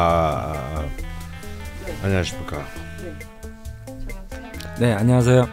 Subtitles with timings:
[0.00, 0.88] 아, 아.
[2.04, 2.64] 안녕하십니까.
[4.78, 5.44] 네 안녕하세요.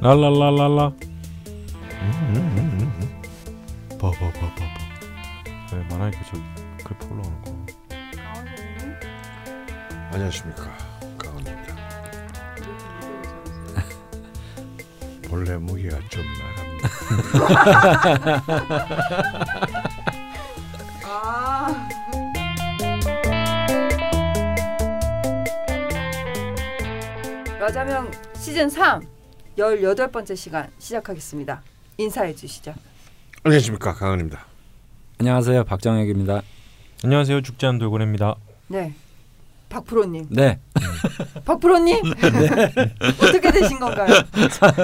[0.00, 0.92] 랄랄랄랄라.
[4.00, 4.64] 봐봐봐봐봐.
[5.72, 6.36] 왜 말하니까 저
[6.82, 7.54] 그래프 올라오는 거.
[10.12, 10.76] 안녕하십니까.
[11.16, 11.76] 강원입니다.
[15.30, 16.88] 본래 무게가 좀 나갑니다.
[27.70, 29.00] 라자명 시즌 3
[29.56, 31.62] 18번째 시간 시작하겠습니다.
[31.98, 32.74] 인사해 주시죠.
[33.44, 33.94] 안녕하십니까.
[33.94, 34.44] 강원입니다.
[35.20, 36.42] 안녕하세요 박정혁입니다.
[37.04, 38.34] 안녕하세요 죽지않은 돌고래입니다.
[38.66, 38.92] 네.
[39.68, 40.26] 박프로님.
[40.30, 40.58] 네
[41.46, 42.00] 박프로님.
[43.22, 44.16] 어떻게 되신 건가요?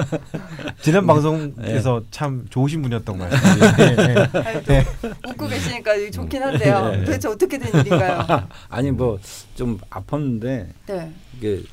[0.81, 1.07] 지난 네.
[1.07, 4.27] 방송에서 참 좋으신 분이었던 것 같아요.
[4.45, 6.91] 아유, 또 웃고 계시니까 좋긴 한데요.
[6.91, 7.03] 네.
[7.03, 8.47] 도대체 어떻게 된 일인가요?
[8.69, 9.19] 아니 뭐
[9.55, 11.11] 좀 아팠는데 네.
[11.35, 11.63] 이게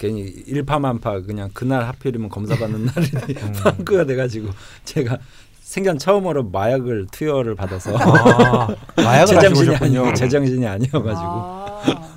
[0.00, 3.10] 괜히 일파만파 그냥 그날 하필이면 검사 받는 날이
[3.62, 4.48] 펑크가 돼가지고
[4.84, 5.18] 제가
[5.60, 10.06] 생전 처음으로 마약을 투여를 받아서 아, 마약을 제정신이 하시군요.
[10.06, 12.08] 아니 제정신이 아니어가지고 아,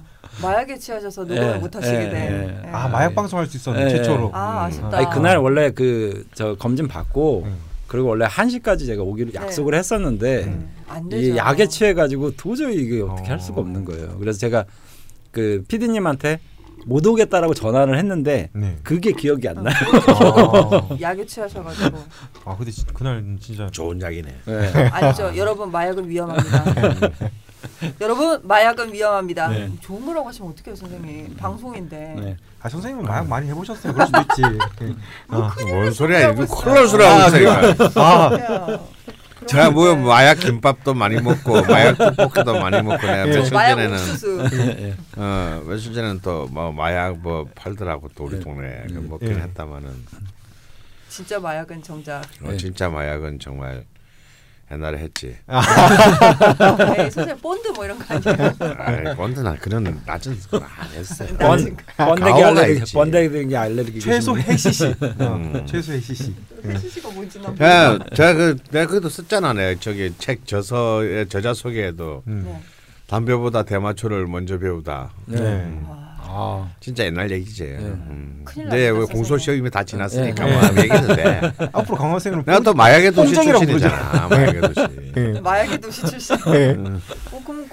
[0.42, 2.16] 마약에 취하셔서 녹음을 예, 못 하시게 예, 된.
[2.16, 2.62] 예.
[2.66, 2.70] 예.
[2.72, 4.32] 아 마약 방송할 수 있었는 예, 최초로.
[4.34, 4.98] 아, 아쉽다.
[4.98, 7.58] 아니 그날 원래 그 저 검진 받고 음.
[7.88, 9.40] 그리고 원래 1 시까지 제가 오기로 네.
[9.42, 11.34] 약속을 했었는데 음, 안 되죠.
[11.34, 13.64] 이 약에 취해 가지고 도저히 이게 어떻게 할 수가 어.
[13.66, 14.18] 없는 거예요.
[14.20, 14.64] 그래서 제가
[15.32, 16.40] 그 PD님한테
[16.86, 18.78] 못 오겠다라고 전화를 했는데 네.
[18.84, 19.74] 그게 기억이 안 나요.
[19.76, 21.98] 아, 약에 취하셔가지고
[22.46, 24.36] 아 근데 지- 그날 진짜 좋은 약이네.
[24.46, 24.90] 네.
[24.92, 25.32] 아니죠.
[25.36, 26.64] 여러분 마약은 위험합니다.
[28.02, 29.48] 여러분 마약은 위험합니다.
[29.50, 29.72] 네.
[29.82, 31.36] 좋은 거라고 하시면 어떡해요 선생님.
[31.38, 32.16] 방송인데.
[32.20, 32.38] 네.
[32.62, 33.94] 아 선생님은 마약 많이 해보셨어요.
[33.94, 34.42] 그럴 수도 있지.
[35.30, 36.32] 아, 뭔 소리야?
[36.32, 36.58] 이거 있어요.
[36.58, 37.90] 콜라 소리하고 있으니까.
[37.96, 38.80] 아 그래요.
[39.48, 43.32] 제가 뭐 마약 김밥도 많이 먹고 마약 떡볶이도 많이 먹고 내가 예.
[43.36, 44.50] 며칠 전에는 옥수수.
[44.54, 44.96] 예.
[45.18, 48.44] 어 며칠 전에는 또 뭐 마약 뭐 팔더라고 또 우리 네.
[48.44, 49.08] 동네에 그 음.
[49.10, 49.42] 먹긴 예.
[49.42, 49.90] 했다마는
[51.10, 52.22] 진짜 마약은 정작.
[52.42, 52.58] 어, 네.
[52.58, 53.84] 진짜 마약은 정말
[54.74, 55.28] 옛날에 했지.
[55.28, 58.54] 에이, 선생님 본드 뭐 이런 거 아니에요?
[58.78, 61.30] 아이, 본드나 그런 낮은 거안 했어요.
[61.38, 62.94] 번 번데기 알레르기.
[62.94, 64.86] 번데기 알레르기 최소 해시시.
[65.20, 65.66] 어, 음.
[65.68, 66.34] 최소 해시시.
[66.66, 68.00] 해시시가 뭔지 야, 모르겠어요.
[68.16, 69.54] 제가 그 내가 그것도 썼잖아.
[69.54, 72.44] 내가 저기 책 저서의 저자 소개에도 음.
[72.46, 72.62] 네.
[73.08, 75.12] 담배보다 대마초를 먼저 배우다.
[75.26, 75.40] 네.
[75.40, 75.82] 네.
[76.34, 77.64] 와, 아, 진짜 옛날 얘기지.
[77.64, 78.42] 음.
[78.44, 79.06] 큰일 근데 왜.
[79.06, 80.52] 공소시효 이미 다 지났으니까 네.
[80.52, 80.62] 뭐
[81.16, 81.42] 돼.
[81.72, 84.28] 앞으로 선생님은 내가 또 마약의 도시 출신이잖아.
[84.28, 84.88] 마약의 도시.
[85.16, 85.40] 예.
[85.40, 86.36] 마약의 도시 출신.
[86.48, 86.76] 예.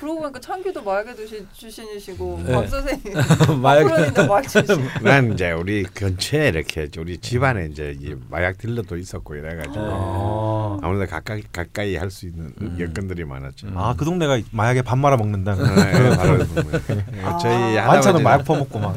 [0.01, 2.53] 그러고 보니까 창규도 마약의 도시 출신이시고 네.
[2.55, 3.15] 박 선생님
[3.61, 4.89] 마약 프로님도 마약 출신.
[5.03, 11.11] 난 이제 우리 근처에 이렇게 우리 집안에 이제 이 마약 딜러도 있었고 이래가지고 아, 아무래도
[11.11, 13.69] 가까이 가까이 할 수 있는 여건들이 많았죠.
[13.77, 15.65] 아, 그 동네가 마약에 밥 말아 먹는다는.
[15.77, 16.83] 네, 바로 그
[17.23, 17.39] 아.
[17.39, 18.97] 저희 많잖아 할아버지는- 마약 퍼먹고 막.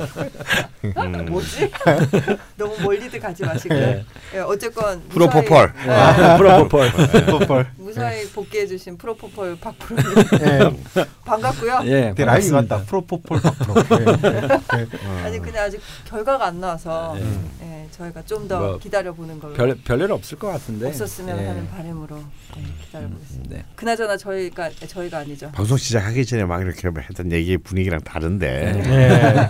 [0.85, 1.25] 음.
[1.30, 1.70] 뭐지?
[2.58, 3.80] 너무 멀리들 가지 마시고요.
[3.80, 4.06] 네.
[4.35, 5.74] 예, 어쨌건 프로포폴.
[5.74, 7.68] 무사히, 아, 프로포폴.
[7.78, 10.06] 무사히 복귀해 주신 프로포폴 박프로님
[10.41, 10.93] 예.
[11.26, 11.81] 반갑고요.
[11.86, 12.52] 예, 내 라임이.
[12.52, 12.81] 같다.
[12.84, 13.76] 프로포폴 박프로.
[14.00, 14.48] 예.
[14.80, 15.26] 예.
[15.26, 17.24] 아니 근데 아직 결과가 안 나와서 예.
[17.64, 20.88] 예, 저희가 좀더 뭐, 기다려 보는 걸로 별 별일 없을 것 같은데.
[20.88, 21.48] 없었으면 예.
[21.48, 22.18] 하는 바람으로
[22.58, 23.56] 예, 기다려 보겠습니다.
[23.56, 23.66] 네.
[23.76, 25.52] 그나저나 저희가 예, 저희가 아니죠.
[25.52, 29.48] 방송 시작하기 전에 막 이렇게 했던 얘기 분위기랑 다른데 예.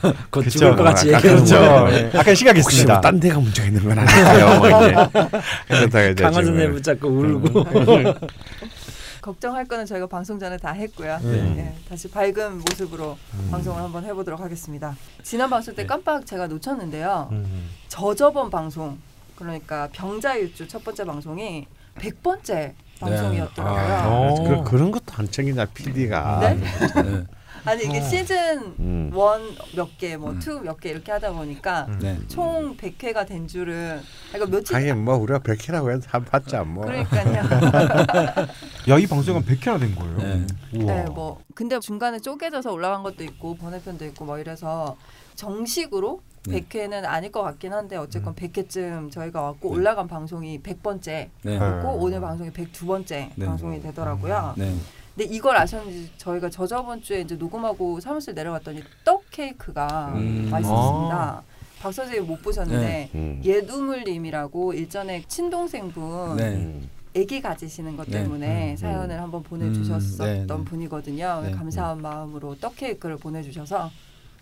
[0.30, 0.58] 곧 그쵸.
[0.58, 1.56] 죽을 것 같이 아, 얘기하는 그렇죠.
[1.56, 1.88] 거예요.
[1.90, 2.06] 예.
[2.08, 2.92] 약간 혹시 시각했습니다.
[2.94, 4.58] 뭐딴 데가 문제가 있는 건 아닐까요?
[4.58, 4.94] 뭐 이제
[5.68, 8.14] 그렇다가 이제 강원 지금 선생 붙잡고 울고.
[9.26, 11.18] 걱정할 거는 저희가 방송 전에 다 했고요.
[11.20, 11.56] 네.
[11.58, 13.18] 예, 다시 밝은 모습으로
[13.50, 14.96] 방송을 한번 해보도록 하겠습니다.
[15.24, 15.86] 지난 방송 때 네.
[15.88, 17.28] 깜빡 제가 놓쳤는데요.
[17.32, 17.68] 음.
[17.88, 18.98] 저저번 방송
[19.34, 21.66] 그러니까 병자일주 첫 번째 방송이
[21.96, 23.94] 100번째 방송이었더라고요.
[23.94, 24.08] 아.
[24.08, 24.34] 어.
[24.62, 26.62] 그, 그런 것도 안 챙기냐 PD가 네?
[27.66, 27.70] 네.
[27.70, 29.10] 아니 이게 시즌 음.
[29.12, 30.38] 원몇 개, 뭐 음.
[30.38, 31.98] 투몇 개 이렇게 하다 보니까 음.
[32.00, 32.18] 네.
[32.28, 34.00] 총 100회가 된 줄은
[34.32, 37.42] 그러니까 며칠 하긴 뭐 우리가 백회라고 해도 한 봤자 뭐 그러니까요.
[38.88, 40.16] 야, 이 방송은 100회나 된 거예요.
[40.18, 40.46] 네.
[40.74, 40.94] 우와.
[40.94, 44.96] 네, 뭐 근데 중간에 쪼개져서 올라간 것도 있고 번외편도 있고 뭐 이래서
[45.34, 46.60] 정식으로 네.
[46.60, 48.34] 100회는 아닐 것 같긴 한데 어쨌건 음.
[48.36, 49.76] 100회쯤 저희가 왔고 네.
[49.76, 51.30] 올라간 방송이 100번째 네.
[51.42, 51.58] 네.
[51.58, 53.46] 고 오늘 방송이 102번째 네.
[53.46, 54.54] 방송이 되더라고요.
[54.56, 54.72] 네.
[55.16, 60.48] 근데 이걸 아셨는지 저희가 저저번 주에 이제 녹음하고 사무실 내려갔더니 떡 케이크가 음.
[60.50, 61.42] 맛있었습니다.
[61.80, 63.40] 박 선생님 못 보셨는데 음.
[63.42, 66.54] 예두물님이라고 일전에 친동생분 네.
[66.56, 66.90] 음.
[67.16, 68.18] 아기 가지시는 것 네.
[68.22, 70.64] 때문에 음, 사연을 한번 보내주셨었던 음, 네, 네.
[70.64, 71.40] 분이거든요.
[71.46, 71.50] 네.
[71.52, 73.90] 감사한 마음으로 떡 케이크를 보내주셔서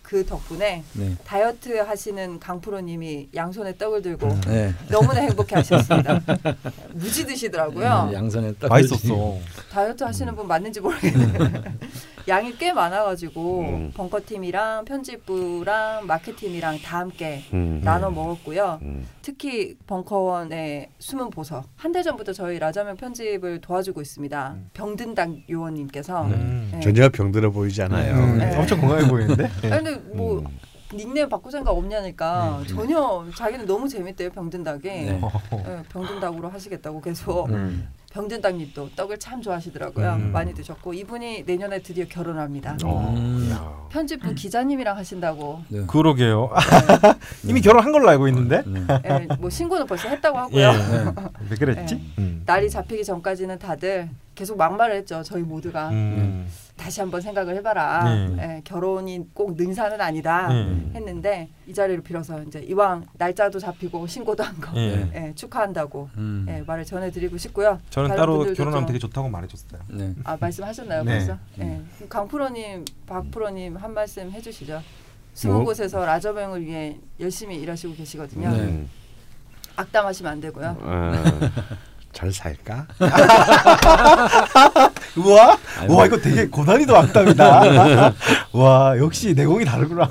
[0.05, 1.17] 그 덕분에 네.
[1.25, 4.73] 다이어트 하시는 강프로님이 양손에 떡을 들고 네.
[4.91, 6.21] 너무나 행복해 하셨습니다.
[6.93, 8.09] 무지 드시더라고요.
[8.11, 9.39] 네, 양손에 딱 맛있었어.
[9.73, 11.65] 다이어트 하시는 분 맞는지 모르겠는데
[12.27, 13.93] 양이 꽤 많아가지고 음.
[13.95, 17.81] 벙커 팀이랑 편집부랑 마케팅이랑 다 함께 음.
[17.85, 18.79] 나눠 먹었고요.
[18.83, 19.07] 음.
[19.23, 24.53] 특히 벙커원의 숨은 보석 한 달 전부터 저희 라자면 편집을 도와주고 있습니다.
[24.57, 24.71] 음.
[24.75, 26.71] 병든당 요원님께서 음.
[26.73, 26.81] 네.
[26.81, 28.15] 전혀 병들어 보이지 않아요.
[28.15, 28.57] 음, 네.
[28.57, 29.49] 엄청 건강해 보이는데.
[29.63, 29.71] 네.
[29.73, 30.47] 아니 근데 뭐 음.
[30.93, 32.67] 닉네임 바꿀 생각 없냐니까 음.
[32.67, 35.19] 전혀 자기는 너무 재밌대요 병든닭이 네.
[35.23, 35.31] 어.
[35.53, 37.87] 네, 병든닭으로 하시겠다고 계속 음.
[38.15, 40.33] 병든닭님도 떡을 참 좋아하시더라고요 음.
[40.33, 43.13] 많이 드셨고 이분이 내년에 드디어 결혼합니다 어.
[43.17, 43.49] 음.
[43.51, 43.89] 야.
[43.91, 45.85] 편집부 기자님이랑 하신다고 네.
[45.87, 46.51] 그러게요.
[47.47, 48.63] 이미 결혼한 걸로 알고 있는데.
[48.67, 48.81] 네.
[49.03, 50.65] 네, 뭐 신고는 벌써 했다고 예.
[50.65, 51.13] 하고요 네.
[51.51, 51.95] 왜 그랬지?
[51.95, 52.03] 네.
[52.19, 52.43] 음.
[52.47, 56.49] 날이 잡히기 전까지는 다들 계속 막말을 했죠 저희 모두가 음.
[56.77, 58.37] 다시 한번 생각을 해봐라 네.
[58.57, 60.93] 예, 결혼이 꼭 능사는 아니다 음.
[60.95, 65.09] 했는데 이 자리를 빌어서 이제 이왕 날짜도 잡히고 신고도 한거 예.
[65.15, 66.47] 예, 축하한다고 음.
[66.49, 67.79] 예, 말을 전해드리고 싶고요.
[67.91, 69.81] 저는 따로 결혼하면 좀- 되게 좋다고 말해줬어요.
[69.89, 70.15] 네.
[70.25, 71.19] 아 말씀하셨나요 네.
[71.19, 71.33] 벌써?
[71.61, 71.87] 음.
[72.01, 72.07] 예.
[72.09, 74.83] 강 프로님, 박 프로님 한 말씀 해주시죠.
[75.35, 75.65] 숨은 뭐?
[75.65, 78.51] 곳에서 라저병을 위해 열심히 일하시고 계시거든요.
[78.51, 78.59] 네.
[78.59, 78.91] 음.
[79.77, 80.77] 악담하시면 안 되고요.
[82.15, 82.87] 어, 잘 살까?
[85.17, 85.97] 우와, 아이고.
[85.97, 88.13] 와 이거 되게 고난이도 악담이다.
[88.55, 90.09] 와 역시 내공이 다르구나.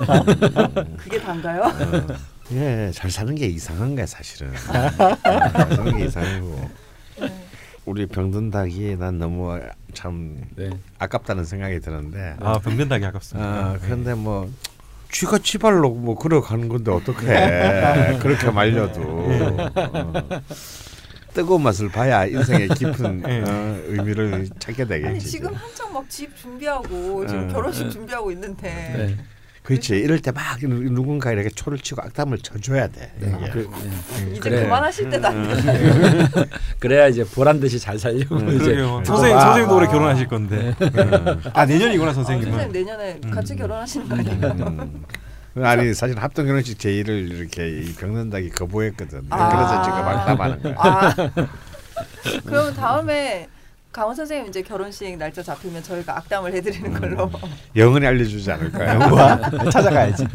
[0.98, 1.62] 그게 단가요?
[1.62, 2.06] 어.
[2.52, 4.50] 예, 잘 사는 게 이상한 거야 사실은.
[4.50, 5.16] 어,
[5.52, 6.70] 잘 사는 게 이상하고.
[7.20, 7.46] 네.
[7.86, 9.58] 우리 병든 닭이 난 너무
[9.94, 10.70] 참 네.
[10.98, 12.36] 아깝다는 생각이 드는데.
[12.40, 13.48] 아 병든 닭이 아깝습니다.
[13.48, 14.50] 아, 그런데 뭐
[15.10, 19.70] 쥐가 지발로 뭐 걸어가는 건데 어떡해 그렇게 말려도 어.
[21.34, 23.40] 뜨거운 맛을 봐야 인생의 깊은 예.
[23.40, 27.52] 어, 의미를 찾게 아니 되겠지 지금 한창 막 집 준비하고 지금 어.
[27.52, 29.16] 결혼식 준비하고 있는데 네.
[29.62, 33.34] 그렇지 이럴 때 막 누군가 이렇게 초를 치고 악담을 쳐줘야 돼 네.
[33.40, 33.50] 이게.
[33.50, 34.30] 그, 네.
[34.32, 34.62] 이제 그래.
[34.64, 35.62] 그만하실 때도 안 음.
[35.62, 36.44] 돼요.
[36.78, 39.40] 그래야 이제 보란 듯이 잘 살려고 음, 이제 선생님 봐.
[39.40, 40.74] 선생님도 올해 결혼하실 건데.
[40.80, 41.42] 음.
[41.54, 42.52] 아 내년이구나 아, 선생님은.
[42.52, 43.58] 선생님 내년에 같이 음.
[43.58, 44.36] 결혼하시는 거 아니에요?
[44.58, 45.04] 음.
[45.56, 49.48] 아니 사실 합동 결혼식 제의를 이렇게 이 병든닭이 거부했거든 아.
[49.48, 51.14] 그래서 지금 악담하는 거야 아
[52.44, 53.48] 그러면 다음에
[53.94, 57.30] 강원 선생님 이제 결혼식 날짜 잡히면 저희가 악담을 해드리는 걸로.
[57.76, 58.98] 영원히 알려주지 않을까요?
[59.70, 60.26] 찾아가야지.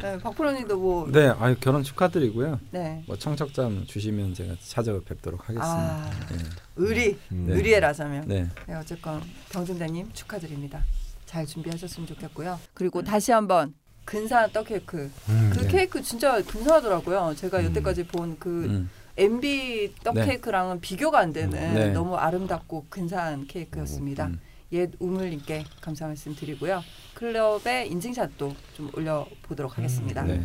[0.00, 2.58] 네, 박프로님도 뭐 네, 아유 결혼 축하드리고요.
[2.70, 3.04] 네.
[3.06, 5.68] 뭐 청첩장 주시면 제가 찾아뵙도록 하겠습니다.
[5.70, 6.38] 아 네.
[6.76, 7.48] 의리 음.
[7.50, 8.48] 의리에라자면 네.
[8.66, 9.20] 네, 어쨌건
[9.52, 10.82] 병준대님 축하드립니다.
[11.26, 12.58] 잘 준비하셨으면 좋겠고요.
[12.72, 13.74] 그리고 다시 한번
[14.08, 15.10] 근사한 떡 케이크.
[15.28, 15.68] 음, 그 네.
[15.68, 17.34] 케이크 진짜 근사하더라고요.
[17.36, 17.66] 제가 음.
[17.66, 18.90] 여태까지 본그 음.
[19.18, 20.24] MB 떡 네.
[20.24, 21.90] 케이크랑은 비교가 안 되는 네.
[21.90, 24.28] 너무 아름답고 근사한 케이크였습니다.
[24.28, 24.40] 음.
[24.72, 26.82] 옛 우물님께 감사 말씀 드리고요.
[27.14, 30.22] 클럽의 인증샷도 좀 올려보도록 하겠습니다.
[30.22, 30.40] 네.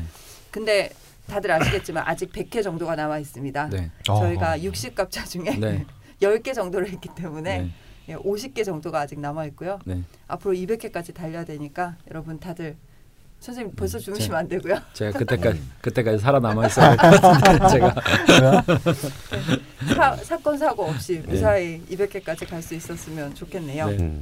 [0.51, 0.89] 근데
[1.27, 3.69] 다들 아시겠지만 아직 100회 정도가 남아 있습니다.
[3.69, 3.91] 네.
[4.09, 4.19] 어.
[4.19, 5.85] 저희가 60갑자 중에 네.
[6.21, 7.71] 10개 정도를 했기 때문에 네.
[8.09, 9.79] 예, 50개 정도가 아직 남아 있고요.
[9.85, 10.03] 네.
[10.27, 12.75] 앞으로 200개까지 달려야 되니까 여러분 다들
[13.43, 14.77] 선생님 벌써 음, 주무시면 안 되고요.
[14.93, 18.63] 제가 그때까지 그때까지 살아남아 있어야 될것 같은데 제가
[19.95, 21.33] 사, 사건 사고 없이 네.
[21.33, 23.87] 무사히 200개까지 갈 수 있었으면 좋겠네요.
[23.89, 23.97] 네.
[23.97, 24.21] 음.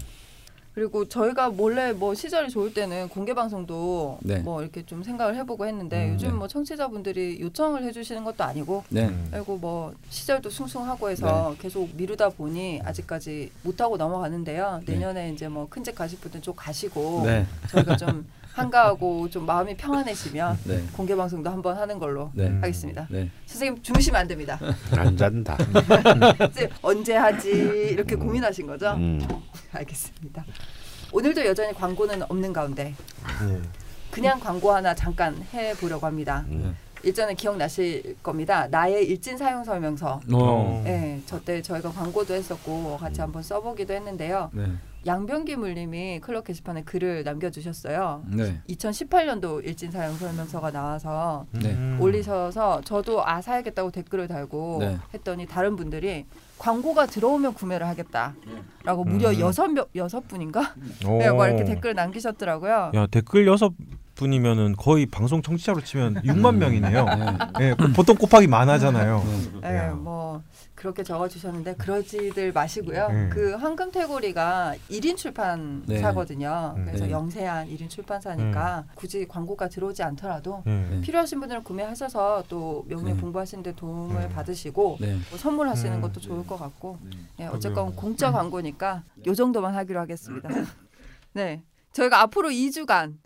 [0.73, 4.38] 그리고 저희가 몰래 뭐 시절이 좋을 때는 공개 방송도 네.
[4.39, 6.33] 뭐 이렇게 좀 생각을 해보고 했는데 음, 요즘 네.
[6.33, 9.06] 뭐 청취자분들이 요청을 해주시는 것도 아니고 네.
[9.07, 9.28] 음.
[9.31, 14.81] 그리고 뭐 시절도 숭숭하고 해서 계속 미루다 보니 아직까지 못하고 넘어가는데요.
[14.85, 14.94] 네.
[14.94, 17.45] 내년에 이제 뭐 큰 집 가실 분들 좀 가시고 네.
[17.69, 20.84] 저희가 좀 한가하고 좀 마음이 평안해지면 네.
[20.94, 22.48] 공개 방송도 한번 하는 걸로 네.
[22.62, 23.08] 하겠습니다.
[23.10, 23.30] 네.
[23.46, 24.60] 선생님 주무시면 안 됩니다.
[24.98, 25.58] 안 잔다
[26.81, 27.50] 언제 하지
[27.92, 28.92] 이렇게 고민하신 거죠?
[28.92, 29.22] 음.
[29.72, 30.46] 알겠습니다.
[31.14, 32.94] 오늘도 여전히 광고는 없는 가운데
[33.50, 33.62] 예.
[34.10, 36.46] 그냥 광고 하나 잠깐 해보려고 합니다.
[36.50, 36.76] 음.
[37.04, 38.68] 일전에 기억나실 겁니다.
[38.68, 40.22] 나의 일진 사용 설명서.
[40.31, 40.81] 어.
[40.86, 44.52] 네, 저때 저희가 광고도 했었고 같이 한번 써보기도 했는데요.
[45.04, 45.12] 네.
[45.12, 48.24] 양병기 물님이 클럽 게시판에 글을 남겨주셨어요.
[48.28, 48.62] 네.
[48.70, 51.72] 2018년도 일진 사용 설명서가 나와서 네.
[51.72, 51.98] 음.
[52.00, 54.98] 올리셔서 저도 아 사야겠다고 댓글을 달고 네.
[55.14, 56.26] 했더니 다른 분들이
[56.58, 59.40] 광고가 들어오면 구매를 하겠다라고 무려 음.
[59.40, 60.76] 여섯 명 여섯 분인가
[61.08, 61.18] 오.
[61.18, 62.92] 네, 막 이렇게 댓글 남기셨더라고요.
[62.94, 63.74] 야 댓글 여섯
[64.16, 67.06] 분이면은 거의 방송 청취자로 치면 6만 명이네요.
[67.60, 67.70] 네.
[67.70, 69.24] 예, 그 보통 곱하기 만하잖아요.
[69.62, 69.92] 네, 야.
[69.94, 70.44] 뭐
[70.81, 73.07] 그렇게 적어주셨는데 그러지들 마시고요.
[73.11, 73.30] 음.
[73.31, 76.73] 그 황금태고리가 1인 출판사거든요.
[76.76, 76.85] 네.
[76.85, 77.11] 그래서 네.
[77.11, 80.71] 영세한 1인 출판사니까 굳이 광고가 들어오지 않더라도 예.
[80.71, 81.02] 네.
[81.02, 83.21] 필요하신 분들은 구매하셔서 또 명예 네.
[83.21, 84.30] 공부하시는 데 도움을 음.
[84.30, 85.19] 받으시고 네.
[85.30, 86.02] 뭐 선물하시는 음.
[86.02, 87.18] 것도 좋을 것 같고 네.
[87.38, 87.95] 네, 어쨌건.
[87.95, 90.50] 공짜 광고니까 요 정도만 하기로 하겠습니다.
[91.33, 91.61] 네,
[91.92, 93.18] 저희가 앞으로 2주간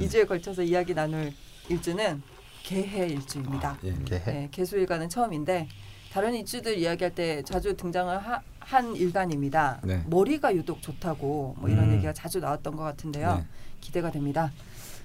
[0.00, 1.30] 2주에 걸쳐서 이야기 나눌
[1.68, 2.22] 일주는
[2.62, 3.76] 개해 일주입니다.
[3.84, 3.88] 예.
[3.88, 4.24] 이렇게 해.
[4.24, 5.68] 네, 개수일가는 처음인데
[6.14, 9.80] 다른 일주들 이야기할 때 자주 등장을 하, 한 일간입니다.
[9.82, 10.00] 네.
[10.06, 11.94] 머리가 유독 좋다고 뭐 이런 음.
[11.94, 13.38] 얘기가 자주 나왔던 것 같은데요.
[13.38, 13.46] 네.
[13.80, 14.52] 기대가 됩니다.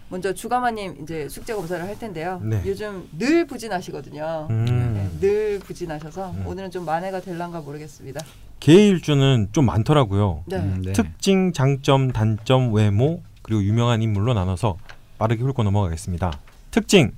[0.10, 2.40] 먼저 주가마님 이제 숙제 검사를 할 텐데요.
[2.44, 2.62] 네.
[2.64, 4.46] 요즘 늘 부진하시거든요.
[4.50, 5.18] 네, 음.
[5.20, 6.46] 늘 부진하셔서 음.
[6.46, 8.24] 오늘은 좀 만회가 될란가 모르겠습니다.
[8.60, 10.44] 개일주는 좀 많더라고요.
[10.46, 10.58] 네.
[10.58, 10.94] 음, 네.
[10.94, 14.78] 특징, 장점, 단점, 외모 그리고 유명한 인물로 나눠서
[15.18, 16.40] 빠르게 훑고 넘어가겠습니다.
[16.70, 17.14] 특징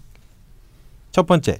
[1.11, 1.59] 첫 번째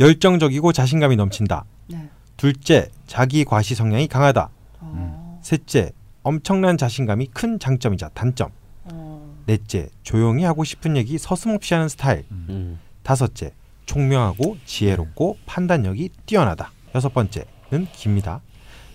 [0.00, 1.64] 열정적이고 자신감이 넘친다.
[1.88, 2.08] 네.
[2.36, 4.48] 둘째 자기 과시 성향이 강하다.
[4.80, 8.50] 어, 셋째 엄청난 자신감이 큰 장점이자 단점.
[8.84, 12.24] 어, 넷째 조용히 하고 싶은 얘기 서슴없이 하는 스타일.
[12.30, 12.78] 음.
[13.02, 13.52] 다섯째
[13.86, 16.72] 총명하고 지혜롭고 판단력이 뛰어나다.
[16.94, 18.40] 여섯 번째는 깁니다.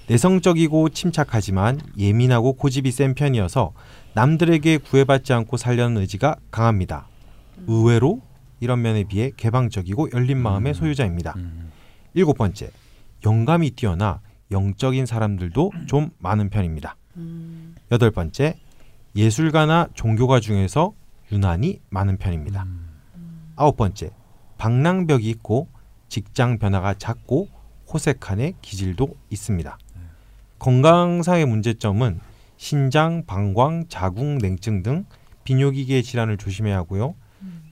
[0.08, 3.74] 내성적이고 침착하지만 예민하고 고집이 센 편이어서
[4.14, 7.08] 남들에게 구애받지 않고 살려는 의지가 강합니다.
[7.68, 8.22] 의외로
[8.60, 11.34] 이런 면에 비해 개방적이고 열린 마음의 소유자입니다.
[11.38, 11.72] 음.
[12.14, 12.72] 일곱 번째
[13.26, 14.22] 영감이 뛰어나
[14.52, 16.96] 영적인 사람들도 좀 많은 편입니다.
[17.18, 18.58] 음, 여덟 번째
[19.16, 20.94] 예술가나 종교가 중에서
[21.32, 22.64] 유난히 많은 편입니다.
[22.64, 22.88] 음.
[23.56, 24.12] 아홉 번째
[24.58, 25.68] 방랑벽이 있고
[26.10, 27.50] 직장 변화가 작고
[27.92, 29.78] 호색한의 기질도 있습니다.
[30.60, 32.20] 건강상의 문제점은
[32.58, 35.06] 신장, 방광, 자궁, 냉증 등
[35.44, 37.16] 비뇨기계 질환을 조심해야 하고요.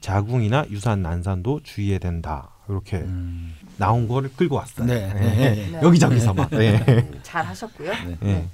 [0.06, 2.50] 자궁이나 유산 난산도 주의해야 된다.
[2.68, 3.56] 이렇게 음.
[3.76, 4.86] 나온 거를 끌고 왔어요.
[4.86, 5.12] 네.
[5.12, 5.68] 네.
[5.72, 5.80] 네.
[5.82, 6.48] 여기저기서만.
[6.50, 7.10] 네.
[7.24, 7.90] 잘 하셨고요.
[7.90, 8.16] 네.
[8.22, 8.48] 예.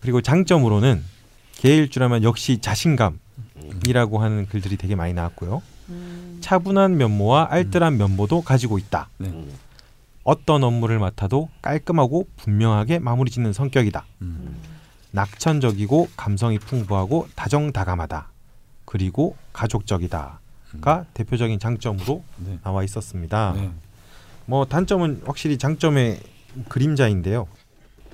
[0.00, 1.04] 그리고 장점으로는
[1.52, 5.62] 개일주라면 역시 자신감이라고 하는 글들이 되게 많이 나왔고요.
[5.90, 9.08] 음, 차분한 면모와 알뜰한 면모도 가지고 있다.
[9.18, 9.46] 네.
[10.24, 14.04] 어떤 업무를 맡아도 깔끔하고 분명하게 마무리 짓는 성격이다.
[14.22, 14.56] 음.
[15.12, 18.30] 낙천적이고 감성이 풍부하고 다정다감하다.
[18.84, 20.40] 그리고 가족적이다
[20.80, 22.58] 가 대표적인 장점으로 네.
[22.62, 23.52] 나와 있었습니다.
[23.56, 23.70] 네.
[24.46, 26.20] 뭐 단점은 확실히 장점의
[26.68, 27.46] 그림자인데요.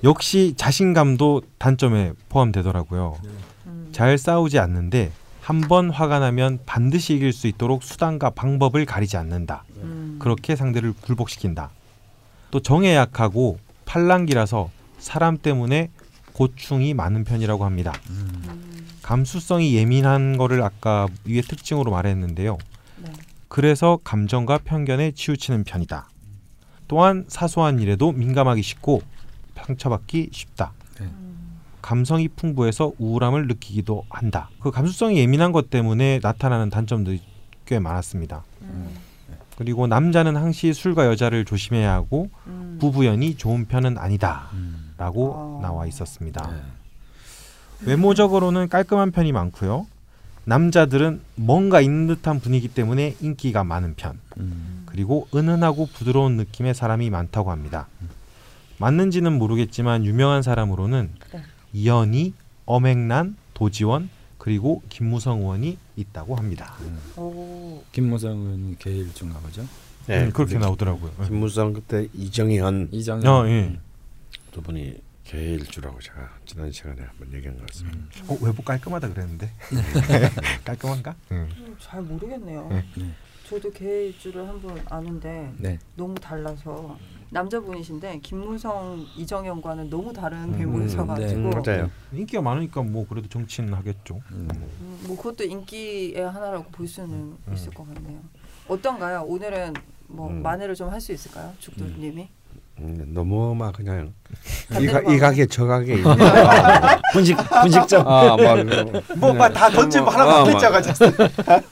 [0.03, 3.17] 역시 자신감도 단점에 포함되더라고요.
[3.67, 9.17] 음, 잘 싸우지 않는데 한 번 화가 나면 반드시 이길 수 있도록 수단과 방법을 가리지
[9.17, 9.65] 않는다.
[9.77, 11.69] 음, 그렇게 상대를 굴복시킨다.
[12.51, 15.89] 또 정에 약하고 팔랑기라서 사람 때문에
[16.33, 17.93] 고충이 많은 편이라고 합니다.
[18.09, 18.62] 음.
[19.03, 22.57] 음, 감수성이 예민한 거를 아까 위에 특징으로 말했는데요.
[23.03, 23.11] 네.
[23.47, 26.09] 그래서 감정과 편견에 치우치는 편이다.
[26.87, 29.01] 또한 사소한 일에도 민감하기 쉽고
[29.55, 30.73] 상처받기 쉽다.
[31.01, 34.49] 음, 감성이 풍부해서 우울함을 느끼기도 한다.
[34.59, 37.21] 그 감수성이 예민한 것 때문에 나타나는 단점들이
[37.65, 38.43] 꽤 많았습니다.
[38.63, 38.95] 음,
[39.57, 42.77] 그리고 남자는 항시 술과 여자를 조심해야 하고 음.
[42.79, 45.59] 부부연이 좋은 편은 아니다라고 음.
[45.59, 45.59] 아.
[45.61, 46.49] 나와 있었습니다.
[46.51, 46.61] 네.
[47.85, 49.87] 외모적으로는 깔끔한 편이 많고요.
[50.45, 54.19] 남자들은 뭔가 있는 듯한 분위기 때문에 인기가 많은 편.
[54.37, 54.83] 음.
[54.85, 57.87] 그리고 은은하고 부드러운 느낌의 사람이 많다고 합니다.
[58.77, 61.41] 맞는지는 모르겠지만 유명한 사람으로는 네.
[61.73, 62.33] 이현희,
[62.65, 66.75] 엄앵란, 도지원 그리고 김무성 의원이 있다고 합니다.
[67.15, 69.65] 오, 김무성은 개일중가 보죠.
[70.07, 71.11] 네, 음, 그렇게 나오더라고요.
[71.25, 73.25] 김무성 그때 이정현 이정현.
[73.25, 73.79] 어, 예.
[74.51, 77.97] 두 분이 개일주라고 제가 지난 시간에 한번 얘기한 것 같습니다.
[78.27, 79.49] 어, 외부 깔끔하다 그랬는데
[80.65, 81.15] 깔끔한가?
[81.31, 81.49] 응.
[81.57, 82.67] 음, 잘 모르겠네요.
[82.69, 82.85] 네.
[82.97, 83.11] 네.
[83.49, 85.79] 저도 개일주를 한분 아는데 네.
[85.95, 86.97] 너무 달라서
[87.29, 91.61] 남자분이신데 김무성 이정현과는 너무 다른 음, 배우셔가지고 네.
[91.71, 91.91] 맞아요.
[92.11, 94.21] 인기가 많으니까 뭐 그래도 정치인 하겠죠.
[94.31, 94.47] 음.
[94.53, 97.09] 음, 뭐 그것도 인기의 하나라고 볼 수는
[97.47, 97.53] 음.
[97.53, 98.19] 있을 것 같네요.
[98.67, 99.23] 어떤가요?
[99.23, 99.73] 오늘은
[100.07, 100.41] 뭐 음.
[100.43, 102.29] 만회를 좀 할 수 있을까요, 죽도님이?
[102.79, 104.13] 음, 너무 막 그냥
[104.67, 106.01] 반대로 이가, 이 가게 저 가게
[107.13, 108.05] 분식 분식점.
[108.07, 108.65] 아막
[109.17, 111.05] 뭐다 던지고 하나 던져가지고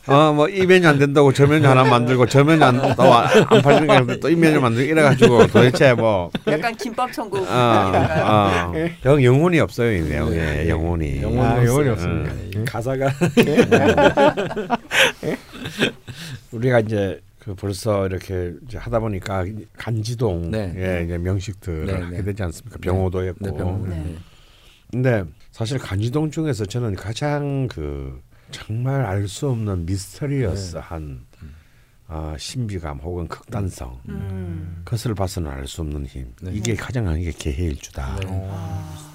[0.07, 3.27] 어뭐 이 메뉴 안 된다고 저 메뉴 하나 만들고 저 메뉴 안또안
[3.63, 6.29] 팔리니까 또이 메뉴 만들고 이래가지고 도대체 뭐.
[6.47, 7.91] 약간 김밥 천국 아?
[8.23, 8.71] 아,
[9.05, 11.21] 영 영혼이 없어요 이 내용에 영혼이.
[11.23, 11.91] 영혼이 아, 영혼이 없어요.
[11.93, 12.33] 없습니다.
[12.33, 13.11] 네, 이 가사가.
[16.51, 19.43] 우리가 이제 그 벌써 이렇게 이제 하다 보니까
[19.75, 20.73] 간지동 네.
[20.77, 22.23] 예 이제 명식들을 네, 하게 네.
[22.23, 22.77] 되지 않습니까?
[22.79, 23.45] 병호도 했고.
[23.45, 23.89] 네, 병.
[23.89, 23.95] 네.
[23.95, 24.15] 네.
[24.91, 28.21] 근데 사실 간지동 중에서 저는 가장 그
[28.51, 31.25] 정말 알 수 없는 미스터리어스한
[32.07, 34.81] 아, 신비감 혹은 극단성 음.
[34.83, 36.51] 그것을 봐서는 알 수 없는 힘 네.
[36.53, 38.49] 이게 가장 강한 게 개해일주다라고 네.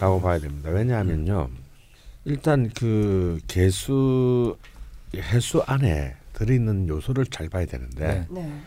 [0.01, 0.71] 아, 봐야 됩니다.
[0.71, 1.49] 왜냐하면요
[2.25, 4.57] 일단 그 개수
[5.15, 8.43] 해수 안에 들어있는 요소를 잘 봐야 되는데 네.
[8.43, 8.61] 네,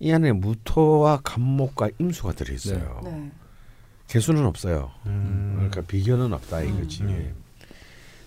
[0.00, 3.00] 이 안에 무토와 간목과 임수가 들어있어요.
[3.04, 3.30] 네.
[4.08, 4.90] 개수는 없어요.
[5.06, 5.52] 음.
[5.54, 7.04] 그러니까 비견은 없다 이거지.
[7.04, 7.34] 음.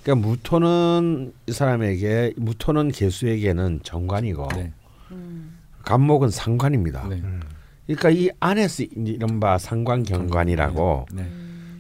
[0.02, 4.72] 그러니까 무토는 이 사람에게 무토는 개수에게는 정관이고 네.
[5.12, 5.58] 음.
[5.84, 7.08] 간목은 상관입니다.
[7.10, 7.18] 네.
[7.18, 7.42] 음.
[7.86, 11.30] 그러니까 이 안에서 이른바 상관 경관이라고 네.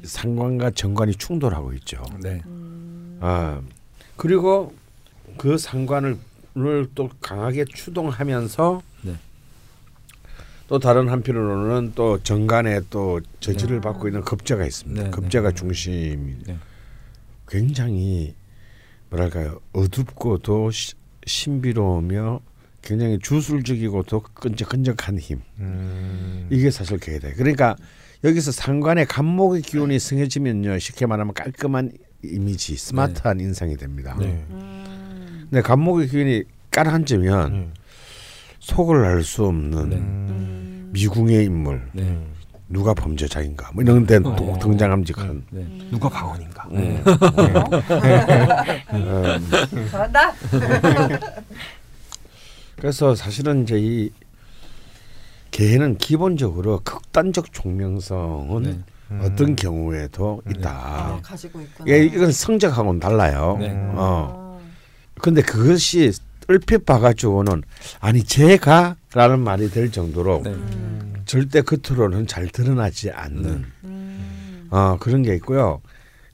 [0.03, 2.03] 상관과 정관이 충돌하고 있죠.
[2.21, 2.41] 네.
[3.21, 3.61] 아
[4.17, 4.73] 그리고
[5.37, 6.17] 그 상관을
[6.95, 9.15] 또 강하게 추동하면서 네.
[10.67, 15.03] 또 다른 한편으로는 또 정관에 또 저지를 받고 있는 급제가 있습니다.
[15.03, 15.55] 네, 급제가 네.
[15.55, 16.57] 중심이 네.
[17.47, 18.35] 굉장히
[19.09, 20.93] 뭐랄까요 어둡고도 시-
[21.27, 22.39] 신비로우며
[22.81, 26.47] 굉장히 주술적이고도 끈적끈적한 힘 음.
[26.49, 27.29] 이게 사실 계다.
[27.35, 27.75] 그러니까
[28.23, 31.91] 여기서 상관의 간목의 기운이 승해지면요 쉽게 말하면 깔끔한
[32.23, 34.17] 이미지, 스마트한 인상이 됩니다.
[35.55, 35.61] 네.
[35.61, 37.69] 근데 간목의 기운이 깔아앉으면 네.
[38.59, 39.95] 속을 알 수 없는 네.
[39.95, 40.89] 음.
[40.91, 42.19] 미궁의 인물, 네.
[42.67, 44.35] 누가 범죄자인가 뭐 이런 데 어.
[44.35, 45.65] 또 등장함직한 네.
[45.91, 46.67] 누가 박원인가?
[46.71, 47.01] 음.
[48.91, 49.87] 음.
[49.91, 50.33] 잘한다.
[52.75, 54.09] 그래서 사실은 이제 이
[55.51, 59.19] 개는 기본적으로 극단적 총명성은 네.
[59.21, 61.19] 어떤 경우에도 아, 있다.
[61.23, 61.89] 가지고 있구나.
[61.93, 63.55] 예, 이건 성적하고는 달라요.
[63.57, 63.71] 네.
[63.73, 64.44] 어.
[65.21, 66.11] 근데 그것이
[66.47, 67.63] 얼핏 봐가지고는
[67.99, 70.51] 아니 제가라는 말이 될 정도로 네.
[70.51, 71.13] 음.
[71.25, 74.67] 절대 겉으로는 잘 드러나지 않는 음.
[74.69, 75.81] 어, 그런 게 있고요.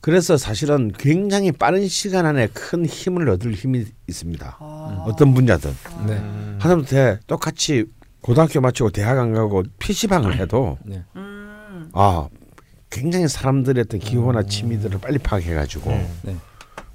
[0.02, 4.58] 그래서 사실은 굉장히 빠른 시간 안에 큰 힘을 얻을 힘이 있습니다.
[4.60, 5.06] 아.
[5.08, 5.72] 어떤 분야든
[6.08, 6.16] 네.
[6.60, 7.86] 하다못해 똑같이
[8.22, 11.04] 고등학교 마치고 대학 안 가고 PC방을 해도 네.
[11.16, 11.90] 음.
[11.94, 12.28] 아
[12.90, 15.92] 굉장히 사람들의 어떤 기호나 취미들을 빨리 파악해가지고
[16.24, 16.36] 네.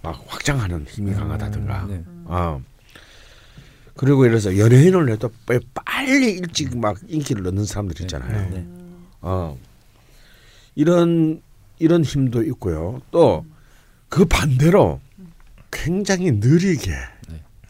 [0.07, 0.19] 네.
[0.19, 2.03] 막 확장하는 힘이 강하다든가 네.
[2.25, 2.63] 어.
[3.95, 8.51] 그리고 이래서 연예인을 해도 왜 빨리 일찍 막 인기를 얻는 사람들 있잖아요.
[8.51, 8.67] 네.
[9.23, 9.59] 어.
[10.75, 11.41] 이런
[11.79, 13.01] 이런 힘도 있고요.
[13.11, 13.45] 또
[14.09, 15.01] 그 반대로
[15.71, 16.93] 굉장히 느리게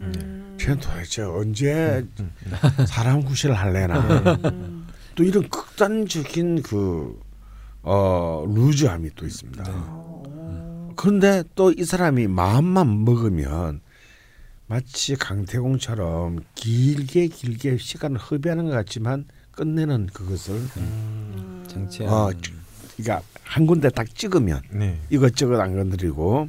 [0.00, 0.56] 음.
[0.60, 2.04] 쟤는 도대체 언제
[2.86, 3.98] 사람 구실을 할래나
[4.52, 4.86] 음.
[5.14, 7.20] 또 이런 극단적인 그
[7.82, 9.64] 어, 루즈함이 또 있습니다.
[10.96, 11.02] 어.
[11.02, 13.80] 그런데 또 이 사람이 마음만 먹으면
[14.66, 21.64] 마치 강태공처럼 길게 길게 시간을 허비하는 것 같지만 끝내는 그것을 음.
[21.68, 22.02] 정치.
[22.04, 22.30] 어,
[22.96, 24.98] 그러니까 한 군데 딱 찍으면 네.
[25.10, 26.48] 이것저것 안 건드리고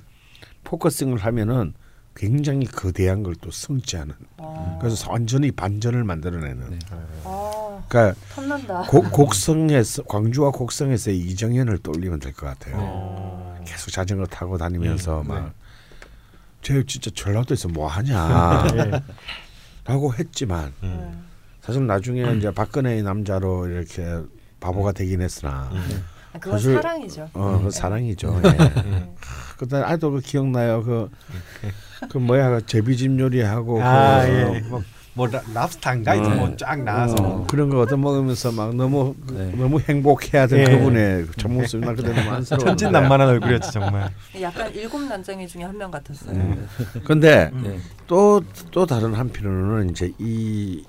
[0.63, 1.73] focusing을 하면은
[2.15, 4.77] 굉장히 거대한 걸 또 성취하는 아.
[4.81, 6.79] 그래서 완전히 반전을 만들어내는 네.
[7.23, 8.81] 아, 그러니까 탐난다.
[8.89, 12.75] 곡, 곡성에서 광주와 곡성에서 이정현을 떠올리면 될 것 같아요.
[12.79, 13.46] 어.
[13.67, 15.34] 계속 자전거 타고 다니면서 네.
[16.62, 18.91] 막 쟤 진짜 전라도에서 뭐 하냐 네.
[19.86, 21.25] 라고 했지만 음.
[21.62, 24.21] 사실 나중에 이제 박근혜의 남자로 이렇게
[24.60, 25.69] 바보가 되긴 했으나
[26.34, 27.30] 아, 그건 사실- 사랑이죠.
[27.34, 28.41] 어, 그 사랑이죠.
[28.43, 28.49] 예.
[28.82, 29.15] 음.
[29.58, 30.84] 그때 아직도 그 기억나요.
[30.84, 31.10] 그,
[32.10, 34.60] 그 뭐야 그 제비집 요리하고 아, 그, 예.
[34.62, 34.84] 뭐,
[35.17, 36.36] 뭐 라- 랍스타인가 이런 어.
[36.45, 39.51] 뭐쫙 나와서 어, 그런 거 얻어 먹으면서 막 너무 네.
[39.58, 40.63] 너무 행복해하던 예.
[40.65, 42.63] 그분의 첫 모습이 나 그때 너무 안쓰러워.
[42.63, 44.12] 천진난만한 얼굴이었지 정말.
[44.39, 46.36] 약간 일곱 난장이 중에 한 명 같았어요.
[46.36, 46.67] 음.
[47.03, 47.80] 근데 네.
[48.06, 50.84] 또또 다른 한편으로는 이제 이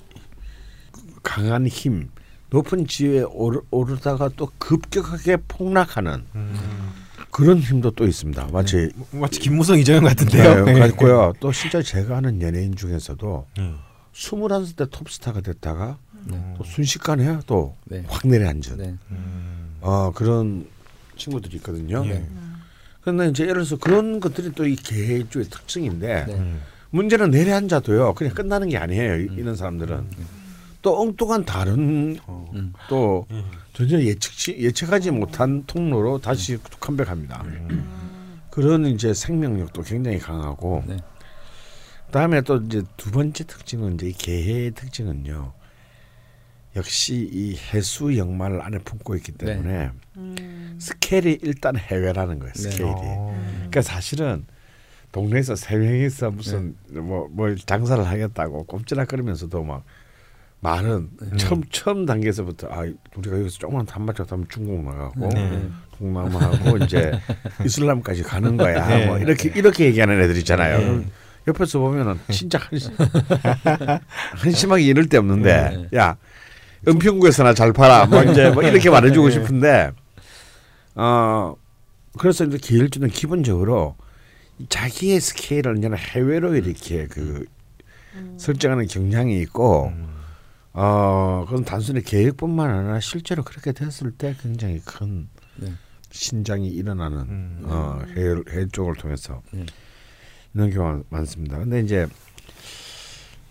[1.22, 2.10] 강한 힘
[2.50, 6.54] 높은 지위에 오르, 오르다가 또 급격하게 폭락하는 음.
[7.30, 8.48] 그런 힘도 또 있습니다.
[8.52, 10.64] 마치 마치 김무성 이정현 같은데요.
[10.64, 11.32] 네, 같고요.
[11.40, 13.78] 또 실제 제가 아는 연예인 중에서도 음.
[14.28, 16.54] 21살 때 톱스타가 됐다가 네.
[16.58, 18.04] 또 순식간에 또 네.
[18.08, 18.94] 확 내려앉은 네.
[19.12, 19.76] 음.
[19.80, 20.66] 어, 그런
[21.16, 22.04] 친구들이 있거든요.
[22.06, 22.26] 예.
[23.00, 26.34] 그런데 이제 예를 들어서 그런 것들이 또 이 개주의 특징인데 네.
[26.34, 26.60] 음.
[26.90, 28.14] 문제는 내려앉아도요.
[28.14, 29.20] 그냥 끝나는 게 아니에요.
[29.20, 30.08] 이- 이런 사람들은
[30.82, 32.50] 또 엉뚱한 다른 어.
[32.54, 32.72] 음.
[32.88, 33.44] 또 예.
[33.72, 37.42] 전혀 예측치 예측하지 못한 통로로 다시 컴백합니다.
[37.46, 37.88] 음.
[38.50, 40.96] 그런 이제 생명력도 굉장히 강하고 네.
[42.08, 45.52] 그다음에 또 이제 두 번째 특징은 이제 이 개해의 특징은요.
[46.76, 49.46] 역시 이 해수 역마를 안에 품고 있기 네.
[49.46, 50.76] 때문에 음.
[50.80, 52.52] 스케일이 일단 해외라는 거예요.
[52.52, 52.58] 네.
[52.58, 52.92] 스케일이.
[52.94, 53.36] 어.
[53.54, 54.46] 그러니까 사실은
[55.12, 59.84] 동네에서 세 명이서 무슨 뭐뭘 장사를 하겠다고 꼼지락거리면서도 막
[60.60, 62.80] 말은 처음 처음 단계에서부터 아
[63.16, 65.68] 우리가 여기서 조금만 단발짝 하면 중국 나가고 네.
[65.96, 67.12] 동남아하고 이제
[67.64, 68.86] 이슬람까지 가는 거야.
[68.88, 69.06] 네.
[69.06, 71.04] 뭐 이렇게 이렇게 얘기하는 애들 있잖아요.
[71.48, 71.54] 네.
[71.54, 72.92] 옆에서 보면은 진짜 한심,
[74.36, 76.16] 한심하게 이럴 데 없는데 야
[76.86, 78.06] 은평구에서나 잘 팔아.
[78.06, 79.92] 뭐 이제 뭐 이렇게 말해주고 싶은데
[80.94, 81.54] 어
[82.18, 83.96] 그래서 이제 기일주는 기본적으로
[84.68, 87.44] 자기의 스케일을 이제 해외로 이렇게 그
[88.36, 90.08] 설정하는 경향이 있고 음.
[90.72, 95.72] 어 그건 단순히 계획뿐만 아니라 실제로 그렇게 됐을 때 굉장히 큰 네.
[96.10, 97.62] 신장이 일어나는 음.
[97.64, 99.66] 어, 해, 해 쪽을 통해서 네.
[100.58, 101.56] 이런 경우가 많습니다.
[101.58, 102.08] 근데 이제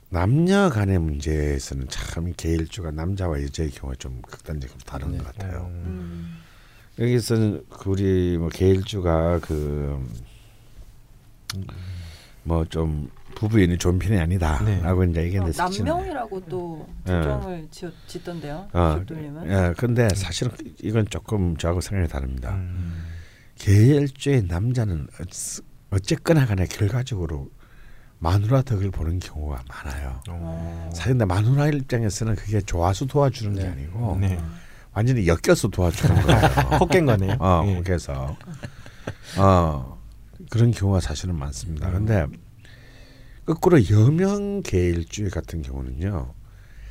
[0.09, 5.17] 남녀 간의 문제에서는 참 개일주가 남자와 여자의 경우가 좀 극단적으로 다른 네.
[5.19, 5.67] 것 같아요.
[5.71, 6.37] 음.
[6.99, 9.97] 여기서는 그 우리 뭐 개일주가 그
[12.43, 17.11] 뭐 좀 부부인이 좋은 편이 아니다라고 이제 어, 얘기했는데 사실은- 남명이라고 또 예.
[17.21, 18.67] 조정을 지었, 짓던데요.
[18.73, 19.01] 어.
[19.45, 22.55] 예, 근데 사실은 이건 조금 저하고 생각이 다릅니다.
[22.55, 23.03] 음.
[23.55, 25.07] 계열주의 남자는
[25.89, 27.49] 어쨌거나 간에 결과적으로
[28.19, 30.21] 마누라 덕을 보는 경우가 많아요.
[30.29, 30.89] 어.
[30.93, 33.69] 사실 근데 마누라 입장에서는 그게 좋아서 도와주는 게 네.
[33.69, 34.39] 아니고 네.
[34.93, 36.39] 완전히 엮여서 도와주는 거예요.
[36.79, 37.37] 헛깬 거네요.
[37.39, 37.81] 어, 예.
[37.83, 38.35] 그래서
[39.37, 39.97] 어
[40.49, 41.91] 그런 경우가 사실은 많습니다.
[41.91, 42.25] 근데
[43.45, 46.33] 거꾸로 여명 계일주의 같은 경우는요.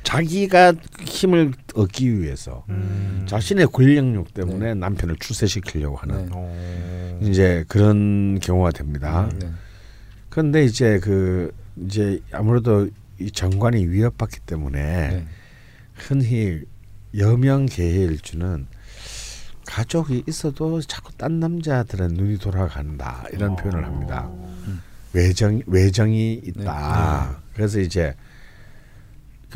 [0.07, 3.25] 자기가 힘을 얻기 위해서 음.
[3.27, 6.31] 자신의 권력욕 때문에 남편을 출세시키려고 하는 네.
[6.31, 7.19] 어.
[7.23, 9.29] 이제 그런 경우가 됩니다.
[9.37, 9.49] 네.
[10.29, 12.87] 그런데 이제 그 이제 아무래도
[13.19, 15.27] 이 정관이 위협받기 때문에 네.
[15.93, 16.61] 흔히
[17.17, 18.65] 여명 계일주는
[19.65, 23.55] 가족이 있어도 자꾸 딴 남자들은 눈이 돌아간다 이런 어.
[23.57, 24.29] 표현을 합니다.
[24.67, 24.81] 음.
[25.11, 27.41] 외정 외정이 있다.
[27.53, 28.15] 그래서 이제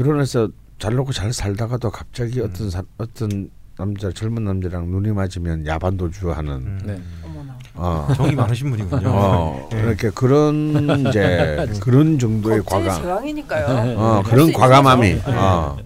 [0.01, 2.49] 결혼해서 잘 놓고 잘 살다가도 갑자기 음.
[2.49, 6.81] 어떤 사, 어떤 남자 젊은 남자랑 눈이 맞으면 야반도주하는 음.
[6.83, 7.01] 네.
[7.73, 9.09] 어, 정이 많으신 분이군요.
[9.09, 9.79] 어 네.
[9.81, 13.97] 이렇게 그런 이제 그런 정도의 과감 제왕이니까요.
[13.97, 15.37] 어할 그런 수 과감함이 거죠.
[15.39, 15.77] 어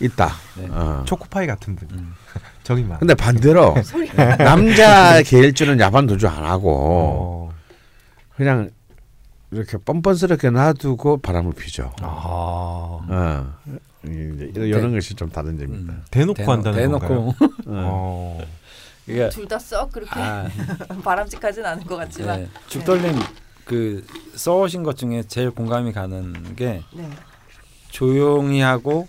[0.00, 0.32] 있다.
[0.56, 0.68] 네.
[0.70, 1.02] 어.
[1.06, 1.88] 초코파이 같은 분.
[1.92, 2.14] 음.
[2.62, 2.98] 정이 많.
[2.98, 3.74] 근데 반대로.
[4.38, 7.54] 남자 계열주는 야반 도주 안 하고 어.
[8.36, 8.70] 그냥
[9.54, 11.92] 이렇게 뻔뻔스럽게 놔두고 바람을 피죠.
[12.00, 12.98] 아.
[13.08, 13.54] 어.
[14.04, 15.92] 이제 이런 것이 좀 다른 점입니다.
[15.94, 16.02] 음.
[16.10, 17.28] 대놓고 대놓- 한다는 대놓고 건가요?
[17.66, 18.38] 어.
[18.38, 18.44] 어.
[19.06, 20.48] 이게 둘다 썩 그렇게 아,
[21.04, 22.40] 바람직하진 않은 것 같지만.
[22.40, 22.48] 네.
[22.68, 23.14] 죽돌님
[23.64, 27.08] 그 써오신 것 중에 제일 공감이 가는 게 네.
[27.90, 29.06] 조용히 하고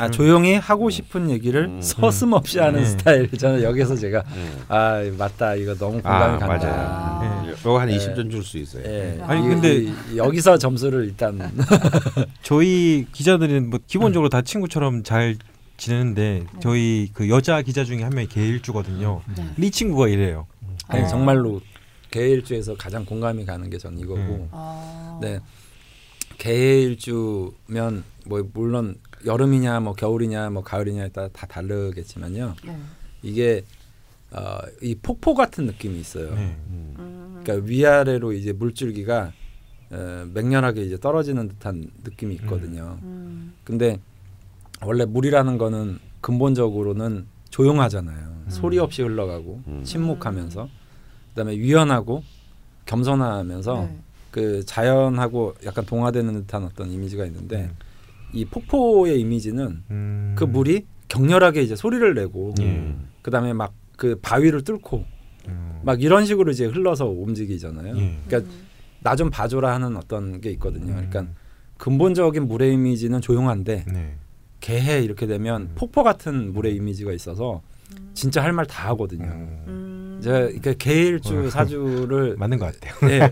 [0.00, 1.82] 아 조용히 하고 싶은 얘기를 음.
[1.82, 2.86] 서슴없이 하는 네.
[2.86, 4.58] 스타일 저는 여기서 제가 음.
[4.68, 6.46] 아 맞다 이거 너무 공감이 아 간다.
[6.46, 7.44] 맞아요.
[7.44, 7.50] 네.
[7.50, 7.96] 요거 한 네.
[7.98, 8.82] 20점 줄 수 있어요.
[8.86, 9.18] 예.
[9.22, 11.38] 아니, 이- 근데- 이- 여기서 점수를 일단
[12.42, 15.36] 저희 기자들은 뭐 기본적으로 다 친구처럼 잘
[15.76, 19.20] 지내는데 저희 그 여자 기자 중에 한 명이 개일주거든요.
[19.36, 19.46] 네.
[19.58, 20.46] 이 친구가 이래요.
[20.88, 21.06] 아니, 아.
[21.06, 21.60] 정말로
[22.10, 24.18] 개일주에서 가장 공감이 가는 게 전 이거고.
[24.18, 24.48] 음.
[24.52, 25.18] 아.
[25.20, 25.38] 네.
[26.38, 32.54] 개일주면 뭐 물론 여름이냐 뭐 겨울이냐 뭐 가을이냐에 따라 다 다르겠지만요.
[32.64, 32.78] 네.
[33.22, 33.64] 이게
[34.32, 36.34] 어, 이 폭포 같은 느낌이 있어요.
[36.34, 36.56] 네.
[36.68, 36.94] 음.
[36.98, 37.40] 음.
[37.42, 39.32] 그러니까 위아래로 이제 물줄기가
[39.90, 42.98] 어, 맹렬하게 이제 떨어지는 듯한 느낌이 있거든요.
[43.02, 43.54] 음.
[43.64, 43.98] 근데
[44.82, 48.30] 원래 물이라는 거는 근본적으로는 조용하잖아요.
[48.48, 49.82] 소리 없이 흘러가고 음.
[49.84, 50.68] 침묵하면서
[51.30, 52.22] 그다음에 유연하고
[52.86, 53.98] 겸손하면서 네.
[54.30, 57.76] 그 자연하고 약간 동화되는 듯한 어떤 이미지가 있는데 음.
[58.32, 60.34] 이 폭포의 이미지는 음.
[60.36, 63.08] 그 물이 격렬하게 이제 소리를 내고 음.
[63.22, 65.04] 그다음에 막 그 바위를 뚫고
[65.48, 65.80] 음.
[65.82, 67.98] 막 이런 식으로 이제 흘러서 움직이잖아요.
[67.98, 68.16] 예.
[68.26, 68.50] 그러니까
[69.02, 70.94] 나 좀 봐줘라 하는 어떤 게 있거든요.
[70.94, 71.06] 음.
[71.10, 71.26] 그러니까
[71.76, 74.14] 근본적인 물의 이미지는 조용한데 네.
[74.60, 75.72] 개해 이렇게 되면 음.
[75.74, 77.60] 폭포 같은 물의 이미지가 있어서
[78.14, 79.26] 진짜 할 말 다 하거든요.
[79.26, 79.64] 음.
[79.68, 80.20] 음.
[80.24, 81.50] 제가 그러니까 개일주 어.
[81.50, 83.10] 사주를 맞는 것 같아요.
[83.12, 83.30] 예,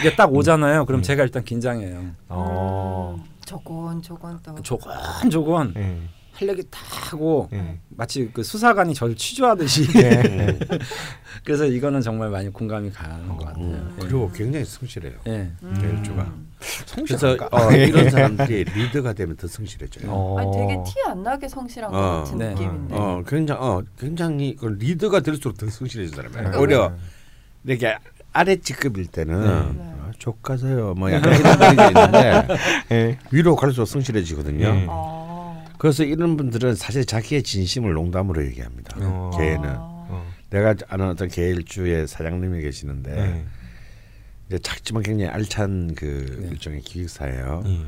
[0.00, 0.84] 이게 딱 오잖아요.
[0.84, 1.02] 그럼 음.
[1.02, 2.10] 제가 일단 긴장해요.
[2.28, 3.24] 어.
[3.50, 4.02] 음.
[4.02, 4.62] 조곤 조곤 또.
[4.62, 5.98] 조곤조곤 예.
[6.32, 7.78] 할 얘기 다 하고 예.
[7.90, 10.58] 마치 그 수사관이 저를 취조하듯이 예.
[11.44, 13.64] 그래서 이거는 정말 많이 공감이 가는 것 같아요.
[13.64, 13.94] 음.
[13.98, 14.02] 예.
[14.02, 15.14] 그리고 굉장히 성실해요.
[15.26, 15.50] 예.
[15.62, 15.78] 음.
[15.80, 16.32] 개일주가.
[16.58, 17.48] 그래서 성실한가?
[17.52, 20.10] 어, 이런 사람들이 리더가 되면 더 성실해져요.
[20.12, 20.38] 어.
[20.38, 22.22] 아니 되게 티 안 나게 성실한 것 어.
[22.22, 22.50] 같은 네.
[22.50, 22.94] 느낌인데.
[22.94, 26.50] 어, 굉장히 어, 굉장히 그 리더가 될수록 더 성실해진 사람이에요.
[26.50, 26.58] 네.
[26.58, 26.92] 오히려
[27.64, 27.96] 이렇게
[28.32, 29.40] 아래 직급일 때는
[29.76, 29.94] 네.
[29.99, 30.94] 아, 족가세요.
[30.94, 32.46] 뭐 약간 이런 분위기 있는데
[32.92, 33.18] 예.
[33.32, 34.72] 위로 갈수록 성실해지거든요.
[34.72, 34.86] 네.
[34.88, 35.64] 아.
[35.78, 38.96] 그래서 이런 분들은 사실 자기의 진심을 농담으로 얘기합니다.
[39.00, 39.30] 어.
[39.36, 39.76] 개는 아.
[39.80, 40.26] 어.
[40.50, 43.44] 내가 아는 어떤 개일주의 사장님이 계시는데 네.
[44.48, 46.48] 이제 작지만 굉장히 알찬 그 네.
[46.50, 47.62] 일종의 기획사예요.
[47.66, 47.80] 예.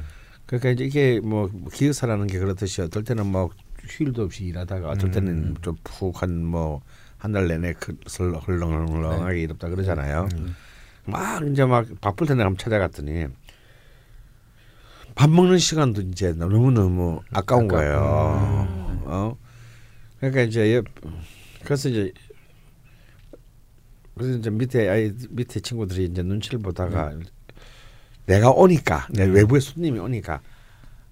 [0.47, 3.51] 그러니까 이제 이게 뭐 기획사라는 게 그렇듯이 어떨 때는 뭐
[3.87, 5.55] 휴일도 없이 일하다가 어떨 때는 음.
[5.63, 6.81] 좀 푹 한 뭐
[7.19, 10.29] 한 달 내내 그 설- 헐렁헐렁하게 일했다 그러잖아요.
[10.35, 10.57] 음.
[11.05, 13.27] 막 이제 막 바쁠 때 내가 한번 찾아갔더니
[15.15, 18.67] 밥 먹는 시간도 이제 너무 너무 아까운 아깝- 거예요.
[18.71, 19.01] 음.
[19.05, 19.37] 어
[20.19, 20.87] 그러니까 이제 옆-
[21.65, 22.13] 그래서 이제
[24.15, 27.15] 그래서 이제 밑에 아이 밑에 친구들이 이제 눈치를 보다가
[28.27, 29.35] 내가 오니까 내 음.
[29.35, 30.41] 외부의 손님이 오니까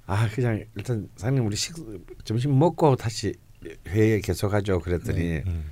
[0.06, 1.74] 아 그냥 일단 사장님 우리 식
[2.24, 3.34] 점심 먹고 다시
[3.88, 5.44] 회에 계속하죠 그랬더니 네.
[5.46, 5.70] 음.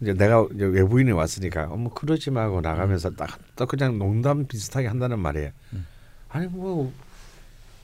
[0.00, 5.50] 이제 내가 이제 외부인이 왔으니까 어머 그러지 말고 나가면서 딱또 그냥 농담 비슷하게 한다는 말이에요.
[5.72, 5.86] 음.
[6.28, 6.92] 아니 뭐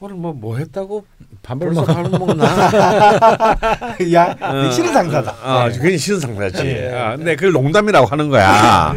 [0.00, 1.04] 오늘 뭐뭐 했다고
[1.42, 1.84] 밥을 먹.
[1.86, 2.44] 밥을 먹나?
[4.12, 5.36] 야 어, 싫은 상사다.
[5.42, 5.78] 아, 네.
[5.78, 6.62] 그게 싫은 상사지.
[6.62, 6.92] 네.
[6.94, 8.94] 아, 근데 그걸 농담이라고 하는 거야.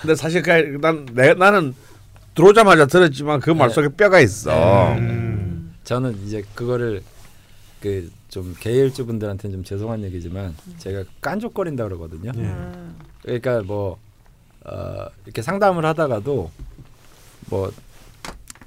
[0.00, 1.74] 근데 사실 그, 난 내, 나는
[2.34, 4.92] 들어오자마자 들었지만 그 말 속에 뼈가 있어.
[4.94, 5.74] 음.
[5.84, 7.02] 저는 이제 그거를
[7.80, 12.32] 그 좀 개일주 분들한테는 좀 죄송한 얘기지만 제가 깐족거린다 그러거든요.
[12.34, 12.40] 예.
[12.40, 12.96] 음.
[13.22, 13.96] 그러니까 뭐
[14.64, 16.50] 어, 이렇게 상담을 하다가도
[17.48, 17.70] 뭐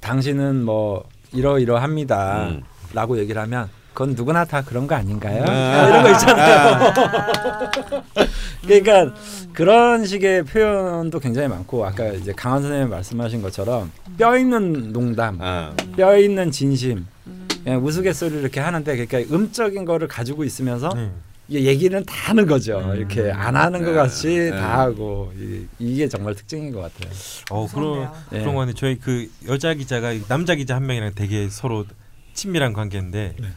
[0.00, 1.04] 당신은 뭐
[1.34, 2.48] 이러이러합니다.
[2.48, 2.62] 음.
[2.94, 5.44] 라고 얘기를 하면 그건 누구나 다 그런 거 아닌가요?
[5.46, 5.82] 아.
[5.82, 6.56] 뭐 이런 거 있잖아요.
[6.56, 7.70] 아.
[8.64, 9.14] 그러니까
[9.52, 15.74] 그런 식의 표현도 굉장히 많고 아까 이제 강한 선생님이 말씀하신 것처럼 뼈 있는 농담, 아,
[15.94, 17.37] 뼈 있는 진심, 음.
[17.76, 21.10] 우스갯소리를 이렇게 하는데 그러니까 음적인 거를 가지고 있으면서 네.
[21.50, 22.78] 얘기는 다 하는 거죠.
[22.78, 22.94] 음.
[22.96, 23.96] 이렇게 안 하는 것 네.
[23.96, 24.50] 같이 네.
[24.50, 27.10] 다 하고 이, 이게 정말 특징인 것 같아요.
[27.50, 28.10] 어 그런.
[28.32, 28.40] 예.
[28.40, 31.86] 그런 거 같은데 저희 그 여자 기자가 남자 기자 한 명이랑 되게 서로
[32.34, 33.48] 친밀한 관계인데 네.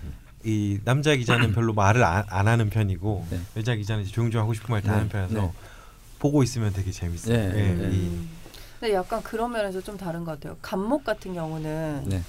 [0.44, 3.40] 이 남자 기자는 별로 말을 안, 안 하는 편이고 네.
[3.58, 4.94] 여자 기자는 조용조용 하고 싶은 말다 네.
[4.96, 5.52] 하는 편이라서 네.
[6.18, 7.36] 보고 있으면 되게 재밌어요.
[7.38, 7.44] 네.
[7.56, 7.84] 예, 네.
[7.96, 8.30] 이- 음.
[8.80, 10.58] 근데 약간 그런 면에서 좀 다른 것 같아요.
[10.62, 12.24] 감목 같은 경우는 네.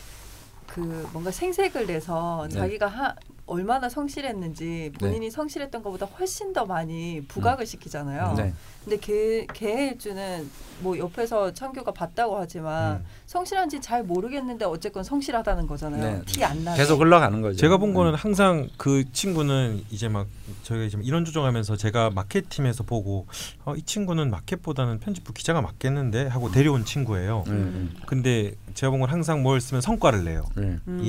[0.73, 2.57] 그 뭔가 생색을 내서 네.
[2.57, 8.35] 자기가 하, 얼마나 성실했는지 본인이 성실했던 것보다 훨씬 더 많이 부각을 시키잖아요.
[8.39, 8.55] 네.
[8.83, 13.05] 근데 개, 개일주는 뭐 옆에서 창규가 봤다고 하지만 음.
[13.27, 16.19] 성실한지 잘 모르겠는데 어쨌건 성실하다는 거잖아요.
[16.19, 16.23] 네.
[16.25, 16.79] 티안 나게.
[16.79, 17.59] 계속 흘러가는 거죠.
[17.59, 18.15] 제가 본 거는 음.
[18.15, 20.27] 항상 그 친구는 이제 막
[20.63, 23.27] 저희가 지금 이런 조정하면서 제가 마켓팀에서 보고
[23.67, 27.45] 어, 이 친구는 마켓보다는 편집부 기자가 맞겠는데 하고 데려온 친구예요.
[27.49, 28.55] 음, 근데
[29.01, 30.45] 건 항상 뭘 쓰면 성과를 내요.
[30.59, 31.01] 음, 음.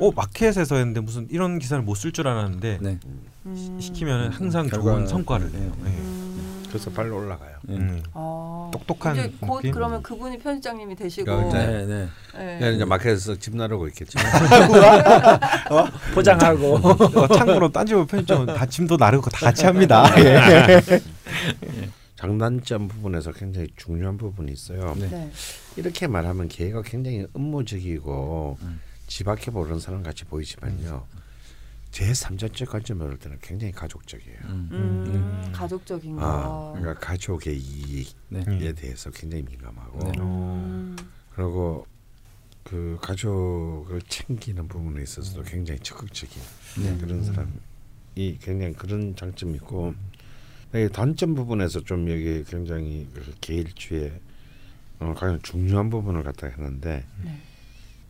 [0.00, 2.98] 이어 마켓에서 했는데 무슨 이런 기사를 못 쓸 줄 알았는데 네.
[3.46, 3.78] 음.
[3.80, 5.58] 시키면은 항상 결과- 좋은 성과를 네.
[5.58, 5.72] 내요.
[5.84, 5.90] 네.
[5.90, 6.64] 음.
[6.68, 7.56] 그래서 발로 올라가요.
[7.62, 7.76] 네.
[7.76, 8.02] 음.
[8.12, 8.68] 아.
[8.72, 9.72] 똑똑한 이제 곧 느낌?
[9.72, 12.08] 그러면 그분이 편집장님이 되시고 그러니까 네, 네.
[12.36, 12.54] 네.
[12.60, 14.18] 얘는 이제 마켓에서 집 나르고 있겠지.
[16.14, 20.04] 포장하고 어, 참고로 딴지보 편집점은 다 짐도 나르고 다 같이 합니다.
[20.18, 20.40] 예.
[22.18, 24.92] 장단점 부분에서 굉장히 중요한 부분이 있어요.
[24.96, 25.08] 네.
[25.08, 25.30] 네.
[25.76, 28.80] 이렇게 말하면 걔가 굉장히 업무적이고 음.
[29.06, 31.06] 지박해 보는 사람 같이 보이지만요.
[31.92, 34.36] 제 3자적 관점으로 볼 때는 굉장히 가족적이에요.
[34.46, 34.68] 음.
[34.72, 36.22] 음, 가족적인 거.
[36.22, 38.44] 아, 그러니까 가족의 이익에 네.
[38.48, 38.74] 음.
[38.74, 40.12] 대해서 굉장히 민감하고 네.
[40.18, 40.96] 음.
[41.36, 41.86] 그리고
[42.64, 46.42] 그 가족을 챙기는 부분에 있어서도 굉장히 적극적인
[46.82, 46.98] 네.
[46.98, 50.17] 그런 사람이 굉장히 그런 장점이 있고 이
[50.92, 54.12] 단점 부분에서 좀 여기 굉장히 그 개일주의
[55.00, 57.40] 어, 가장 중요한 부분을 갖다 했는데 네.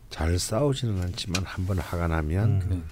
[0.09, 2.83] 잘 싸우지는 않지만 한 번 화가 나면 음.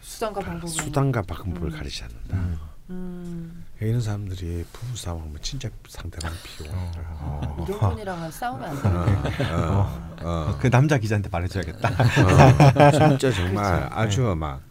[0.00, 1.76] 수단과 방법은 수단과 방법을 음.
[1.76, 2.36] 가리지 않는다.
[2.36, 2.58] 음.
[2.90, 3.64] 음.
[3.80, 6.70] 이런 사람들이 부부 싸움 하면 진짜 상대방 피고.
[6.72, 7.64] 어.
[7.68, 9.44] 이런 분이랑은 싸우면 안 어, 되는데.
[9.54, 10.58] 어, 어.
[10.60, 11.88] 그 남자 기자한테 말해줘야겠다.
[11.88, 13.94] 어, 진짜 정말 그렇죠.
[13.94, 14.34] 아주 네.
[14.34, 14.62] 막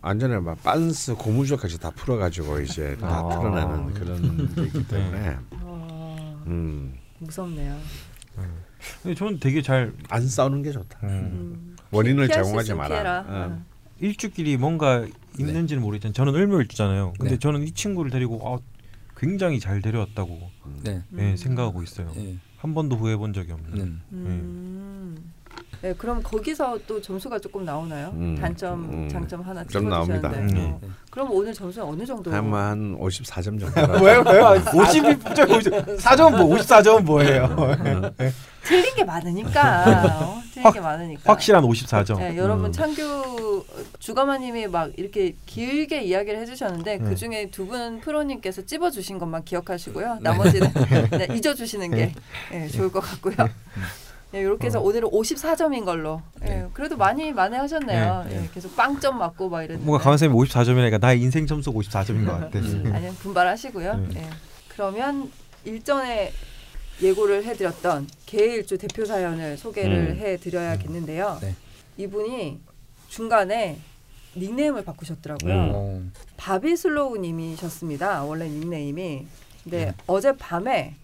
[0.00, 3.22] 완전히 막 빤스 고무줄까지 다 풀어가지고 이제 다 아.
[3.28, 7.76] 풀어내는 그런 게 있기 때문에 어, 음, 무섭네요.
[9.02, 11.00] 근데 저는 되게 잘 안 싸우는 게 좋다.
[11.02, 11.76] 음, 음.
[11.90, 13.24] 원인을 제공하지 마라.
[13.26, 13.62] 어.
[14.00, 15.04] 일주끼리 뭔가
[15.38, 17.14] 있는지는 모르겠지만 저는 을묘일주잖아요.
[17.18, 17.38] 근데 네.
[17.38, 18.58] 저는 이 친구를 데리고 아,
[19.16, 20.50] 굉장히 잘 데려왔다고
[20.84, 21.02] 네.
[21.16, 21.36] 예, 음.
[21.36, 22.12] 생각하고 있어요.
[22.16, 22.36] 예.
[22.58, 24.00] 한 번도 후회해 본 적이 없는.
[25.80, 25.88] 네.
[25.88, 25.92] 음.
[25.92, 28.10] 네, 그럼 거기서 또 점수가 조금 나오나요?
[28.14, 28.36] 음.
[28.40, 29.08] 단점, 음.
[29.08, 30.28] 장점 하나 좀 나옵니다.
[30.30, 30.48] 음.
[30.56, 30.80] 어.
[31.10, 32.30] 그럼 오늘 점수는 어느 정도?
[32.32, 32.44] 한
[32.98, 33.70] 54점 정도.
[34.04, 34.22] 왜요?
[34.26, 34.44] 왜요?
[34.66, 37.48] 52점, 4점 뭐 54점 뭐예요?
[38.64, 40.20] 틀린 게 많으니까.
[40.22, 40.42] 어?
[40.52, 41.22] 틀린 게 많으니까.
[41.32, 42.18] 확실한 54점.
[42.18, 42.72] 네, 여러분 음.
[42.72, 43.64] 창규
[43.98, 47.04] 주가마님이 막 이렇게 길게 이야기를 해주셨는데 네.
[47.08, 50.18] 그 중에 두 분 프로님께서 찝어주신 것만 기억하시고요.
[50.22, 50.72] 나머지는
[51.10, 52.12] 네, 잊어주시는 게
[52.50, 53.34] 네, 좋을 것 같고요.
[54.30, 56.20] 네, 이렇게 해서 오늘은 54점인 걸로.
[56.40, 58.26] 네, 그래도 많이 만회하셨네요.
[58.28, 59.86] 네, 네, 계속 빵점 맞고 막 이랬는데.
[59.86, 62.58] 뭔가 강원 쌤이 54점이니까 나의 인생 점수가 54점인 것 같아.
[62.58, 63.96] 아니요 분발하시고요.
[63.96, 64.20] 네.
[64.20, 64.30] 네.
[64.68, 65.30] 그러면
[65.64, 66.32] 일전에
[67.00, 70.16] 예고를 해드렸던 개일주 대표 사연을 소개를 음.
[70.16, 71.38] 해드려야겠는데요.
[71.40, 71.54] 네.
[71.96, 72.60] 이분이
[73.08, 73.78] 중간에
[74.36, 75.52] 닉네임을 바꾸셨더라고요.
[75.54, 75.70] 음.
[75.74, 76.02] 어,
[76.36, 78.24] 바비슬로우님이셨습니다.
[78.24, 79.26] 원래 닉네임이.
[79.64, 79.94] 근데 네.
[80.06, 80.94] 어제 밤에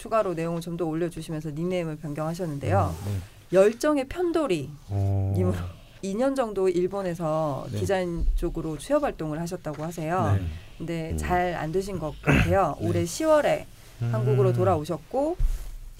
[0.00, 2.94] 추가로 내용을 좀 더 올려주시면서 닉네임을 변경하셨는데요.
[3.04, 3.12] 네.
[3.52, 5.34] 열정의 편돌이 어.
[5.36, 5.56] 님으로
[6.02, 7.80] 2년 정도 일본에서 네.
[7.80, 10.32] 디자인 쪽으로 취업 활동을 하셨다고 하세요.
[10.36, 10.42] 네.
[10.78, 11.18] 근데 음.
[11.18, 12.76] 잘안 되신 것 같아요.
[12.80, 12.88] 네.
[12.88, 13.64] 올해 10월에
[14.00, 14.14] 음.
[14.14, 15.36] 한국으로 돌아오셨고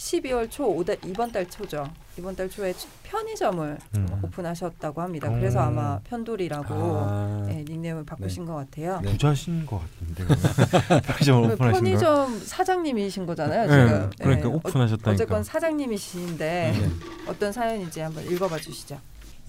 [0.04, 1.86] 12월 초 오달 이번 달 초죠.
[2.18, 4.20] 이번 달 초에 편의점을 음.
[4.22, 5.28] 오픈하셨다고 합니다.
[5.28, 5.38] 음.
[5.38, 9.00] 그래서 아마 편돌이라고 아, 네, 닉네임을 바꾸신 것 같아요.
[9.04, 9.12] 네.
[9.12, 10.24] 부자신 것 같은데
[11.04, 11.70] 편의점을 그 오픈하신 거.
[11.72, 13.66] 편의점 사장님이신 거잖아요.
[13.66, 14.10] 네, 지금.
[14.18, 14.54] 그러니까 네.
[14.54, 15.10] 오픈하셨다니까.
[15.10, 16.88] 어쨌건 사장님이신데 네.
[17.28, 18.98] 어떤 사연인지 한번 읽어봐 주시죠.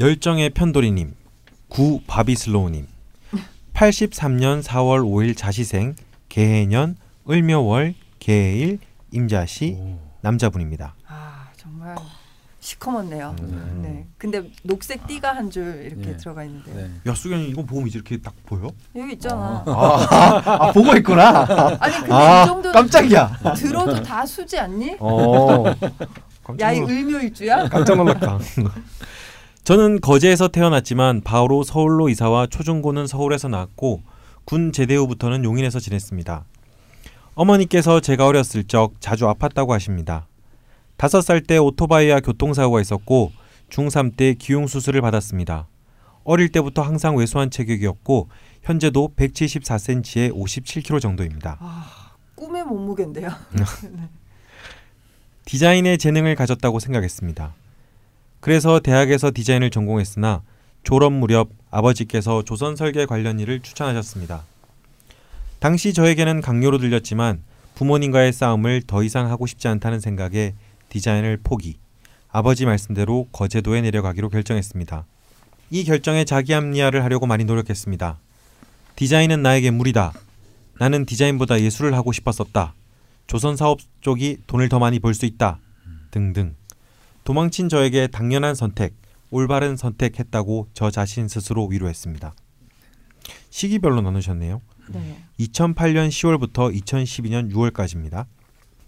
[0.01, 1.13] 열정의 편돌이님,
[1.69, 2.87] 구 바비슬로우님,
[3.73, 5.95] 83년 4월 5일 자시생,
[6.27, 6.97] 개해년
[7.29, 8.79] 을묘월 개해일
[9.11, 9.77] 임자시
[10.21, 10.95] 남자분입니다.
[11.07, 11.95] 아 정말
[12.59, 13.35] 시커멓네요.
[13.41, 13.79] 음.
[13.81, 14.05] 네.
[14.19, 16.17] 근데 녹색 띠가 한 줄 이렇게 네.
[16.17, 16.91] 들어가 있는데 네.
[17.09, 18.69] 야 수경이 이거 보면 이제 이렇게 딱 보여?
[18.95, 19.63] 여기 있잖아.
[19.65, 21.77] 아, 보고 있구나.
[21.79, 23.39] 아니 근데 아, 이 정도는 깜짝이야.
[23.57, 24.97] 들어도 다 수지 않니?
[24.99, 25.63] 어.
[26.59, 27.69] 야이 을묘일주야?
[27.69, 28.37] 깜짝 놀랐다.
[29.63, 34.01] 저는 거제에서 태어났지만 바로 서울로 이사와 초중고는 서울에서 나왔고
[34.45, 36.45] 군 제대 후부터는 용인에서 지냈습니다.
[37.35, 40.27] 어머니께서 제가 어렸을 적 자주 아팠다고 하십니다.
[40.97, 43.31] 다섯 살 때 오토바이와 교통사고가 있었고
[43.69, 45.67] 중3 때 기용 수술을 받았습니다.
[46.23, 48.29] 어릴 때부터 항상 왜소한 체격이었고
[48.61, 51.57] 현재도 174cm에 57kg 정도입니다.
[51.59, 53.29] 아, 꿈의 몸무게인데요.
[55.45, 57.55] 디자인의 재능을 가졌다고 생각했습니다.
[58.39, 60.43] 그래서 대학에서 디자인을 전공했으나
[60.83, 64.43] 졸업 무렵 아버지께서 조선 설계 관련 일을 추천하셨습니다.
[65.61, 67.43] 당시 저에게는 강요로 들렸지만
[67.75, 70.55] 부모님과의 싸움을 더 이상 하고 싶지 않다는 생각에
[70.89, 71.77] 디자인을 포기,
[72.31, 75.05] 아버지 말씀대로 거제도에 내려가기로 결정했습니다.
[75.69, 78.17] 이 결정에 자기 합리화를 하려고 많이 노력했습니다.
[78.95, 80.13] 디자인은 나에게 무리다.
[80.79, 82.73] 나는 디자인보다 예술을 하고 싶었었다.
[83.27, 85.59] 조선 사업 쪽이 돈을 더 많이 벌 수 있다.
[86.09, 86.55] 등등.
[87.23, 88.95] 도망친 저에게 당연한 선택,
[89.29, 92.33] 올바른 선택했다고 저 자신 스스로 위로했습니다.
[93.51, 94.59] 시기별로 나누셨네요.
[94.93, 95.23] 네.
[95.39, 98.25] 2008년 10월부터 2012년 6월까지입니다.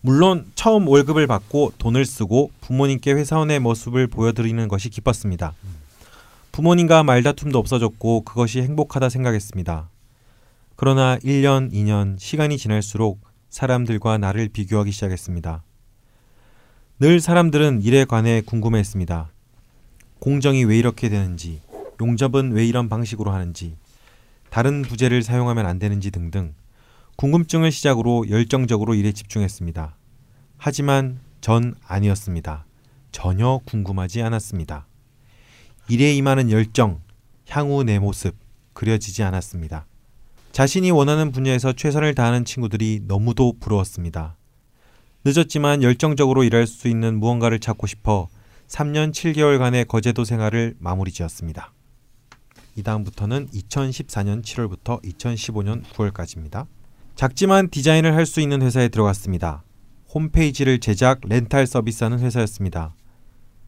[0.01, 5.53] 물론 처음 월급을 받고 돈을 쓰고 부모님께 회사원의 모습을 보여드리는 것이 기뻤습니다.
[6.51, 9.89] 부모님과 말다툼도 없어졌고 그것이 행복하다 생각했습니다.
[10.75, 15.63] 그러나 1년, 2년 시간이 지날수록 사람들과 나를 비교하기 시작했습니다.
[16.99, 19.29] 늘 사람들은 일에 관해 궁금해했습니다.
[20.19, 21.61] 공정이 왜 이렇게 되는지,
[22.01, 23.75] 용접은 왜 이런 방식으로 하는지,
[24.53, 26.53] 다른 부재를 사용하면 안 되는지 등등
[27.15, 29.97] 궁금증을 시작으로 열정적으로 일에 집중했습니다.
[30.59, 32.63] 하지만 전 아니었습니다.
[33.11, 34.85] 전혀 궁금하지 않았습니다.
[35.89, 37.01] 일에 임하는 열정,
[37.49, 38.35] 향후 내 모습
[38.73, 39.87] 그려지지 않았습니다.
[40.51, 44.37] 자신이 원하는 분야에서 최선을 다하는 친구들이 너무도 부러웠습니다.
[45.25, 48.27] 늦었지만 열정적으로 일할 수 있는 무언가를 찾고 싶어
[48.67, 51.73] 3년 7개월간의 거제도 생활을 마무리 지었습니다.
[52.75, 56.67] 이 다음부터는 2014년 7월부터 2015년 9월까지입니다.
[57.15, 59.63] 작지만 디자인을 할 수 있는 회사에 들어갔습니다.
[60.13, 62.95] 홈페이지를 제작, 렌탈 서비스하는 회사였습니다.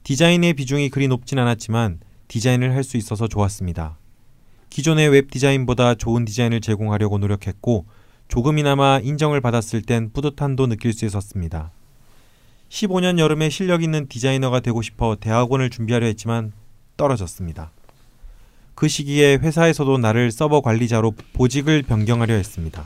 [0.03, 3.97] 디자인의 비중이 그리 높진 않았지만 디자인을 할 수 있어서 좋았습니다.
[4.69, 7.85] 기존의 웹 디자인보다 좋은 디자인을 제공하려고 노력했고
[8.27, 11.71] 조금이나마 인정을 받았을 땐 뿌듯함도 느낄 수 있었습니다.
[12.69, 16.51] 15년 여름에 실력 있는 디자이너가 되고 싶어 대학원을 준비하려 했지만
[16.97, 17.71] 떨어졌습니다.
[18.75, 22.85] 그 시기에 회사에서도 나를 서버 관리자로 보직을 변경하려 했습니다.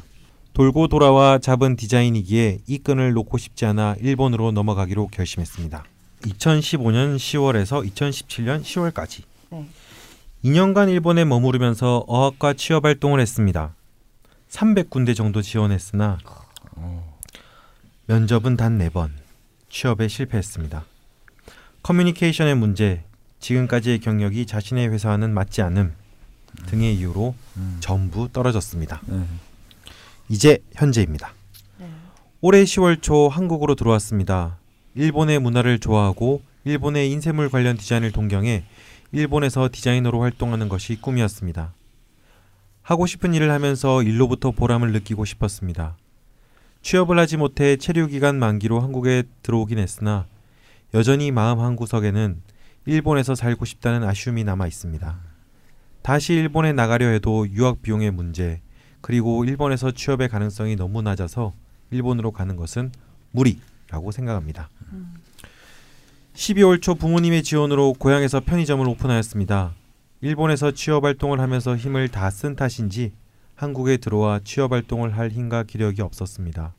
[0.54, 5.84] 돌고 돌아와 잡은 디자인이기에 이 끈을 놓고 싶지 않아 일본으로 넘어가기로 결심했습니다.
[6.22, 9.66] 2015년 10월에서 2017년 10월까지 네.
[10.44, 13.74] 2년간 일본에 머무르면서 어학과 취업 활동을 했습니다.
[14.50, 16.18] 300군데 정도 지원했으나
[18.08, 19.12] 면접은 단 4번,
[19.70, 20.84] 취업에 실패했습니다.
[21.84, 23.04] 커뮤니케이션의 문제,
[23.40, 25.94] 지금까지의 경력이 자신의 회사와는 맞지 않음
[26.68, 27.78] 등의 이유로 음.
[27.80, 29.02] 전부 떨어졌습니다.
[29.06, 29.24] 네.
[30.30, 31.34] 이제 현재입니다.
[31.78, 31.88] 네.
[32.42, 34.58] 올해 10월 초 한국으로 들어왔습니다.
[34.96, 38.64] 일본의 문화를 좋아하고 일본의 인쇄물 관련 디자인을 동경해
[39.12, 41.74] 일본에서 디자이너로 활동하는 것이 꿈이었습니다.
[42.82, 45.96] 하고 싶은 일을 하면서 일로부터 보람을 느끼고 싶었습니다.
[46.82, 50.26] 취업을 하지 못해 체류 기간 만기로 한국에 들어오긴 했으나
[50.94, 52.42] 여전히 마음 한구석에는
[52.86, 55.20] 일본에서 살고 싶다는 아쉬움이 남아 있습니다.
[56.02, 58.62] 다시 일본에 나가려 해도 유학 비용의 문제,
[59.02, 61.54] 그리고 일본에서 취업의 가능성이 너무 낮아서
[61.92, 62.92] 일본으로 가는 것은
[63.32, 64.70] 무리라고 생각합니다.
[64.92, 65.14] 음.
[66.34, 69.74] 12월 초 부모님의 지원으로 고향에서 편의점을 오픈하였습니다.
[70.22, 73.14] 일본에서 취업 활동을 하면서 힘을 다 쓴 탓인지
[73.56, 76.74] 한국에 들어와 취업 활동을 할 힘과 기력이 없었습니다.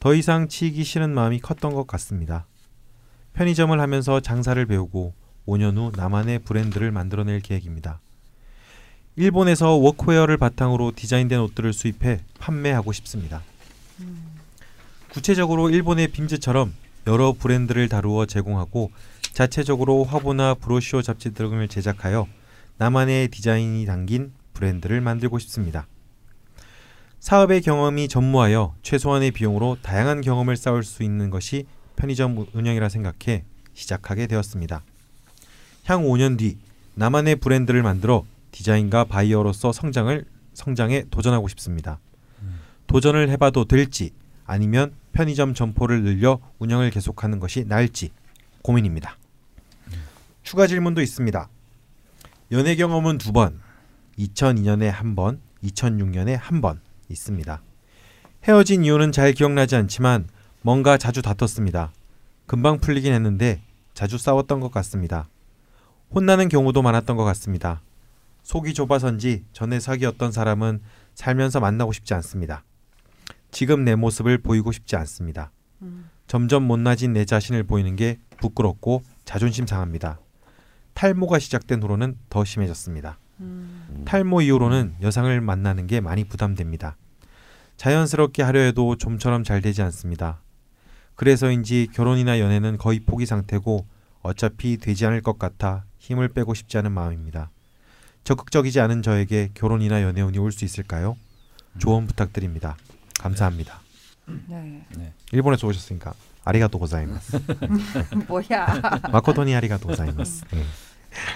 [0.00, 2.46] 더 이상 치이기 싫은 마음이 컸던 것 같습니다.
[3.34, 5.12] 편의점을 하면서 장사를 배우고
[5.46, 8.00] 5년 후 나만의 브랜드를 만들어낼 계획입니다.
[9.16, 13.42] 일본에서 workwear를 바탕으로 디자인된 옷들을 수입해 판매하고 싶습니다.
[15.10, 16.72] 구체적으로 일본의 빔즈처럼
[17.06, 18.90] 여러 브랜드를 다루어 제공하고
[19.32, 22.26] 자체적으로 화보나 브로셔 잡지 등을 제작하여
[22.78, 25.86] 나만의 디자인이 담긴 브랜드를 만들고 싶습니다.
[27.20, 31.66] 사업의 경험이 전무하여 최소한의 비용으로 다양한 경험을 쌓을 수 있는 것이
[31.96, 34.82] 편의점 운영이라 생각해 시작하게 되었습니다.
[35.84, 36.58] 향후 5년 뒤
[36.94, 40.24] 나만의 브랜드를 만들어 디자인과 바이어로서 성장을
[40.54, 41.98] 성장에 도전하고 싶습니다.
[42.86, 44.12] 도전을 해봐도 될지
[44.46, 48.10] 아니면 편의점 점포를 늘려 운영을 계속하는 것이 나을지
[48.62, 49.16] 고민입니다.
[50.42, 51.48] 추가 질문도 있습니다.
[52.52, 53.60] 연애 경험은 두 번,
[54.18, 57.62] 2002년에 한 번, 2006년에 한 번 있습니다.
[58.44, 60.28] 헤어진 이유는 잘 기억나지 않지만
[60.66, 61.92] 뭔가 자주 다퉜습니다.
[62.46, 63.60] 금방 풀리긴 했는데
[63.92, 65.28] 자주 싸웠던 것 같습니다.
[66.14, 67.82] 혼나는 경우도 많았던 것 같습니다.
[68.44, 70.80] 속이 좁아서인지 전에 사귀었던 사람은
[71.14, 72.64] 살면서 만나고 싶지 않습니다.
[73.50, 75.52] 지금 내 모습을 보이고 싶지 않습니다.
[75.82, 76.08] 음.
[76.26, 80.18] 점점 못나진 내 자신을 보이는 게 부끄럽고 자존심 상합니다.
[80.94, 83.18] 탈모가 시작된 후로는 더 심해졌습니다.
[83.40, 84.04] 음.
[84.06, 86.96] 탈모 이후로는 여성을 만나는 게 많이 부담됩니다.
[87.76, 90.40] 자연스럽게 하려 해도 좀처럼 잘 되지 않습니다.
[91.16, 93.86] 그래서인지 결혼이나 연애는 거의 포기 상태고
[94.22, 97.50] 어차피 되지 않을 것 같아 힘을 빼고 싶지 않은 마음입니다.
[98.24, 101.16] 적극적이지 않은 저에게 결혼이나 연애 운이 올 수 있을까요?
[101.78, 102.76] 조언 부탁드립니다.
[103.20, 103.80] 감사합니다.
[104.48, 105.12] 네.
[105.32, 107.38] 일본에서 오셨으니까 아리가또 고자이마스.
[108.28, 109.00] 뭐야?
[109.12, 110.44] 마코토니 아리가또 고자이마스.
[110.52, 110.64] 네.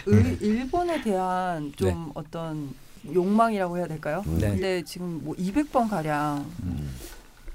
[0.07, 2.11] 의- 일본에 대한 좀 네.
[2.15, 2.75] 어떤
[3.13, 4.23] 욕망이라고 해야 될까요?
[4.27, 4.49] 네.
[4.51, 6.91] 근데 지금 뭐 200번 가량 음.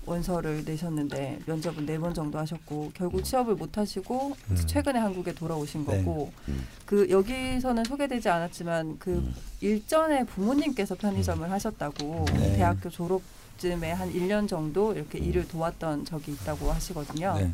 [0.06, 4.56] 원서를 내셨는데 면접은 네 번 정도 하셨고 결국 취업을 못 하시고 음.
[4.68, 6.04] 최근에 한국에 돌아오신 네.
[6.04, 6.68] 거고 음.
[6.86, 9.36] 그 여기서는 소개되지 않았지만 그 음.
[9.62, 12.58] 일전에 부모님께서 편의점을 하셨다고 네.
[12.58, 17.36] 대학교 졸업쯤에 한 1년 정도 이렇게 일을 도왔던 적이 있다고 하시거든요.
[17.38, 17.52] 네.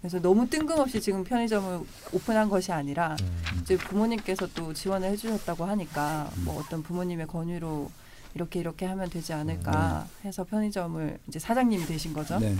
[0.00, 1.80] 그래서 너무 뜬금없이 지금 편의점을
[2.12, 3.60] 오픈한 것이 아니라 음.
[3.62, 6.44] 이제 부모님께서 또 지원을 해주셨다고 하니까 음.
[6.44, 7.90] 뭐 어떤 부모님의 권유로
[8.38, 12.38] 이렇게 이렇게 하면 되지 않을까 해서 편의점을 이제 사장님이 되신 거죠.
[12.38, 12.54] 네.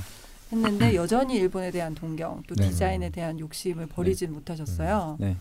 [0.50, 2.68] 했는데 여전히 일본에 대한 동경 또 네.
[2.68, 5.16] 디자인에 대한 욕심을 버리진 못하셨어요.
[5.20, 5.36] 네.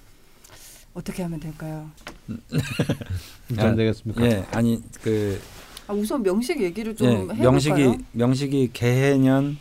[0.93, 1.89] 어떻게 하면 될까요?
[3.55, 4.25] 잘 되겠습니까?
[4.25, 5.41] 예, 아니 그
[5.87, 7.41] 아, 우선 명식 얘기를 좀 예, 해볼까요?
[7.41, 9.57] 명식이 명식이 개해년,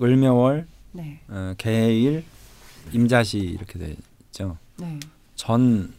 [0.00, 2.24] 을묘월, 네, 어, 개해일,
[2.92, 3.96] 임자시 이렇게 돼
[4.26, 4.58] 있죠.
[4.76, 4.98] 네,
[5.34, 5.92] 전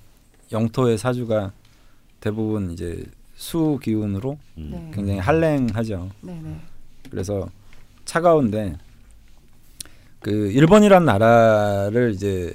[0.52, 1.52] 영토의 사주가
[2.20, 3.06] 대부분 이제
[3.40, 4.70] 수 기운으로 음.
[4.70, 6.10] 네, 굉장히 한랭하죠.
[6.20, 6.60] 네, 네,
[7.10, 7.48] 그래서
[8.04, 8.76] 차가운데
[10.20, 12.54] 그 일본이란 나라를 이제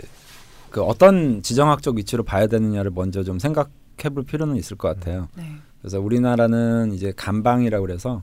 [0.68, 5.28] 그 어떤 지정학적 위치로 봐야 되느냐를 먼저 좀 생각해 볼 필요는 있을 것 같아요.
[5.38, 8.22] 네, 그래서 우리나라는 이제 간방이라고 그래서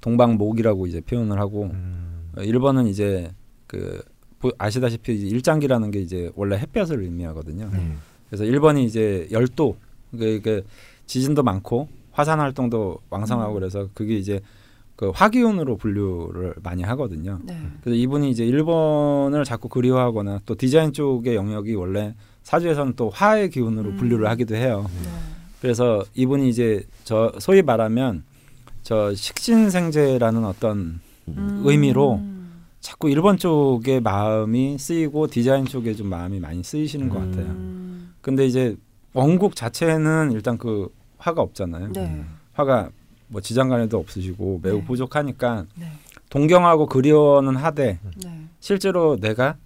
[0.00, 2.30] 동방목이라고 이제 표현을 하고 음.
[2.38, 3.30] 어, 일본은 이제
[3.66, 4.02] 그
[4.38, 7.68] 보- 아시다시피 일장기라는 게 이제 원래 햇볕을 의미하거든요.
[7.70, 7.94] 네.
[8.30, 9.76] 그래서 일본이 이제 열도
[10.12, 10.64] 그, 그
[11.10, 13.54] 지진도 많고 화산 활동도 왕성하고 음.
[13.54, 14.40] 그래서 그게 이제
[14.94, 17.40] 그 화기운으로 분류를 많이 하거든요.
[17.42, 23.50] 네, 그래서 이분이 이제 일본을 자꾸 그리워하거나 또 디자인 쪽의 영역이 원래 사주에서는 또 화의
[23.50, 23.96] 기운으로 음.
[23.96, 24.86] 분류를 하기도 해요.
[25.02, 25.08] 네.
[25.60, 28.22] 그래서 이분이 이제 저 소위 말하면
[28.84, 31.62] 저 식신생재라는 어떤 음.
[31.64, 32.20] 의미로
[32.78, 37.46] 자꾸 일본 쪽의 마음이 쓰이고 디자인 쪽에 좀 마음이 많이 쓰이시는 것 같아요.
[37.46, 38.14] 음.
[38.20, 38.76] 근데 이제
[39.12, 40.88] 원국 자체는 일단 그
[41.20, 41.92] 화가 없잖아요.
[41.92, 42.90] 네, 화가
[43.28, 44.84] 뭐 지장간에도 없으시고 매우 네.
[44.84, 45.86] 부족하니까 네,
[46.30, 48.44] 동경하고 그리워는 하되 네.
[48.58, 49.56] 실제로 내가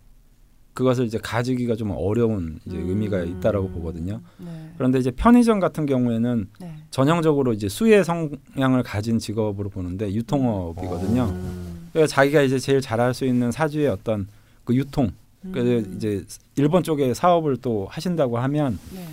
[0.74, 2.88] 그것을 이제 가지기가 좀 어려운 이제 음.
[2.88, 4.20] 의미가 있다라고 보거든요.
[4.38, 6.74] 네, 그런데 이제 편의점 같은 경우에는 네.
[6.90, 11.24] 전형적으로 이제 수의 성향을 가진 직업으로 보는데 유통업이거든요.
[11.26, 11.88] 음.
[11.92, 14.26] 그래서 자기가 이제 제일 잘할 수 있는 사주의 어떤
[14.64, 15.12] 그 유통,
[15.52, 15.94] 그래서 음.
[15.96, 16.24] 이제
[16.57, 19.07] 일본 쪽에 사업을 또 하신다고 하면 네.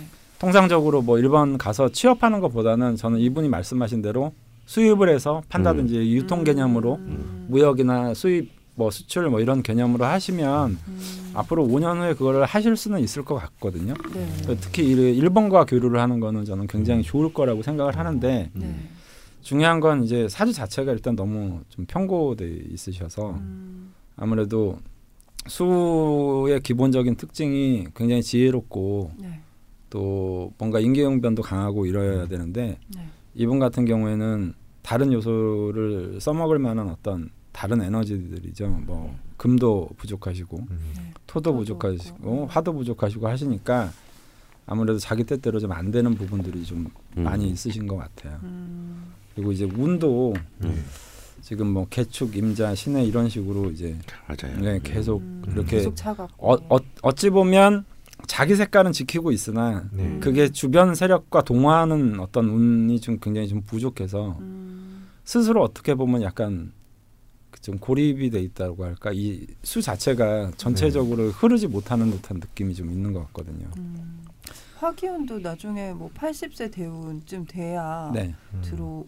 [0.46, 4.32] 통상적으로 뭐 일본 가서 취업하는 것보다는 저는 이분이 말씀하신 대로
[4.66, 7.46] 수입을 해서 판다든지 유통 개념으로 음.
[7.48, 11.30] 무역이나 수입 뭐 수출 뭐 이런 개념으로 하시면 음.
[11.34, 13.94] 앞으로 5년 후에 그거를 하실 수는 있을 것 같거든요.
[14.14, 14.56] 네.
[14.60, 18.74] 특히 일- 일본과 교류를 하는 거는 저는 굉장히 좋을 거라고 생각을 하는데 네.
[19.42, 23.92] 중요한 건 이제 사주 자체가 일단 너무 좀 편고돼 있으셔서 음.
[24.16, 24.80] 아무래도
[25.46, 29.41] 수의 기본적인 특징이 굉장히 지혜롭고 네.
[29.92, 33.06] 또 뭔가 인계응변도 강하고 이래야 되는데 네.
[33.34, 38.68] 이분 같은 경우에는 다른 요소를 써먹을 만한 어떤 다른 에너지들이죠.
[38.86, 40.92] 뭐 금도 부족하시고 음.
[40.96, 41.12] 네.
[41.26, 42.46] 토도 부족하시고.
[42.46, 43.90] 화도 부족하시고 하시니까
[44.64, 46.86] 아무래도 자기 뜻대로 좀 안 되는 부분들이 좀
[47.18, 47.24] 음.
[47.24, 48.38] 많이 있으신 것 같아요.
[48.44, 49.12] 음.
[49.34, 50.32] 그리고 이제 운도
[50.64, 50.84] 음.
[51.42, 53.94] 지금 뭐 개축, 임자, 신해 이런 식으로 이제
[54.26, 54.58] 맞아요.
[54.58, 57.84] 네, 계속 음, 이렇게 계속 차갑고 어, 어, 어찌 보면
[58.26, 60.18] 자기 색깔은 지키고 있으나 네.
[60.20, 66.72] 그게 주변 세력과 동화하는 어떤 운이 좀 굉장히 좀 부족해서 음, 스스로 어떻게 보면 약간
[67.50, 73.12] 그좀 고립이 돼 있다고 할까 이 수 자체가 전체적으로 흐르지 못하는 듯한 느낌이 좀 있는
[73.12, 73.68] 것 같거든요.
[73.78, 74.24] 음.
[74.78, 79.04] 화기운도 나중에 뭐 80세 대운쯤 돼야 네, 네, 들어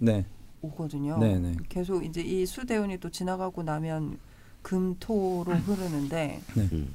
[0.63, 1.19] 오거든요.
[1.19, 1.53] 네, 네.
[1.69, 4.19] 계속 이제 이 수대운이 또 지나가고 나면
[4.63, 6.95] 금토로 흐르는데 음.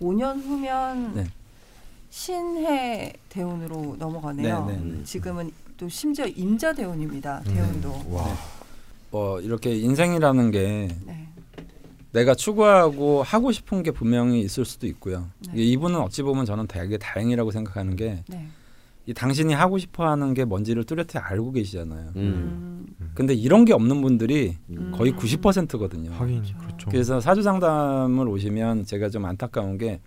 [0.00, 1.26] 5년 후면 네.
[2.10, 4.66] 신해 대운으로 넘어가네요.
[4.66, 5.04] 네, 네, 네.
[5.04, 7.42] 지금은 또 심지어 임자 대운입니다.
[7.46, 7.54] 음.
[7.54, 8.04] 대운도.
[8.10, 8.36] 와.
[9.10, 11.28] 뭐 이렇게 인생이라는 게 네.
[12.12, 15.28] 내가 추구하고 하고 싶은 게 분명히 있을 수도 있고요.
[15.52, 15.62] 네.
[15.62, 18.22] 이분은 어찌 보면 저는 되게 다행이라고 생각하는 게
[19.08, 19.14] 이 네.
[19.14, 22.12] 당신이 하고 싶어하는 게 뭔지를 뚜렷이 알고 계시잖아요.
[22.16, 22.86] 음.
[23.00, 23.10] 음.
[23.14, 24.92] 근데 이런 게 없는 분들이 음.
[24.94, 26.10] 거의 90%거든요.
[26.12, 26.58] 하긴 그렇죠.
[26.58, 26.90] 그렇죠.
[26.90, 30.00] 그래서 사주 상담을 오시면 제가 좀 안타까운 게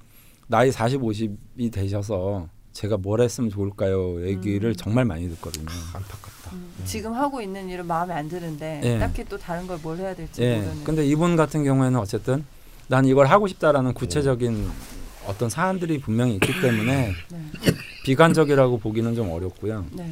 [0.48, 4.24] 나이 40, 50이 되셔서 제가 뭘 했으면 좋을까요?
[4.28, 4.76] 얘기를 음.
[4.76, 5.66] 정말 많이 듣거든요.
[5.96, 6.52] 안타깝다.
[6.56, 6.72] 음.
[6.86, 9.00] 지금 하고 있는 일은 마음에 안 드는데 예.
[9.00, 10.58] 딱히 또 다른 걸 뭘 해야 될지 예.
[10.58, 10.84] 모르는.
[10.84, 12.46] 근데 이분 같은 경우에는 어쨌든
[12.88, 14.70] 난 이걸 하고 싶다라는 구체적인
[15.26, 17.46] 어떤 사안들이 분명히 있기 때문에 네.
[18.04, 19.86] 비관적이라고 보기는 좀 어렵고요.
[19.92, 20.10] 네.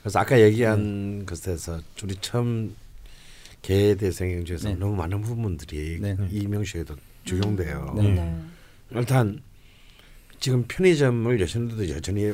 [0.00, 2.74] 그래서 아까 얘기한 것에서 우리 처음
[3.62, 4.74] 개 대생행 중에서 네.
[4.76, 6.16] 너무 많은 부분들이 네.
[6.30, 6.94] 이 명시에도
[7.24, 7.94] 적용돼요.
[7.96, 8.02] 네.
[8.14, 8.36] 네.
[8.90, 9.42] 일단
[10.38, 12.32] 지금 편의점을 여시는데도 여전히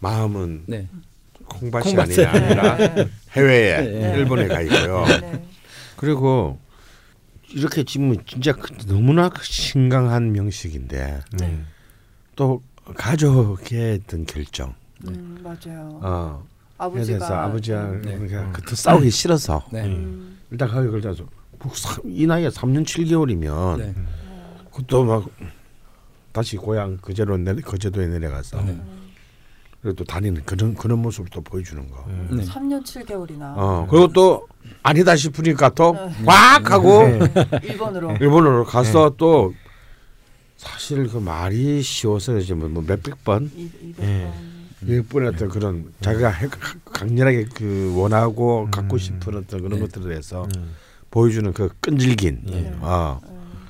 [0.00, 0.88] 마음은 네.
[1.46, 2.24] 콩밭이 콩밭에.
[2.26, 3.08] 아니라 네.
[3.32, 4.18] 해외에 네.
[4.18, 5.04] 일본에 가 있고요.
[5.20, 5.42] 네.
[5.96, 6.58] 그리고
[7.50, 11.60] 이렇게 지금 진짜 그- 너무나 신강한 명식인데 네.
[12.36, 12.62] 또
[12.94, 14.74] 가족의 어떤 결정.
[15.06, 16.00] 음, 맞아요.
[16.02, 18.18] 어, 에 아버지가 대해서 아버지가 네.
[18.18, 19.84] 그러니까 그때 싸우기 싫어서 네.
[19.84, 20.68] 음, 일단
[21.60, 23.94] 뭐 사- 이 나이에 3년 7개월이면 네.
[24.70, 25.24] 그것도 막
[26.32, 28.80] 다시 고향 거제로 내려 거제도에 내려가서 네.
[29.82, 32.04] 그래도 다니는 그런 그런 모습을 또 보여주는 거.
[32.08, 32.28] 음.
[32.32, 32.44] 네.
[32.44, 34.46] 3년 7개월이나 어 그리고 또
[34.82, 36.24] 아니다 싶으니까 또 네.
[36.26, 37.18] 꽉 하고 네.
[37.62, 38.12] 일본으로.
[38.20, 39.52] 일본으로 가서 또
[40.58, 44.32] 사실 그 말이 쉬워서 이제 뭐 몇백 번 이, 이 네.
[44.80, 46.48] 몇번 어떤 그런 자기가 해-
[46.84, 48.70] 강렬하게 그 원하고 음.
[48.70, 49.86] 갖고 싶은 어떤 그런 네.
[49.86, 50.74] 것들에 대해서 음.
[51.10, 52.76] 보여주는 그 끈질긴 네.
[52.80, 53.66] 어 음,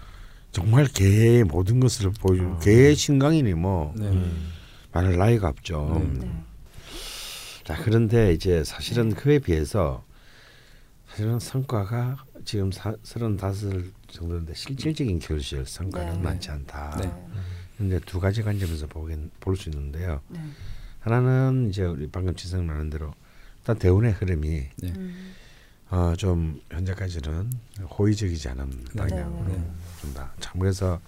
[0.50, 2.58] 정말 개의 모든 것을 보여주는 어.
[2.58, 4.06] 개의 신강이니 뭐 네.
[4.08, 4.50] 음.
[4.92, 5.92] 말할 나이가 없죠.
[5.94, 6.18] 음.
[6.20, 6.30] 네.
[7.64, 10.02] 자 그런데 이제 사실은 그에 비해서
[11.10, 16.18] 사실은 성과가 지금 사, 35 정도인데 실질적인 결실 성과는 네.
[16.22, 16.96] 많지 않다.
[16.98, 17.12] 네.
[17.76, 20.22] 근데 두 가지 관점에서 보긴 볼 수 있는데요.
[20.28, 20.40] 네.
[21.00, 23.12] 하나는 이제 우리 방금 지성 나는 대로
[23.58, 24.92] 일단 대운의 흐름이 네.
[24.96, 25.34] 음,
[25.90, 27.52] 어, 좀 현재까지는
[27.98, 29.70] 호의적이지 않은 방향으로 네.
[30.00, 30.32] 준다.
[30.40, 30.98] 참 그래서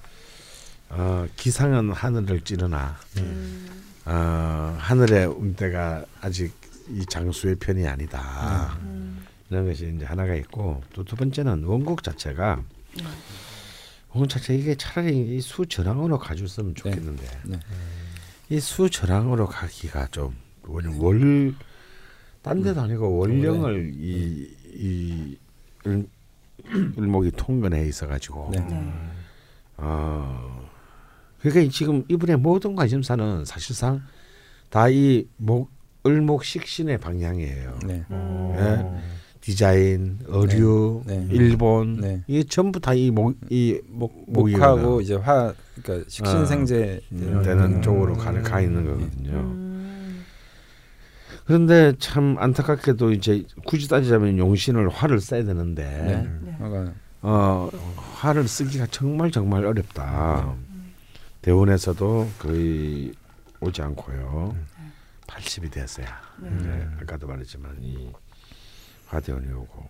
[0.90, 3.66] 어, 기상은 하늘을 찌르나 음,
[4.04, 6.52] 어, 하늘의 운대가 아직
[6.90, 8.76] 이 장수의 편이 아니다.
[8.82, 12.62] 음, 이런 것이 이제 하나가 있고 또 두 번째는 원국 자체가
[12.96, 13.04] 네.
[14.12, 17.60] 원국 자체 이게 차라리 이 수전항으로 가줬으면 좋겠는데 네.
[18.48, 20.36] 이 수전항으로 가기가 좀
[20.66, 21.54] 월,
[22.42, 25.38] 딴 데도 아니고 월령을 이, 이
[25.86, 26.06] 을,
[26.98, 28.60] 을목이 통근해 있어가지고 네.
[28.60, 28.92] 네.
[29.78, 30.68] 어
[31.40, 34.02] 그러니까 지금 이분의 모든 관심사는 사실상
[34.68, 35.70] 다 이 목
[36.06, 37.78] 을목 식신의 방향이에요.
[37.86, 38.04] 네.
[38.10, 39.02] 음,
[39.40, 41.16] 디자인, 의류, 네.
[41.18, 41.26] 네.
[41.30, 42.22] 일본 네.
[42.26, 46.08] 이게 전부 다 이 목 이 목 목이 목하고 이제 화 그러니까 어.
[46.08, 49.30] 식신생제 되는 되는 쪽으로 가는 가 있는 거거든요.
[49.32, 50.24] 음,
[51.46, 55.84] 그런데 참 안타깝게도 이제 굳이 따지자면 용신을 화를 써야 되는데
[56.42, 56.58] 네.
[56.60, 56.92] 네.
[57.22, 60.54] 어 화를 쓰기가 정말 정말 어렵다.
[61.42, 63.12] 대원에서도 거의
[63.60, 64.54] 오지 않고요.
[65.26, 66.06] 80이 됐어야
[66.40, 66.86] 네.
[67.00, 68.10] 아까도 말했지만 이
[69.10, 69.88] 화대원이 오고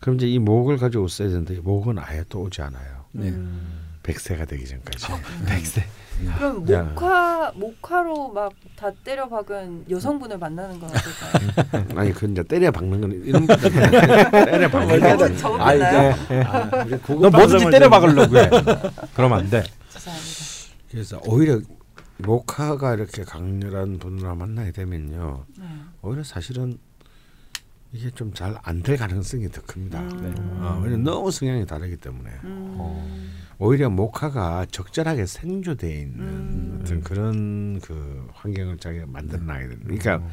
[0.00, 3.04] 그럼 이제 이 목을 가지고 써야 되는데 이 목은 아예 또 오지 않아요.
[3.12, 3.30] 네.
[3.30, 3.86] 음.
[4.04, 5.06] 백세가 되기 전까지.
[5.46, 5.84] 백세.
[6.36, 6.82] 그럼 야.
[6.82, 11.98] 목화 목화로 막 다 때려 박은 여성분을 만나는 건 어떨까요?
[11.98, 16.14] 아니 그 이제 때려 박는 건 이런 때려 박는 건 적었나요?
[17.20, 18.48] 너 뭐든지 때려 박으려고 해.
[19.16, 19.64] 그러면 안 돼.
[19.90, 20.38] 죄송합니다.
[20.92, 21.60] 그래서 오히려
[22.18, 25.44] 목화가 이렇게 강렬한 분을 만나게 되면요.
[25.58, 25.64] 네.
[26.02, 26.78] 오히려 사실은
[27.92, 30.00] 이게 좀 잘 안 될 가능성이 더 큽니다.
[30.02, 30.32] 네.
[30.60, 36.78] 어, 왜냐면 너무 성향이 다르기 때문에 음, 오히려 목화가 적절하게 생조되어 있는 음.
[36.82, 39.84] 어떤 그런 그 환경을 자기가 만들어놔야 됩니다.
[39.86, 40.28] 그러니까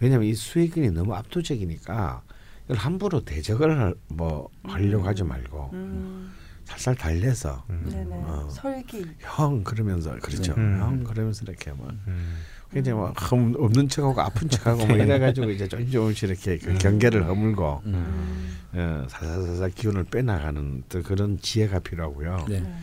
[0.00, 2.22] 왜냐하면 이 수익이 너무 압도적이니까
[2.66, 6.32] 이걸 함부로 대적을 할- 뭐 하려고 하지 말고 음.
[6.64, 8.16] 살살 달래서 네네.
[8.24, 8.48] 어.
[8.50, 9.06] 설기.
[9.20, 10.52] 형 그러면서 그렇죠.
[10.58, 10.78] 음.
[10.80, 12.36] 형 그러면서 이렇게 뭐 음.
[12.72, 17.24] 굉장히 뭐 흠- 없는 척하고 아픈 척하고 뭐 이래가지고 이제 조금 조금씩 이렇게 그 경계를
[17.26, 17.94] 허물고 음.
[17.94, 18.78] 음.
[18.78, 22.46] 어, 살살살살 기운을 빼나가는 또 그런 지혜가 필요하고요.
[22.48, 22.60] 네.
[22.60, 22.74] 네.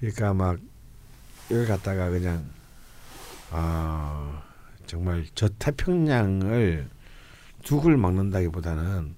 [0.00, 0.58] 그러니까 막
[1.50, 2.44] 여기 갔다가 그냥
[3.50, 4.42] 아
[4.86, 6.86] 정말 저 태평양을
[7.64, 9.14] 두글 막는다기보다는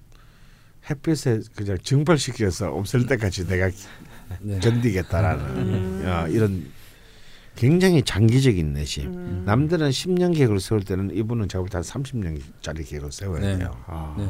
[0.89, 3.69] 햇빛에 그냥 증발시켜서 없앨 때까지 내가
[4.41, 4.59] 네.
[4.59, 6.03] 견디겠다라는 음.
[6.05, 6.65] 어, 이런
[7.55, 9.05] 굉장히 장기적인 내심.
[9.13, 9.43] 음.
[9.45, 13.57] 남들은 10년 계획을 세울 때는 이분은 제가 볼때 한 30년짜리 계획을 세워야 네.
[13.59, 13.75] 돼요.
[13.85, 14.15] 아.
[14.17, 14.27] 네.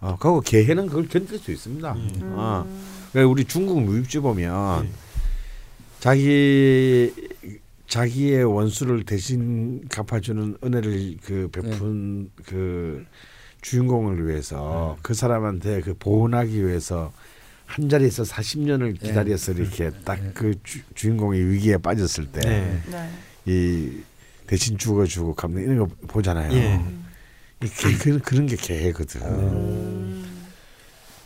[0.00, 1.92] 어, 그리고 개해는 그걸 견딜 수 있습니다.
[1.92, 2.20] 음.
[2.34, 2.66] 어.
[3.12, 4.88] 그러니까 우리 중국 무입지 보면
[6.00, 7.12] 자기
[7.86, 13.04] 자기의 원수를 대신 갚아주는 은혜를 그 베푼 그
[13.60, 17.12] 주인공을 위해서 그 사람한테 그 보온하기 위해서
[17.72, 19.08] 한 자리에서 40년을 네.
[19.08, 20.54] 기다려서 이렇게 딱 그
[20.94, 22.82] 주인공이 위기에 빠졌을 때 네.
[23.46, 24.02] 이 네.
[24.46, 26.52] 대신 죽어주고 갚는 이런 거 보잖아요.
[26.52, 26.84] 예.
[27.64, 29.22] 이 개- 그, 그런 게 개거든.
[29.22, 30.42] 음.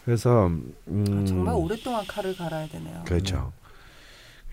[0.05, 3.03] 그래서 음, 아, 정말 오랫동안 칼을 갈아야 되네요.
[3.05, 3.53] 그렇죠.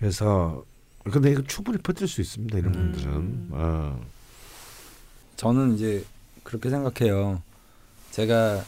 [0.00, 0.64] 그래서
[1.04, 2.58] 근데 이거 충분히 버틸 수 있습니다.
[2.58, 2.92] 이런 음.
[2.92, 3.48] 분들은.
[3.52, 4.04] 어.
[5.36, 6.04] 저는 이제
[6.42, 7.40] 그렇게 생각해요.
[8.10, 8.64] 제가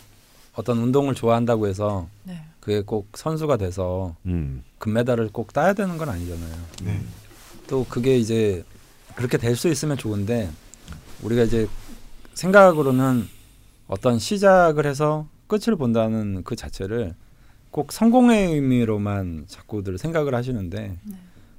[0.54, 2.40] 어떤 운동을 좋아한다고 해서 네.
[2.66, 4.64] 그게 꼭 선수가 돼서 음.
[4.78, 6.56] 금메달을 꼭 따야 되는 건 아니잖아요.
[6.82, 7.00] 네.
[7.68, 8.64] 또 그게 이제
[9.14, 10.50] 그렇게 될 수 있으면 좋은데
[11.22, 11.68] 우리가 이제
[12.34, 13.28] 생각으로는
[13.86, 17.14] 어떤 시작을 해서 끝을 본다는 그 자체를
[17.70, 21.16] 꼭 성공의 의미로만 자꾸들 생각을 하시는데 네.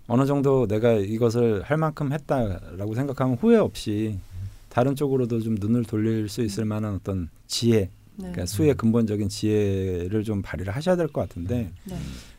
[0.07, 4.19] 어느 정도 내가 이것을 할 만큼 했다라고 생각하면 후회 없이
[4.67, 7.91] 다른 쪽으로도 좀 눈을 돌릴 수 있을 만한 어떤 지혜, 네.
[8.17, 11.97] 그러니까 수의 근본적인 지혜를 좀 발휘를 하셔야 될 것 같은데 네.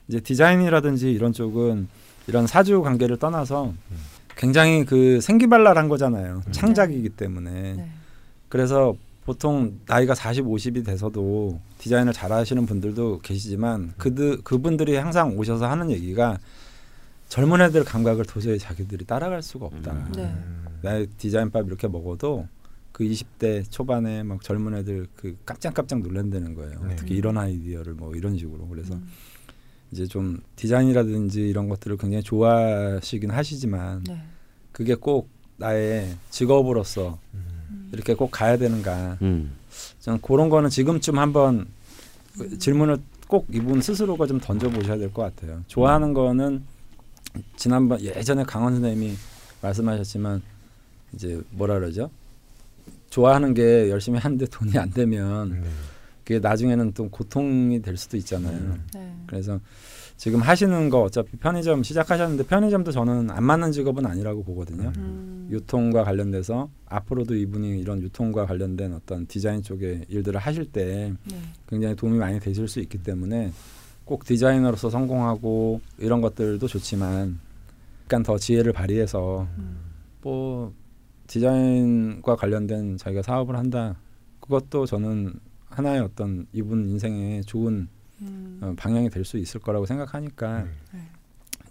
[0.09, 1.89] 이제 디자인이라든지 이런 쪽은
[2.27, 3.73] 이런 사주 관계를 떠나서
[4.37, 6.43] 굉장히 그 생기발랄한 거잖아요.
[6.47, 6.53] 음.
[6.53, 7.75] 창작이기 때문에.
[7.75, 7.89] 네.
[8.49, 15.69] 그래서 보통 나이가 40, 50이 돼서도 디자인을 잘 하시는 분들도 계시지만 그들 그분들이 항상 오셔서
[15.69, 16.39] 하는 얘기가
[17.29, 19.93] 젊은 애들 감각을 도저히 자기들이 따라갈 수가 없다.
[19.93, 20.13] 음.
[20.17, 20.35] 네.
[20.83, 22.47] 나의 디자인밥 이렇게 먹어도
[22.99, 26.85] 그 20대 초반에 막 젊은 애들 그 깜짝깜짝 놀란다는 거예요.
[26.85, 26.95] 네.
[26.95, 29.07] 어떻게 이런 아이디어를 뭐 이런 식으로 그래서 음.
[29.93, 34.21] 이제 좀 디자인이라든지 이런 것들을 굉장히 좋아하시긴 하시지만 네.
[34.73, 35.29] 그게 꼭
[35.59, 37.89] 나의 직업으로서 음.
[37.93, 39.53] 이렇게 꼭 가야 되는가 음.
[40.01, 41.69] 저는 그런 거는 지금쯤 한번
[42.37, 45.63] 그 질문을 꼭 이분 스스로가 좀 던져 보셔야 될 것 같아요.
[45.69, 46.65] 좋아하는 거는
[47.55, 49.15] 지난번 예전에 강원 선생님이
[49.63, 50.43] 말씀하셨지만
[51.13, 52.11] 이제 뭐라 그러죠?
[53.11, 55.69] 좋아하는 게 열심히 하는데 돈이 안 되면 네.
[56.25, 58.77] 그게 나중에는 또 고통이 될 수도 있잖아요.
[58.95, 59.15] 네.
[59.27, 59.59] 그래서
[60.19, 64.93] 지금 하시는 거 어차피 편의점 시작하셨는데 편의점도 저는 안 맞는 직업은 아니라고 보거든요.
[64.97, 65.49] 음.
[65.51, 71.37] 유통과 관련돼서 앞으로도 이분이 이런 유통과 관련된 어떤 디자인 쪽의 일들을 하실 때 네.
[71.69, 73.53] 굉장히 도움이 많이 되실 수 있기 때문에
[74.05, 77.39] 꼭 디자이너로서 성공하고 이런 것들도 좋지만
[78.05, 79.79] 약간 더 지혜를 발휘해서 음.
[80.23, 80.75] 뭐
[81.29, 83.97] 디자인과 관련된 자기가 사업을 한다
[84.41, 85.35] 그것도 저는
[85.69, 87.87] 하나의 어떤 이분 인생에 좋은
[88.23, 88.59] 음.
[88.61, 90.71] 어, 방향이 될 수 있을 거라고 생각하니까 네.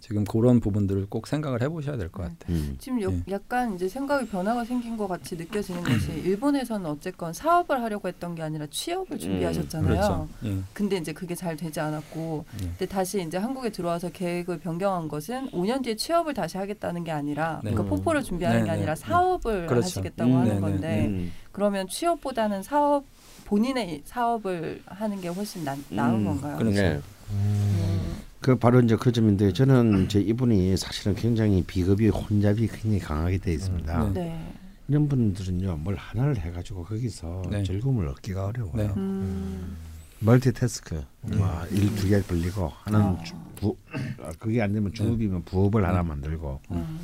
[0.08, 2.32] 지금 그런 부분들을 꼭 생각을 해보셔야 될것 네.
[2.38, 2.56] 같아요.
[2.56, 2.76] 음.
[2.78, 3.22] 지금 여- 예.
[3.30, 8.40] 약간 이제 생각이 변화가 생긴 것 같이 느껴지는 것이 일본에서는 어쨌건 사업을 하려고 했던 게
[8.42, 9.86] 아니라 취업을 준비하셨잖아요.
[9.86, 10.28] 그렇죠.
[10.46, 10.56] 예.
[10.72, 12.58] 근데 이제 그게 잘 되지 않았고, 예.
[12.68, 17.60] 근데 다시 이제 한국에 들어와서 계획을 변경한 것은 5년 뒤에 취업을 다시 하겠다는 게 아니라,
[17.62, 17.70] 네.
[17.72, 19.00] 그러니까 포포를 준비하는 네, 게 네, 아니라 네.
[19.02, 19.84] 사업을 그렇죠.
[19.84, 21.32] 하시겠다고 음, 하는 네, 네, 건데, 음.
[21.52, 23.04] 그러면 취업보다는 사업
[23.44, 26.56] 본인의 사업을 하는 게 훨씬 나, 나은 음, 건가요?
[26.56, 26.80] 그렇죠.
[26.80, 26.98] 네.
[27.30, 28.16] 음.
[28.40, 33.52] 그 바로 이제 그 점인데 저는 이제 이분이 사실은 굉장히 비겁이 혼잡이 굉장히 강하게 돼
[33.52, 34.04] 있습니다.
[34.06, 34.54] 음, 네.
[34.86, 37.62] 이런 분들은요 뭘 하나를 해가지고 거기서 네.
[37.64, 38.74] 즐거움을 얻기가 어려워요.
[38.76, 38.88] 네.
[38.96, 39.76] 음.
[40.20, 41.36] 멀티태스크, 네.
[41.36, 43.22] 뭐 일두 개 벌리고 하나는 어.
[43.24, 43.76] 주- 부,
[44.22, 46.98] 아, 그게 안 되면 중업이면 부업을 하나 만들고 음.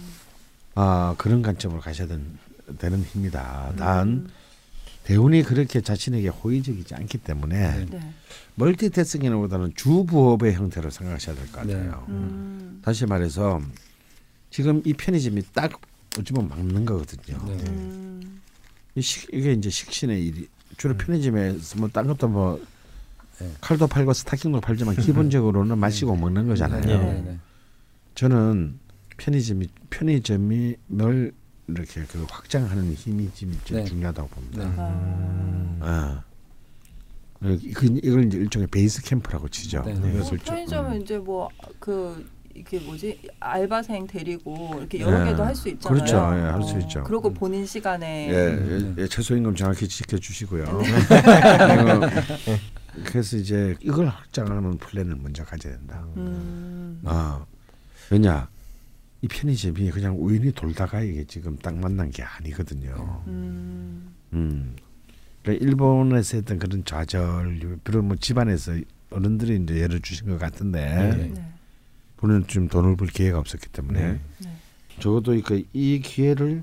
[0.76, 2.24] 아 그런 관점으로 가셔야 된,
[2.78, 3.72] 되는 힘이다.
[3.76, 4.28] 단 음.
[5.04, 7.86] 대운이 그렇게 자신에게 호의적이지 않기 때문에 네.
[7.90, 8.14] 네.
[8.56, 11.74] 멀티태스킹보다는 주부업의 형태로 생각하셔야 될것 네.
[11.74, 12.06] 같아요.
[12.08, 12.80] 음.
[12.82, 13.60] 다시 말해서
[14.50, 15.80] 지금 이 편의점이 딱
[16.18, 17.38] 어찌 보면 막는 거거든요.
[17.46, 17.52] 네.
[17.68, 18.40] 음.
[18.94, 20.98] 이 식, 이게 이제 식신의 일이 주로 음.
[20.98, 22.64] 편의점에서 뭐 딴 것도 뭐
[23.40, 23.52] 네.
[23.60, 26.80] 칼도 팔고 스타킹도 팔지만 기본적으로는 마시고 먹는 거잖아요.
[26.80, 26.96] 네.
[26.96, 27.12] 네.
[27.12, 27.22] 네.
[27.26, 27.38] 네.
[28.14, 28.78] 저는
[29.18, 31.32] 편의점이 편의점이 널
[31.68, 33.84] 이렇게 그 확장하는 힘이 좀 네.
[33.84, 34.64] 중요하다고 봅니다.
[34.64, 34.70] 네.
[34.76, 35.78] 음.
[35.80, 36.22] 아.
[37.40, 39.82] 그 이걸 이제 일종의 베이스 캠프라고 치죠.
[39.84, 39.92] 네.
[39.94, 40.18] 네.
[40.18, 41.02] 뭐 편의점은 음.
[41.02, 41.48] 이제 뭐
[41.78, 45.30] 그 이게 뭐지 알바생 데리고 이렇게 여러 네.
[45.30, 45.98] 개도 할 수 있잖아요.
[45.98, 46.16] 그렇죠.
[46.16, 47.02] 예, 할수 어, 있죠.
[47.04, 50.64] 그리고 본인 시간에 예, 예, 예, 최소 임금 정확히 지켜주시고요.
[50.64, 50.70] 네.
[50.70, 52.00] 어,
[53.04, 56.04] 그래서 이제 이걸 확장하는 플랜을 먼저 가져야 된다.
[56.16, 57.00] 음.
[57.04, 57.44] 아
[58.10, 58.48] 왜냐
[59.24, 63.22] 이 편의점이 그냥 우연히 돌다가 이게 지금 딱 만난 게 아니거든요.
[63.26, 64.14] 음.
[64.34, 64.76] 음.
[65.42, 68.72] 그러니까 일본에서 했던 그런 좌절, 비록 뭐 집안에서
[69.08, 70.84] 어른들이 이제 예를 주신 것 같은데
[71.16, 71.28] 네.
[71.28, 71.52] 네.
[72.18, 74.20] 본인은 좀 돈을 벌 기회가 없었기 때문에 네.
[74.40, 74.56] 네.
[75.00, 76.62] 적어도 그이 기회를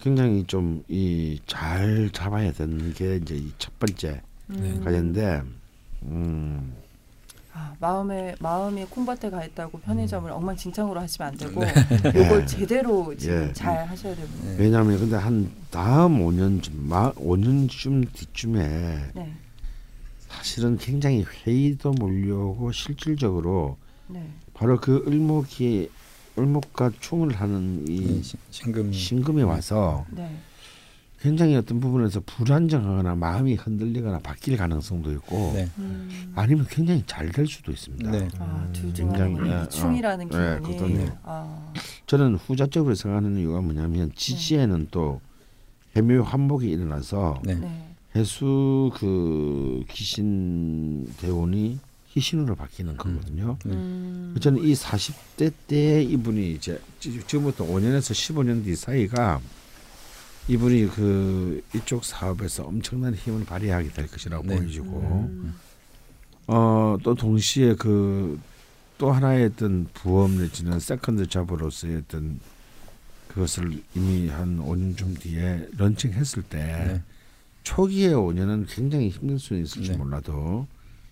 [0.00, 4.20] 굉장히 좀 이 잘 잡아야 되는 게 이제 이 첫 번째
[4.50, 4.82] 음.
[4.84, 5.42] 과제인데
[6.02, 6.74] 음,
[7.58, 11.72] 아, 마음에 마음이 콩밭에 가 있다고 편의점을 엉망진창으로 하시면 안 되고 네.
[12.10, 13.52] 이걸 제대로 지금 예.
[13.54, 14.50] 잘 하셔야 되거든요.
[14.50, 14.56] 네.
[14.58, 19.32] 왜냐하면 근데 한 다음 5년쯤 마 5년쯤 뒤쯤에 네.
[20.28, 23.78] 사실은 굉장히 회의도 몰려오고 실질적으로
[24.08, 24.28] 네.
[24.52, 25.90] 바로 그 을목이
[26.38, 30.30] 을목과 충을 하는 이 신- 신금이 신금이 와서 네.
[31.26, 35.68] 굉장히 어떤 부분에서 불안정하거나 마음이 흔들리거나 바뀔 가능성도 있고 네.
[35.78, 36.32] 음.
[36.36, 38.08] 아니면 굉장히 잘 될 수도 있습니다.
[38.12, 38.28] 네.
[38.38, 41.72] 아, 둘 굉장히, 중에 예, 이충이라는 어, 예, 기분이 그것도 아,
[42.06, 45.20] 저는 후자적으로 생각하는 이유가 뭐냐면 지지에는 또
[45.96, 47.54] 해묘 환복이 일어나서 네.
[47.56, 47.88] 네.
[48.14, 53.58] 해수 그 귀신 대원이 희신으로 바뀌는 거거든요.
[53.66, 54.34] 음.
[54.40, 59.40] 저는 이 40대 때 이분이 이제 지- 지금부터 5년에서 15년 뒤 사이가
[60.48, 64.56] 이분이 그 이쪽 사업에서 엄청난 힘을 발휘하게 될 것이라고 네.
[64.56, 65.54] 보여지고 음.
[66.46, 68.38] 어또 동시에 그
[68.98, 72.40] 또 하나의 어떤 부업 내지는 second job으로서의 어떤
[73.28, 77.02] 그것을 이미 한 5년쯤 뒤에 런칭했을 때 네.
[77.62, 79.96] 초기의 5년은 굉장히 힘들 수는 있을지 네.
[79.98, 80.66] 몰라도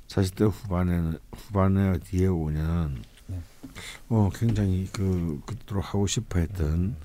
[0.09, 2.95] 40대 후반에는 후반에 뒤에 5년은
[3.27, 3.41] 네.
[4.09, 6.97] 어 굉장히 그 그토록 하고 싶어 했던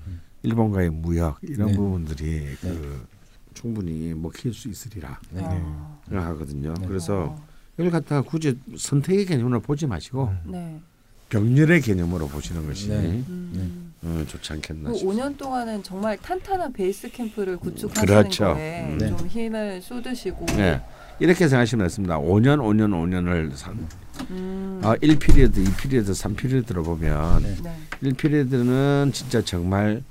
[0.42, 1.74] 일본과의 무역 이런 네.
[1.76, 3.06] 부분들이 그
[3.54, 5.42] 충분히 먹힐 수 있으리라 네.
[5.44, 6.74] 아, 생각하거든요.
[6.74, 6.86] 네.
[6.86, 7.46] 그래서 어,
[7.78, 10.80] 이걸 갖다가 굳이 선택의 개념으로 보지 마시고 네.
[11.28, 12.96] 병렬의 개념으로 보시는 것이 네.
[13.28, 13.92] 음.
[14.02, 15.28] 어, 좋지 않겠나 그 싶습니다.
[15.28, 18.54] 5년 동안은 정말 탄탄한 베이스 캠프를 구축하시는 그렇죠.
[18.54, 18.98] 거에 음.
[18.98, 19.16] 네.
[19.16, 20.82] 좀 힘을 쏟으시고 네.
[21.20, 22.18] 이렇게 생각하시면 됐습니다.
[22.18, 23.86] 5년, 5년, 5년을 산,
[24.30, 24.80] 음.
[24.82, 27.56] 아, 1 period, 2 period, 3 period로 보면 네.
[27.62, 27.76] 네.
[28.10, 30.02] 1 period는 진짜 정말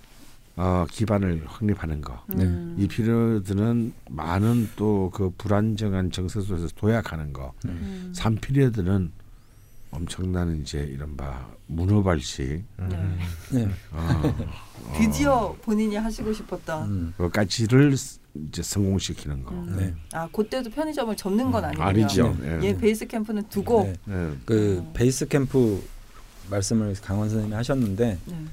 [0.61, 2.21] 어, 기반을 확립하는 거.
[2.33, 2.75] 음.
[2.77, 7.53] 2 period는 많은 또 그 불안정한 정서 속에서 도약하는 거.
[7.65, 8.11] 음.
[8.13, 9.09] 3 period는
[9.91, 13.17] 엄청난 이제 이른바 문어발식 네.
[13.53, 13.69] 네.
[13.91, 14.35] 어,
[14.97, 17.13] 드디어 본인이 하시고 싶었던 음.
[17.17, 17.95] 그까지를
[18.49, 19.51] 이제 성공시키는 거.
[19.55, 19.75] 음.
[19.77, 19.93] 네.
[20.11, 21.87] 아 그때도 편의점을 접는 건 아니군요.
[21.87, 22.37] 아니죠.
[22.41, 22.59] 네.
[22.61, 22.67] 예.
[22.67, 23.93] 얘 베이스 캠프는 두고 네.
[24.31, 24.37] 예.
[24.45, 24.91] 그 음.
[24.93, 25.81] 베이스 캠프
[26.51, 28.45] 말씀을 강원 선생님이 하셨는데 네.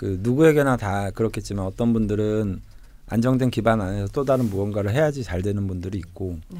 [0.00, 2.62] 그 누구에게나 다 그렇겠지만 어떤 분들은
[3.08, 6.58] 안정된 기반 안에서 또 다른 무언가를 해야지 잘 되는 분들이 있고 네.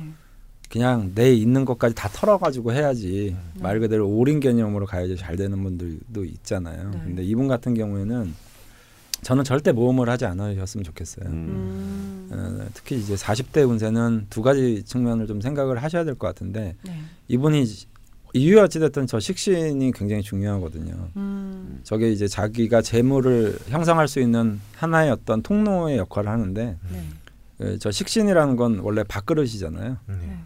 [0.69, 3.63] 그냥 내 있는 것까지 다 털어가지고 해야지 네.
[3.63, 6.91] 말 그대로 올인 개념으로 가야지 잘 되는 분들도 있잖아요.
[6.91, 7.01] 네.
[7.03, 8.35] 근데 이분 같은 경우에는
[9.23, 11.27] 저는 절대 모험을 하지 않으셨으면 좋겠어요.
[11.31, 12.29] 음.
[12.31, 12.61] 음.
[12.61, 17.01] 어, 특히 이제 40대 운세는 두 가지 측면을 좀 생각을 하셔야 될 것 같은데 네.
[17.29, 17.65] 이분이
[18.33, 21.09] 이유 어찌됐든 저 식신이 굉장히 중요하거든요.
[21.17, 21.81] 음.
[21.83, 27.05] 저게 이제 자기가 재물을 형성할 수 있는 하나의 어떤 통로의 역할을 하는데 네.
[27.59, 29.97] 그저 식신이라는 건 원래 밥그릇이잖아요.
[30.07, 30.15] 네.
[30.15, 30.37] 네.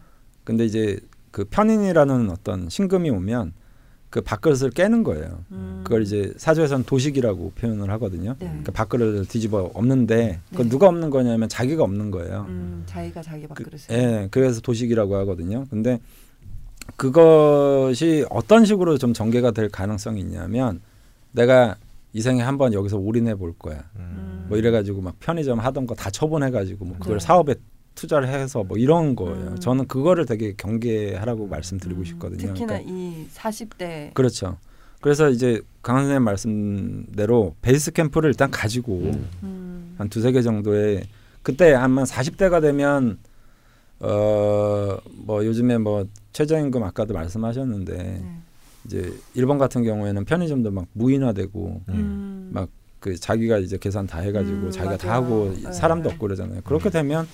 [0.45, 0.99] 근데 이제
[1.31, 3.53] 그 편인이라는 어떤 신금이 오면
[4.15, 5.45] 그 밥그릇을 깨는 거예요.
[5.51, 5.81] 음.
[5.83, 8.37] 그걸 이제 사주에서는 도식이라고 표현을 하거든요.
[8.39, 8.47] 네.
[8.47, 10.71] 그러니까 밥그릇을 뒤집어 없는데 그건 네.
[10.71, 12.47] 누가 없는 거냐면 자기가 없는 거예요.
[12.49, 13.87] 음, 자기가 자기 그, 밥그릇을.
[13.91, 15.67] 예, 그래서 도식이라고 하거든요.
[15.69, 15.99] 근데
[16.97, 20.81] 그것이 어떤 식으로 좀 전개가 될 가능성이 있냐면
[21.33, 21.77] 내가
[22.13, 23.83] 이 생에 한번 여기서 올인해 볼 거야.
[23.97, 24.47] 음.
[24.49, 27.25] 뭐 이래가지고 막 편의점 하던 거 다 처분해가지고 뭐 그걸 네.
[27.25, 27.55] 사업에
[27.95, 29.53] 투자를 해서 뭐 이런 거예요.
[29.53, 29.61] 음.
[29.61, 32.39] 저는 그거를 되게 경계하라고 말씀드리고 음, 싶거든요.
[32.49, 34.59] 특히나 그러니까 이 40대 그렇죠.
[35.01, 39.13] 그래서 이제 강한 선생님 말씀대로 베이스 캠프를 일단 가지고
[39.43, 39.95] 음.
[39.99, 41.05] 한 두세 개 정도의
[41.43, 43.19] 그때 아마 40대가 되면
[44.01, 48.39] 어뭐 요즘에 뭐 최저임금 아까도 말씀하셨는데 네.
[48.85, 52.51] 이제 일본 같은 경우에는 편의점도 막 무인화되고 음.
[52.53, 55.23] 막그 자기가 이제 계산 다 해가지고 음, 자기가 다 맞아요.
[55.23, 55.73] 하고 네.
[55.73, 56.61] 사람도 없고 그러잖아요.
[56.65, 57.27] 그렇게 되면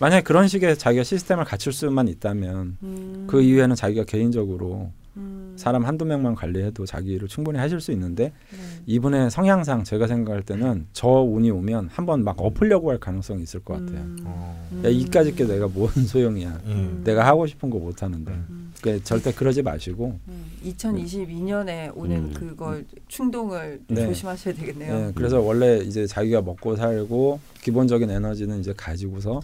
[0.00, 3.26] 만약에 그런 식의 자기가 시스템을 갖출 수만 있다면 음.
[3.28, 5.41] 그 이후에는 자기가 개인적으로 음.
[5.56, 8.58] 사람 한두 명만 관리해도 자기 일을 충분히 하실 수 있는데 네.
[8.86, 13.74] 이분의 성향상 제가 생각할 때는 저 운이 오면 한번 막 엎으려고 할 가능성이 있을 것
[13.74, 14.00] 같아요.
[14.00, 14.16] 음.
[14.24, 14.68] 어.
[14.72, 14.82] 음.
[14.84, 16.60] 야, 이까짓 게 내가 뭔 소용이야.
[16.66, 17.02] 음.
[17.04, 18.30] 내가 하고 싶은 거 못 하는데.
[18.30, 18.72] 음.
[18.80, 22.32] 그러니까 절대 그러지 마시고 음, 2022년에 오는 음.
[22.34, 24.06] 그걸 충동을 네.
[24.06, 24.92] 조심하셔야 되겠네요.
[25.08, 29.40] 예, 그래서 원래 이제 자기가 먹고 살고 기본적인 에너지는 이제 가지고서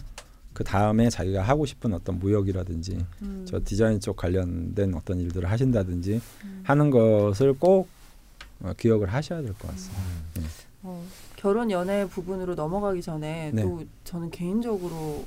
[0.59, 3.45] 그 다음에 자기가 하고 싶은 어떤 무역이라든지 음.
[3.47, 6.61] 저 디자인 쪽 관련된 어떤 일들을 하신다든지 음.
[6.65, 7.87] 하는 것을 꼭
[8.61, 10.03] 어, 기억을 하셔야 될 것 같습니다.
[10.83, 11.01] 어,
[11.37, 13.61] 결혼 연애 부분으로 넘어가기 전에 네.
[13.61, 15.25] 또 저는 개인적으로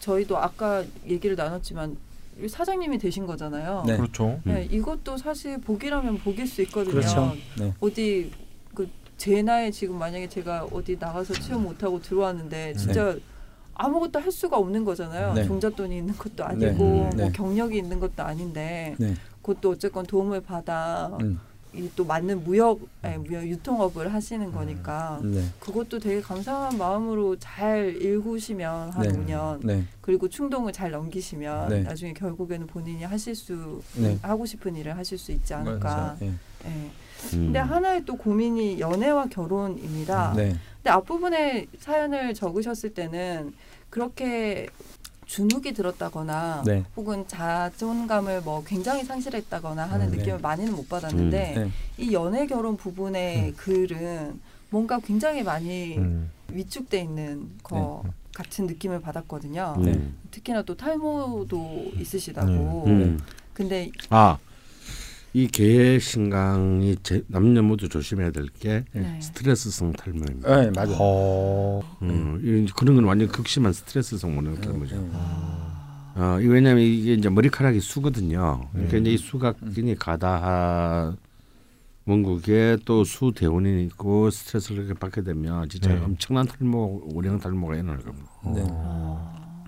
[0.00, 1.98] 저희도 아까 얘기를 나눴지만
[2.42, 3.84] 이 사장님이 되신 거잖아요.
[3.86, 3.98] 네.
[3.98, 4.40] 그렇죠.
[4.46, 4.54] 음.
[4.54, 6.94] 네, 이것도 사실 복이라면 복일 수 있거든요.
[6.94, 7.34] 그렇죠.
[7.58, 7.74] 네.
[7.80, 8.32] 어디
[8.72, 8.88] 그
[9.18, 13.16] 제 나이에 지금 만약에 제가 어디 나가서 취업 못하고 들어왔는데 진짜
[13.78, 15.34] 아무것도 할 수가 없는 거잖아요.
[15.34, 15.44] 네.
[15.44, 16.42] 종잣돈이 있는 것도 네.
[16.44, 17.32] 아니고 음, 뭐 네.
[17.32, 19.14] 경력이 있는 것도 아닌데 네.
[19.42, 21.38] 그것도 어쨌건 도움을 받아 음,
[21.74, 25.44] 이또 맞는 무역, 아니, 무역 유통업을 하시는 거니까 네.
[25.60, 29.12] 그것도 되게 감사한 마음으로 잘 일구시면 한 네.
[29.12, 29.84] 5년 네.
[30.00, 31.82] 그리고 충동을 잘 넘기시면 네.
[31.82, 34.18] 나중에 결국에는 본인이 하실 수 네.
[34.22, 36.16] 하고 싶은 일을 하실 수 있지 않을까.
[36.22, 36.40] 음.
[37.30, 40.34] 근데 하나의 또 고민이 연애와 결혼입니다.
[40.36, 40.56] 네.
[40.76, 43.54] 근데 앞부분에 사연을 적으셨을 때는
[43.90, 44.68] 그렇게
[45.26, 46.84] 주눅이 들었다거나 네.
[46.96, 50.18] 혹은 자존감을 뭐 굉장히 상실했다거나 하는 음, 네.
[50.18, 51.70] 느낌을 많이는 못 받았는데 네.
[51.98, 54.40] 이 연애 결혼 부분의 글은
[54.70, 56.30] 뭔가 굉장히 많이 음.
[56.52, 58.10] 위축돼 있는 거 네.
[58.34, 59.74] 같은 느낌을 받았거든요.
[59.78, 59.82] 음.
[59.82, 60.08] 네.
[60.30, 62.84] 특히나 또 탈모도 있으시다고.
[62.86, 63.18] 음.
[63.52, 64.38] 근데 아,
[65.36, 69.20] 이 계신강이 제, 남녀 모두 조심해야 될게 네.
[69.20, 70.60] 스트레스성 탈모입니다.
[70.62, 70.96] 네, 맞아요.
[70.98, 71.98] 어.
[72.00, 74.96] 음, 이- 그런 건 완전 극심한 스트레스성 모낭 탈모죠.
[74.96, 75.12] 음,
[76.14, 78.66] 어, 이 왜냐하면 이게 이제 머리카락이 수거든요.
[78.72, 79.00] 그러니까 음.
[79.02, 81.14] 이제 이 수가 굉장히 가다
[82.06, 86.00] 원국에 또 수 대원이 있고 스트레스를 이렇게 받게 되면 진짜 네.
[86.02, 88.30] 엄청난 탈모, 오령 탈모가 일어날 겁니다.
[88.54, 88.64] 네.
[88.70, 89.64] 아,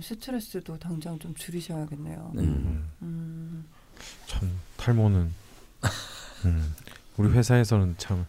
[0.00, 2.32] 스트레스도 당장 좀 줄이셔야겠네요.
[2.34, 2.42] 네.
[2.42, 3.64] 음.
[4.02, 5.32] 음, 참 탈모는
[6.44, 6.74] 음,
[7.16, 8.26] 우리 회사에서는 참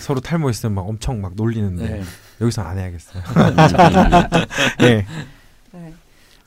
[0.00, 2.02] 서로 탈모 있으면 막 엄청 막 놀리는데 네.
[2.40, 3.22] 여기서 안 해야겠어요.
[4.78, 5.06] 네.
[5.72, 5.94] 네.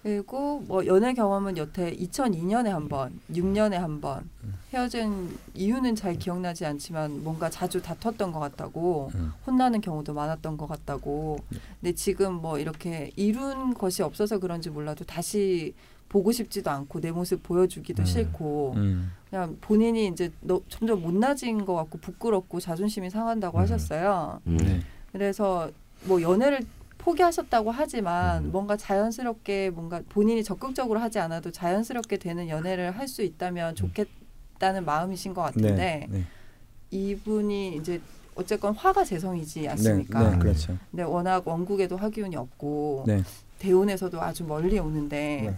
[0.03, 4.30] 그리고 뭐 연애 경험은 여태 2002년에 한 번, 6년에 한 번
[4.71, 9.34] 헤어진 이유는 잘 기억나지 않지만 뭔가 자주 다퉜던 것 같다고 음.
[9.45, 11.39] 혼나는 경우도 많았던 것 같다고.
[11.82, 15.73] 근데 지금 뭐 이렇게 이룬 것이 없어서 그런지 몰라도 다시
[16.10, 18.05] 보고 싶지도 않고 내 모습 보여주기도 음.
[18.05, 19.12] 싫고 음.
[19.30, 23.62] 그냥 본인이 이제 너, 점점 못나진 것 같고 부끄럽고 자존심이 상한다고 음.
[23.64, 24.39] 하셨어요.
[24.47, 24.58] 음.
[24.58, 24.82] 네.
[25.12, 25.70] 그래서
[26.03, 26.62] 뭐 연애를
[26.97, 28.51] 포기하셨다고 하지만 음.
[28.51, 35.34] 뭔가 자연스럽게 뭔가 본인이 적극적으로 하지 않아도 자연스럽게 되는 연애를 할 수 있다면 좋겠다는 마음이신
[35.34, 36.08] 것 같은데 네.
[36.10, 36.24] 네.
[36.91, 38.01] 이분이 이제
[38.36, 39.68] 어쨌건 화가 재성이지 네.
[39.70, 40.32] 않습니까?
[40.32, 40.38] 네.
[40.38, 40.78] 그렇죠.
[40.91, 43.24] 근데 워낙 원국에도 화기운이 없고 네.
[43.60, 45.41] 대운에서도 아주 멀리 오는데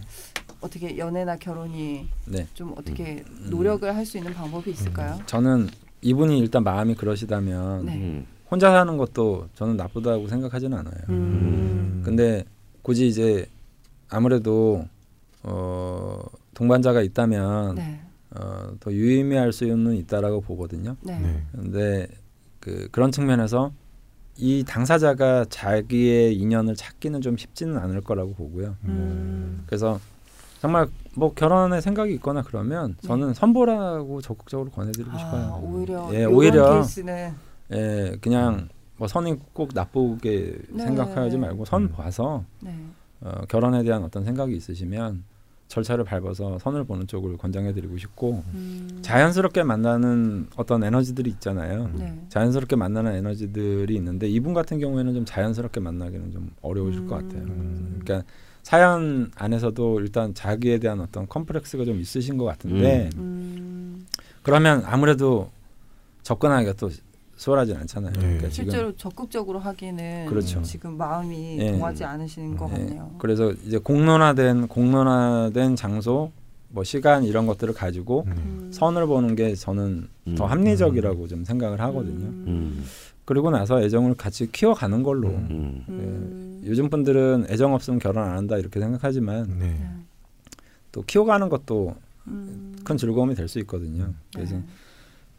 [0.60, 2.46] 어떻게 연애나 결혼이 네.
[2.54, 3.46] 좀 어떻게 음.
[3.50, 5.18] 노력을 할 수 있는 방법이 있을까요?
[5.26, 5.68] 저는
[6.02, 7.94] 이분이 일단 마음이 그러시다면 네.
[7.96, 8.26] 음.
[8.50, 10.94] 혼자 사는 것도 저는 나쁘다고 생각하지는 않아요.
[11.10, 12.02] 음.
[12.04, 12.44] 근데
[12.82, 13.46] 굳이 이제
[14.08, 14.84] 아무래도
[15.42, 16.20] 어,
[16.54, 18.00] 동반자가 있다면 네.
[18.30, 20.96] 어, 더 유의미할 수는 있다라고 보거든요.
[21.02, 21.18] 네.
[21.20, 21.42] 네.
[21.52, 22.08] 근데
[22.58, 23.72] 그 그런 측면에서
[24.36, 28.76] 이 당사자가 자기의 인연을 찾기는 좀 쉽지는 않을 거라고 보고요.
[28.84, 29.62] 음.
[29.66, 30.00] 그래서
[30.60, 35.60] 정말 뭐 결혼에 생각이 있거나 그러면 저는 선보라고 적극적으로 권해드리고 아, 싶어요.
[35.64, 37.32] 오히려 예, 오히려 케이스는
[37.72, 40.84] 예, 그냥 뭐 선이 꼭 나쁘게 네.
[40.84, 41.88] 생각하지 말고 선 음.
[41.88, 42.74] 봐서 네.
[43.22, 45.24] 어, 결혼에 대한 어떤 생각이 있으시면
[45.68, 48.98] 절차를 밟아서 선을 보는 쪽을 권장해드리고 싶고 음.
[49.00, 51.90] 자연스럽게 만나는 어떤 에너지들이 있잖아요.
[51.94, 52.20] 네.
[52.28, 57.44] 자연스럽게 만나는 에너지들이 있는데 이분 같은 경우에는 좀 자연스럽게 만나기는 좀 어려우실 것 같아요.
[57.44, 58.00] 음.
[58.04, 58.28] 그러니까
[58.62, 64.06] 사연 안에서도 일단 자기에 대한 어떤 컴플렉스가 좀 있으신 것 같은데 음.
[64.42, 65.50] 그러면 아무래도
[66.22, 66.90] 접근하기가 또
[67.36, 68.12] 수월하진 않잖아요.
[68.12, 68.20] 네.
[68.20, 70.60] 그러니까 실제로 적극적으로 하기는 그렇죠.
[70.62, 71.72] 지금 마음이 예.
[71.72, 73.14] 동하지 않으시는 것 예, 같네요.
[73.18, 76.32] 그래서 이제 공론화된 공론화된 장소,
[76.68, 78.34] 뭐 시간 이런 것들을 가지고 네.
[78.36, 78.70] 음.
[78.72, 80.50] 선을 보는 게 저는 더 음.
[80.50, 82.26] 합리적이라고 좀 생각을 하거든요.
[82.26, 82.44] 음.
[82.46, 82.84] 음.
[83.24, 85.28] 그리고 나서 애정을 같이 키워가는 걸로.
[85.28, 86.49] 음.
[86.64, 89.68] 요즘 분들은 애정 없으면 결혼 안 한다 이렇게 생각하지만 네.
[89.68, 89.88] 네.
[90.92, 91.94] 또 키워가는 것도
[92.26, 92.76] 음.
[92.84, 94.12] 큰 즐거움이 될 수 있거든요.
[94.34, 94.62] 그래서 네.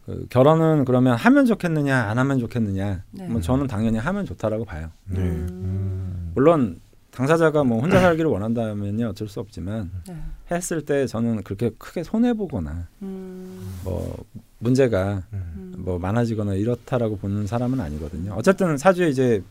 [0.05, 3.03] 그 결혼은 그러면 하면 좋겠느냐 안 하면 좋겠느냐.
[3.11, 3.27] 네.
[3.27, 4.89] 뭐 저는 당연히 하면 좋다라고 봐요.
[5.05, 5.19] 네.
[5.19, 5.47] 음.
[5.51, 6.31] 음.
[6.35, 6.79] 물론
[7.11, 10.15] 당사자가 뭐 혼자 살기를 원한다면요 어쩔 수 없지만 네.
[10.49, 13.79] 했을 때 저는 그렇게 크게 손해 보거나 음.
[13.83, 14.15] 뭐
[14.59, 15.75] 문제가 음.
[15.77, 18.33] 뭐 많아지거나 이렇다라고 보는 사람은 아니거든요.
[18.33, 19.43] 어쨌든 사주에 이제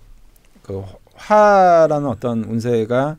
[0.62, 0.83] 그
[1.21, 3.18] 화라는 어떤 운세가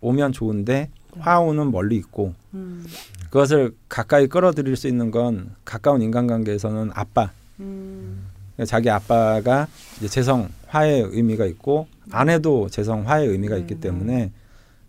[0.00, 0.88] 오면 좋은데
[1.18, 2.84] 화운은 멀리 있고 음.
[3.26, 8.26] 그것을 가까이 끌어들일 수 있는 건 가까운 인간관계에서는 아빠 음.
[8.66, 13.80] 자기 아빠가 이제 재성 화의 의미가 있고 아내도 재성 화의 의미가 있기 음.
[13.80, 14.32] 때문에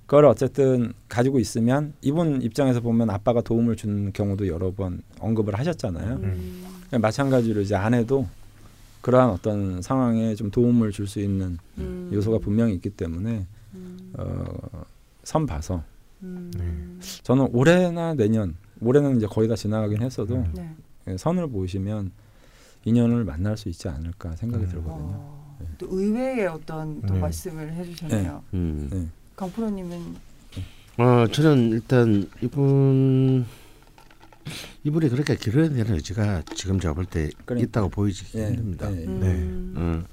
[0.05, 6.15] 그걸 어쨌든 가지고 있으면 이분 입장에서 보면 아빠가 도움을 준 경우도 여러 번 언급을 하셨잖아요.
[6.21, 6.65] 음.
[6.91, 8.27] 마찬가지로 이제 아내도
[9.03, 12.09] 그러한 어떤 상황에 좀 도움을 줄 수 있는 음.
[12.13, 13.45] 요소가 분명히 있기 때문에
[13.75, 14.13] 음.
[14.17, 14.45] 어,
[15.23, 15.83] 선 봐서
[16.23, 16.99] 음.
[17.21, 20.73] 저는 올해나 내년 올해는 이제 거의 다 지나가긴 했어도 네.
[21.07, 22.11] 예, 선을 보시면
[22.85, 24.69] 인연을 만날 수 있지 않을까 생각이 음.
[24.69, 25.13] 들거든요.
[25.15, 27.19] 어, 또 의외의 어떤 또 네.
[27.19, 28.43] 말씀을 해주셨네요.
[28.53, 28.87] 음.
[28.89, 29.07] 네.
[29.35, 30.15] 강프로님은
[30.99, 33.45] 어 저는 일단 이분
[34.83, 37.67] 이분이 그렇게 길어야 되는 의지가 지금 제가 볼때 그러니까.
[37.67, 38.91] 있다고 보이지 예, 힘듭니다.
[38.91, 39.05] 예, 예.
[39.05, 39.73] 음.
[39.75, 40.03] 어,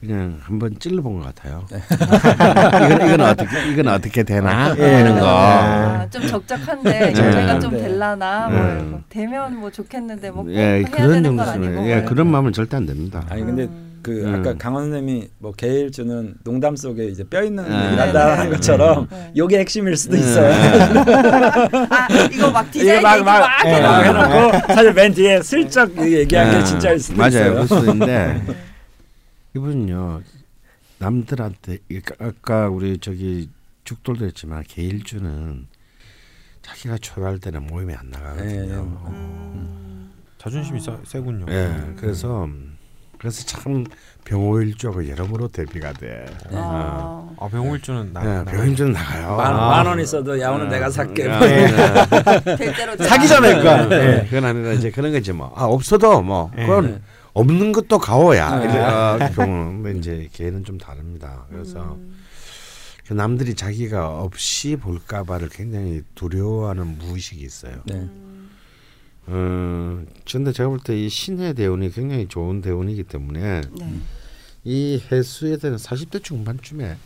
[0.00, 1.66] 그냥 한번 찔러본 것 같아요.
[1.70, 5.26] 이건 이건 어떻게 이건 어떻게 되나 이런 거.
[5.28, 7.12] 아, 좀 적적한데 네.
[7.12, 7.82] 제가 좀 네.
[7.82, 8.90] 될라나 뭐 네.
[8.90, 9.00] 거.
[9.10, 12.76] 되면 뭐 좋겠는데 뭐꼭 예 해야 그런 되는 건 정도는 아니고 예뭐 그런 마음은 절대
[12.78, 13.26] 안 됩니다.
[13.28, 13.89] 아니 근데 음.
[14.02, 14.34] 그 음.
[14.34, 17.84] 아까 강원 선생님이 뭐 개일주는 농담 속에 이제 뼈 있는 네.
[17.86, 19.32] 얘기를 한다 하는 것처럼 네.
[19.36, 20.20] 요게 핵심일 수도 네.
[20.20, 20.52] 있어요.
[21.90, 23.88] 아 이거 막 디자인 막 막막 예, 해놓고.
[23.88, 27.28] 막 해놓고 사실 맨 뒤에 슬쩍 얘기한 게 예, 진짜일 수도 맞아요.
[27.30, 27.52] 있어요.
[27.52, 28.42] 그럴 수도 있는데
[29.56, 30.22] 이분은요
[30.98, 33.48] 남들한테 이- 아까 우리 저기
[33.84, 35.66] 죽돌도 했지만 개일주는
[36.62, 38.82] 자기가 초라할 때는 모임에 안 나가거든요.
[39.08, 40.10] 음.
[40.38, 41.46] 자존심이 세, 세군요.
[41.48, 42.48] 예, 그래서
[43.20, 43.84] 그래서 참
[44.24, 46.24] 병호일주하고 여러모로 대비가 돼.
[46.52, 47.28] 아.
[47.38, 48.22] 아 병호일주는 나.
[48.22, 49.36] 예, 나- 병호일주는 나가요.
[49.36, 49.56] 만, 아.
[49.68, 51.30] 만원 있어도 야오는 아, 내가 살게.
[51.30, 53.04] 아, 뭐 예, 될 대로 돼.
[53.04, 53.94] 사기 전에 그거.
[53.94, 55.52] 예, 그건 아니라 이제 그런 거지 뭐.
[55.54, 56.64] 아 없어도 뭐 예.
[56.64, 57.02] 그건
[57.34, 58.58] 없는 것도 가오야.
[58.58, 58.64] 네.
[58.64, 61.44] 이래, 아, 병은 근데 이제 걔는 좀 다릅니다.
[61.50, 62.16] 그래서 음.
[63.06, 67.74] 그 남들이 자기가 없이 볼까봐를 굉장히 두려워하는 무의식이 있어요.
[67.84, 68.08] 네.
[69.30, 70.06] 음.
[70.08, 74.00] 어, 근데 제가 볼 때 이 신의 대운이 굉장히 좋은 대운이기 때문에 네.
[74.64, 76.96] 이 해수에 대한 40대 중반쯤에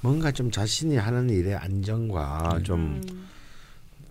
[0.00, 3.28] 뭔가 좀 자신이 하는 일의 안정과 좀, 음.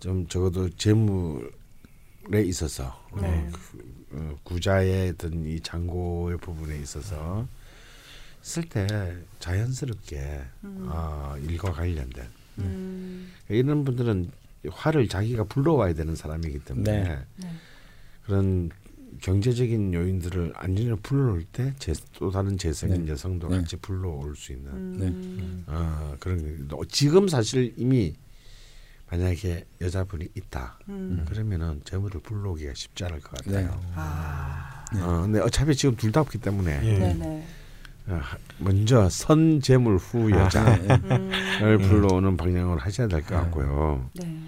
[0.00, 3.26] 좀 적어도 재물에 있어서 네.
[3.26, 7.46] 어, 그, 어, 구자의 어떤 이 잔고의 부분에 있어서
[8.42, 8.86] 쓸 때
[9.40, 10.86] 자연스럽게 음.
[10.90, 12.26] 어, 일과 관련된
[12.58, 13.32] 음.
[13.48, 14.30] 이런 분들은
[14.70, 17.18] 화를 자기가 불러와야 되는 사람이기 때문에 네.
[17.36, 17.50] 네.
[18.24, 18.70] 그런
[19.20, 21.72] 경제적인 요인들을 안전을 불러올 때
[22.18, 23.12] 또 다른 재성인 네.
[23.12, 23.58] 여성도 네.
[23.58, 25.64] 같이 불러올 수 있는 음.
[25.66, 26.38] 어, 그런
[26.68, 28.14] 게 어, 지금 사실 이미
[29.10, 31.24] 만약에 여자분이 있다 음.
[31.26, 33.62] 그러면은 재물을 불러오기가 쉽지 않을 것 네.
[33.62, 33.80] 같아요.
[33.94, 34.84] 아.
[35.00, 36.98] 어, 근데 어차피 지금 둘 다 없기 때문에 예.
[36.98, 37.24] 네네.
[37.24, 37.57] 어, 하-
[38.58, 40.94] 먼저 선 재물 후 아, 여자를 네.
[41.74, 41.78] 음.
[41.78, 44.08] 불러오는 방향으로 하셔야 될 것 같고요.
[44.14, 44.38] 네.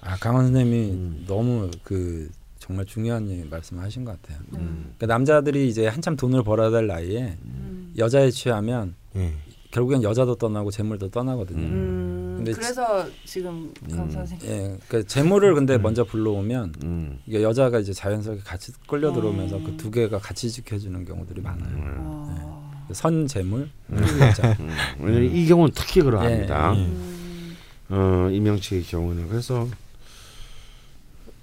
[0.00, 1.24] 아 강원 선생님이 음.
[1.26, 2.28] 너무 그
[2.58, 4.38] 정말 중요한 말씀하신 것 같아요.
[4.54, 4.92] 음.
[4.96, 7.92] 그러니까 남자들이 이제 한참 돈을 벌어야 될 나이에 음.
[7.98, 9.32] 여자에 취하면 예.
[9.70, 11.58] 결국엔 여자도 떠나고 재물도 떠나거든요.
[11.60, 12.34] 음.
[12.36, 14.10] 근데 그래서 지금 강 음.
[14.10, 14.48] 선생님.
[14.48, 17.18] 예, 그 재물을 근데 먼저 불러오면 음.
[17.26, 19.64] 이게 여자가 이제 자연스럽게 같이 끌려 들어오면서 음.
[19.64, 21.74] 그두 개가 같이 지켜주는 경우들이 많아요.
[21.76, 22.63] 어.
[22.92, 23.98] 선 재물, 음.
[23.98, 24.56] 후 여자.
[25.00, 25.30] 음.
[25.32, 26.74] 이 경우는 특히 그러합니다.
[26.76, 26.84] 예, 예.
[26.84, 27.56] 음.
[27.90, 29.68] 어, 이명식의 경우는 그래서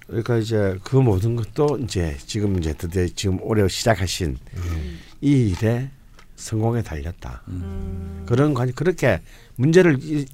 [0.06, 4.36] 그러니까 이제 그 모든 것도 이제 지금 이제 드디어 지금 올해 시작하신
[5.20, 5.90] 이 일에
[6.36, 7.42] 성공에 달렸다.
[7.48, 8.24] 음.
[8.26, 9.20] 그런 관 그렇게
[9.56, 10.26] 문제를 이,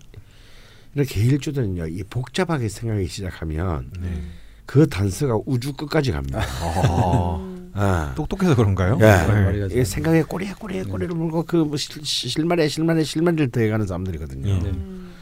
[0.95, 4.23] 이렇게 일주들은요 이 복잡하게 생각하기 시작하면 네.
[4.67, 6.41] 그 단서가 우주 끝까지 갑니다.
[7.75, 7.79] 어.
[7.79, 7.81] 음.
[7.81, 8.13] 아.
[8.15, 8.99] 똑똑해서 그런가요?
[9.01, 9.67] 예.
[9.67, 14.49] 이 잘- 생각에 꼬리에 꼬리에 꼬리를 물고 그뭐 실만에 실만에 실만을 더해가는 사람들이거든요.
[14.49, 14.59] 예.
[14.59, 14.71] 네.
[14.71, 15.13] 음.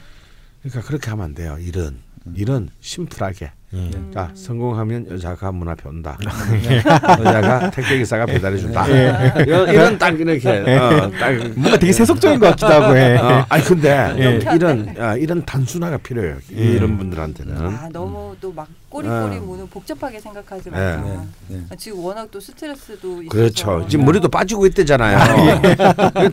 [0.62, 1.56] 그러니까 그렇게 하면 안 돼요.
[1.60, 1.98] 일은
[2.34, 3.52] 일은 심플하게.
[3.74, 3.90] 예.
[4.14, 6.16] 자 성공하면 여자가 문 앞에 온다.
[7.18, 8.86] 여자가 택배 기사가 배달해 준다.
[8.86, 10.48] 이런, 이런 딱 이렇게
[10.78, 12.96] 어, 딱 뭔가 되게 세속적인 것 같기도 하고.
[12.96, 13.16] 예.
[13.16, 14.54] 어, 아니 근데 예.
[14.54, 16.36] 이런 아, 이런 단순화가 필요해요.
[16.50, 17.56] 이런 분들한테는.
[17.56, 19.40] 아 너무 또 막 꼬리꼬리 아.
[19.40, 20.76] 무는 복잡하게 생각하지 네.
[20.96, 21.24] 말자.
[21.70, 23.28] 아, 지금 워낙 또 스트레스도 있어서.
[23.28, 23.86] 그렇죠.
[23.88, 25.18] 지금 머리도 빠지고 있대잖아요.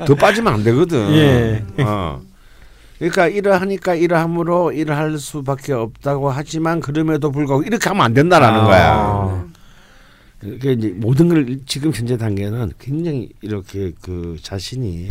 [0.05, 1.11] 더 빠지면 안 되거든.
[1.13, 1.63] 예.
[1.83, 2.21] 어.
[2.97, 8.63] 그러니까 이러하니까 이러함으로 일할 수밖에 없다고 하지만 그럼에도 불구하고 이렇게 하면 안 된다라는 아.
[8.63, 9.53] 거야.
[10.39, 15.09] 그러니까 이제 모든 걸 지금 현재 단계는 굉장히 이렇게 그 자신이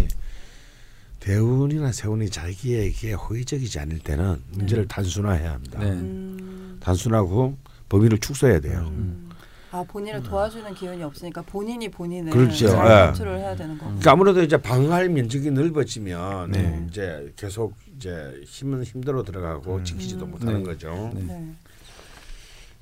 [1.21, 5.79] 대운이나 세운이 자기에게 호의적이지 않을 때는 문제를 단순화해야 합니다.
[5.79, 5.87] 네.
[5.87, 6.79] 음.
[6.81, 7.57] 단순하고
[7.89, 8.91] 범위를 축소해야 돼요.
[8.91, 9.31] 음.
[9.73, 12.69] 아 본인을 도와주는 기운이 없으니까 본인이 본인을 그렇죠.
[12.69, 13.07] 잘 예.
[13.07, 13.87] 컨트롤 해야 되는 거.
[13.87, 16.87] 그러니까 아무래도 이제 방어할 면적이 넓어지면 네.
[16.91, 19.85] 이제 계속 이제 힘은 힘들어 들어가고 음.
[19.85, 20.33] 지키지도 음.
[20.33, 20.63] 못하는 네.
[20.63, 21.11] 거죠.
[21.15, 21.23] 네.
[21.23, 21.55] 네.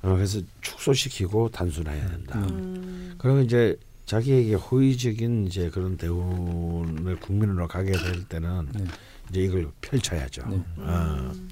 [0.03, 2.41] 어, 그래서 축소시키고 단순화해야 된다.
[2.41, 2.49] 음.
[2.51, 3.15] 음.
[3.19, 3.77] 그러면 이제
[4.07, 8.85] 자기에게 호의적인 이제 그런 대운을 국민으로 가게 될 때는 네.
[9.31, 10.43] 이제 이걸 펼쳐야죠.
[10.49, 10.61] 네.
[10.79, 11.49] 아, 음.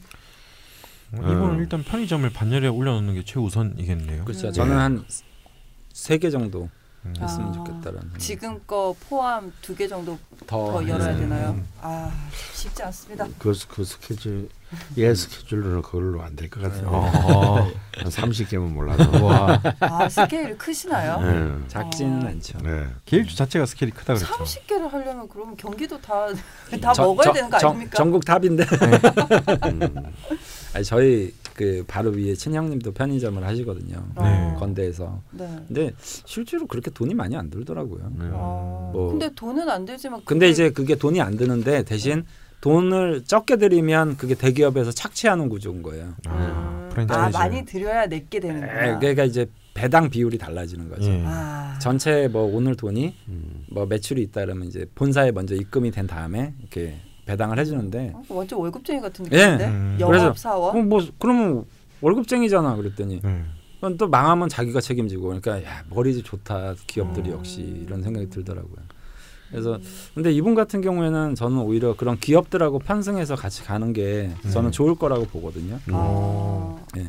[1.14, 1.58] 이분은 음.
[1.60, 4.24] 일단 편의점을 반열에 올려놓는 게 최우선이겠네요.
[4.24, 4.48] 그렇죠.
[4.48, 4.52] 음.
[4.52, 5.02] 저는 네.
[5.90, 6.68] 한세 개 정도
[7.06, 7.14] 음.
[7.18, 8.00] 했으면 아, 좋겠다라는.
[8.02, 8.18] 생각.
[8.18, 11.16] 지금 거 포함 두 개 정도 더, 더 열어야.
[11.16, 11.50] 되나요?
[11.50, 11.66] 음.
[11.80, 12.10] 아
[12.52, 13.26] 쉽지 않습니다.
[13.38, 14.48] 그, 그 스케줄
[14.98, 16.88] 예 스케줄로는 그걸로 안 될 것 같아요.
[16.88, 17.66] 어.
[17.96, 19.24] 한 30개면 몰라도.
[19.24, 21.20] 와 아 스케일이 크시나요?
[21.20, 21.64] 네.
[21.68, 22.28] 작지는 어.
[22.28, 22.58] 않죠.
[22.62, 22.86] 네.
[23.06, 24.32] 게일주 자체가 스케일이 크다 그랬죠.
[24.34, 26.34] 30개를 하려면 그러면 경기도 다다
[26.94, 27.96] 저- 먹어야 저- 되는 거 전- 아닙니까?
[27.96, 28.64] 전국 탑인데.
[29.66, 29.80] 음.
[30.74, 34.04] 아니, 저희 그 바로 위에 친형님도 편의점을 하시거든요.
[34.16, 34.22] 어.
[34.24, 34.54] 네.
[34.58, 35.20] 건대에서.
[35.32, 35.48] 네.
[35.66, 38.12] 근데 실제로 그렇게 돈이 많이 안 들더라고요.
[38.18, 38.26] 네.
[38.32, 42.24] 어, 뭐- 근데 돈은 안 들지만 근데 그게- 이제 그게 돈이 안 드는데 대신
[42.60, 46.14] 돈을 적게 들이면 그게 대기업에서 착취하는 구조인 거예요.
[46.26, 46.88] 아, 음.
[46.92, 47.36] 프랜차이즈.
[47.36, 48.98] 아 많이 들여야 내게 에, 되는구나.
[48.98, 51.08] 그러니까 이제 배당 비율이 달라지는 거죠.
[51.08, 51.22] 예.
[51.24, 51.78] 아.
[51.80, 53.64] 전체 뭐 오늘 돈이 음.
[53.70, 56.96] 뭐 매출이 있다 그러면 이제 본사에 먼저 입금이 된 다음에 이렇게
[57.26, 59.36] 배당을 해주는데 어, 완전 월급쟁이 같은 예.
[59.36, 59.96] 느낌인데 음.
[60.04, 60.72] 그래서- 영업 사원.
[60.72, 61.64] 그럼 뭐 그러면
[62.00, 63.44] 월급쟁이잖아 그랬더니 네.
[63.76, 67.34] 그건 또 망하면 자기가 책임지고 그러니까 야 머리 좋다 기업들이 음.
[67.34, 68.76] 역시 이런 생각이 들더라고요.
[69.50, 69.78] 그래서
[70.14, 74.72] 근데 이분 같은 경우에는 저는 오히려 그런 기업들하고 편승해서 같이 가는 게 저는 음.
[74.72, 75.78] 좋을 거라고 보거든요.
[75.90, 77.06] 아, 예.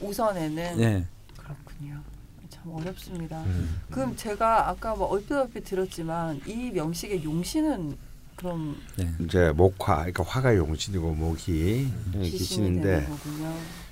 [0.00, 1.06] 우선에는 예.
[1.36, 2.00] 그렇군요.
[2.48, 3.42] 참 어렵습니다.
[3.42, 3.80] 음.
[3.90, 7.96] 그럼 제가 아까 뭐 얼핏 얼핏 들었지만 이 명식의 용신은
[8.36, 9.24] 그럼 예.
[9.24, 11.88] 이제 목화, 그러니까 화가 용신이고 목이
[12.22, 13.06] 기신인데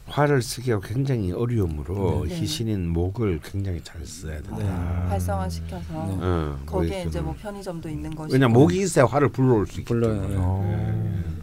[0.09, 2.35] 화를 쓰기가 굉장히 어려우므로 네.
[2.37, 4.57] 희신인 목을 굉장히 잘 써야 된다.
[4.57, 5.09] 네.
[5.09, 6.19] 활성화시켜서 네.
[6.21, 7.43] 어, 거기에 이제 뭐 좀.
[7.43, 9.85] 편의점도 있는 것이고 왜냐 목이 있어야 화를 불러올 수 있기.
[10.01, 10.35] 때문에.
[10.39, 11.35] 어.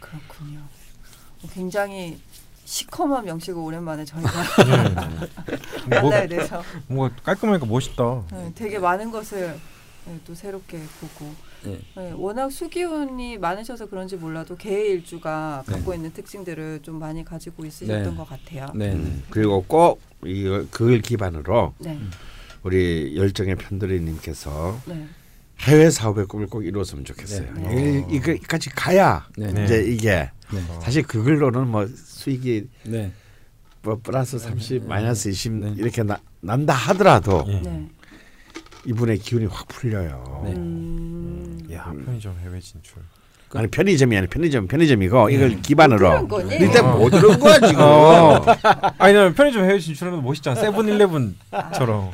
[0.00, 0.60] 그렇군요.
[1.52, 2.18] 굉장히
[2.64, 4.30] 시커먼 명식을 오랜만에 저희가
[5.88, 8.22] 뭐, 만나야 돼서 뭔가 깔끔하니까 멋있다.
[8.32, 9.58] 네, 되게 많은 것을
[10.06, 11.32] 네, 또 새롭게 보고
[11.66, 11.78] 예.
[11.96, 15.72] 네, 워낙 수기운이 많으셔서 그런지 몰라도 개의 일주가 네.
[15.74, 18.16] 갖고 있는 특징들을 좀 많이 가지고 있으셨던 네.
[18.16, 18.66] 것 같아요.
[18.74, 18.92] 네.
[18.92, 21.98] 음, 그리고 꼭 이거 그걸 기반으로 네,
[22.62, 25.06] 우리 열정의 편들이님께서 네,
[25.60, 27.52] 해외 사업의 꿈을 꼭 이루었으면 좋겠어요.
[27.54, 28.04] 네.
[28.10, 29.52] 이- 이거 이까지 가야 네.
[29.52, 29.64] 네.
[29.64, 30.60] 이제 이게 네.
[30.82, 33.12] 사실 그걸로는 뭐 수익이 네.
[33.82, 35.74] 뭐 플러스 30 마이너스 20 네.
[35.76, 37.60] 이렇게 나, 난다 하더라도 예.
[37.60, 37.88] 네.
[38.86, 40.42] 이분의 기운이 확 풀려요.
[40.44, 40.52] 네.
[40.52, 43.02] 음, 야 편의점 해외 진출.
[43.54, 46.56] 아니 편의점이 아니 편의점 편의점이고 이걸 들은 기반으로 거니?
[46.56, 46.98] 일단 어.
[46.98, 47.80] 못 들은 거야 지금.
[47.80, 48.44] 어.
[48.98, 50.60] 아니 나 편의점 해외 진출하는 거 멋있잖아.
[50.60, 52.10] 세븐일레븐처럼.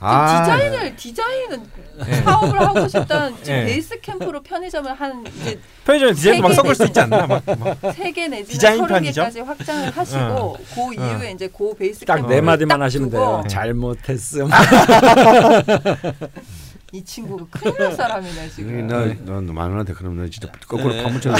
[0.00, 1.66] 아, 디자인을 디자인은
[2.08, 2.12] 예.
[2.22, 3.64] 사업을 하고 싶다는 지금 예.
[3.66, 7.26] 베이스 캠프로 편의점을 한 이제 편의점 디자인 막 섞을 수 있지 않나?
[7.26, 7.78] 막, 막.
[7.94, 9.24] 세개 내지는 디자인 서른 편의점?
[9.24, 13.42] 개까지 확장을 하시고 그 이후에 이제 그 베이스 딱 캠프를 네 마디만 딱 하시면 돼요.
[13.48, 14.48] 잘못했음.
[16.94, 18.86] 이 친구가 큰일 날 사람이네 지금.
[19.24, 21.02] 너너 만원한테 그럼 너 진짜 거꾸로 네.
[21.02, 21.30] 파묻혀.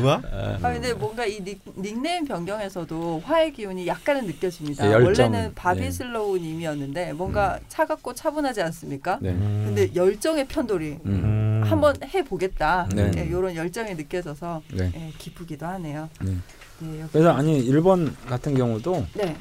[0.00, 0.20] 우와?
[0.60, 4.88] 아 근데 뭔가 이 닉, 닉네임 변경에서도 화의 기운이 약간은 느껴집니다.
[4.88, 5.26] 예, 열정.
[5.26, 5.54] 원래는 예.
[5.54, 9.18] 바비슬로우님이었는데 뭔가 차갑고 차분하지 않습니까?
[9.22, 9.34] 네.
[9.34, 11.62] 근데 열정의 편돌이 음.
[11.64, 12.88] 한번 해보겠다.
[12.92, 13.12] 네.
[13.18, 14.90] 예, 이런 열정이 느껴져서 네.
[14.96, 16.08] 예, 기쁘기도 하네요.
[16.20, 16.34] 네.
[16.80, 19.36] 네, 그래서 아니 일본 같은 경우도 네.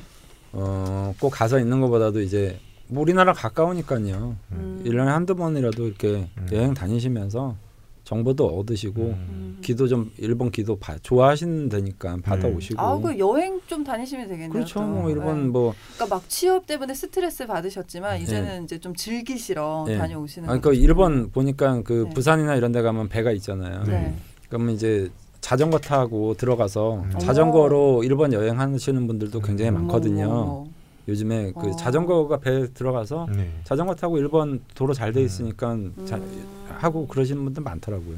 [0.51, 4.35] 어, 꼭 가서 있는 것보다도 이제 뭐 우리나라 가까우니까요.
[4.51, 4.81] 음.
[4.85, 6.47] 일년에 한두 번이라도 이렇게 음.
[6.51, 7.55] 여행 다니시면서
[8.03, 9.27] 정보도 얻으시고 음.
[9.29, 9.57] 음.
[9.61, 12.81] 기도 좀 일본 기도 봐, 좋아하시는 데니까 받아오시고.
[12.81, 14.51] 아, 그 여행 좀 다니시면 되겠네요.
[14.51, 14.79] 그렇죠.
[14.79, 14.85] 또.
[14.85, 15.47] 뭐 일본 네.
[15.49, 19.97] 뭐 그러니까 막 취업 때문에 스트레스 받으셨지만 이제는 이제 좀 즐기시러 네.
[19.97, 20.49] 다녀오시는.
[20.49, 20.81] 아니 그 거죠.
[20.81, 22.13] 일본 보니까 그 네.
[22.15, 23.83] 부산이나 이런 데 가면 배가 있잖아요.
[23.83, 24.15] 네.
[24.47, 25.11] 그러면 이제
[25.41, 27.19] 자전거 타고 들어가서 음.
[27.19, 30.25] 자전거로 일본 여행하시는 분들도 굉장히 많거든요.
[30.25, 30.78] 어머.
[31.07, 31.75] 요즘에 그 어.
[31.75, 33.51] 자전거가 배에 들어가서 네.
[33.63, 35.25] 자전거 타고 일본 도로 잘돼 음.
[35.25, 36.67] 있으니까 자, 음.
[36.77, 38.17] 하고 그러시는 분들 많더라고요.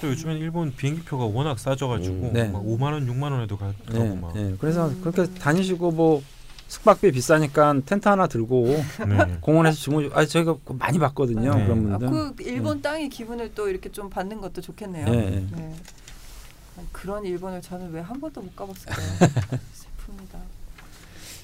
[0.00, 2.32] 또 요즘엔 일본 비행기표가 워낙 싸져가지고 음.
[2.32, 2.48] 네.
[2.48, 4.34] 막 5만 원, 6만 원에도 가고 예, 막.
[4.36, 4.54] 예.
[4.58, 5.00] 그래서 음.
[5.00, 6.22] 그렇게 다니시고 뭐
[6.66, 9.36] 숙박비 비싸니까 텐트 하나 들고 네.
[9.40, 10.10] 공원에서 주무.
[10.12, 11.54] 아 저희가 많이 봤거든요.
[11.54, 11.64] 네.
[11.64, 12.10] 그런 아, 분들.
[12.36, 15.04] 그 일본 땅의 기분을 또 이렇게 좀 받는 것도 좋겠네요.
[15.08, 15.46] 네.
[16.90, 19.06] 그런 일본을 저는 왜 한 번도 못 가봤을까요?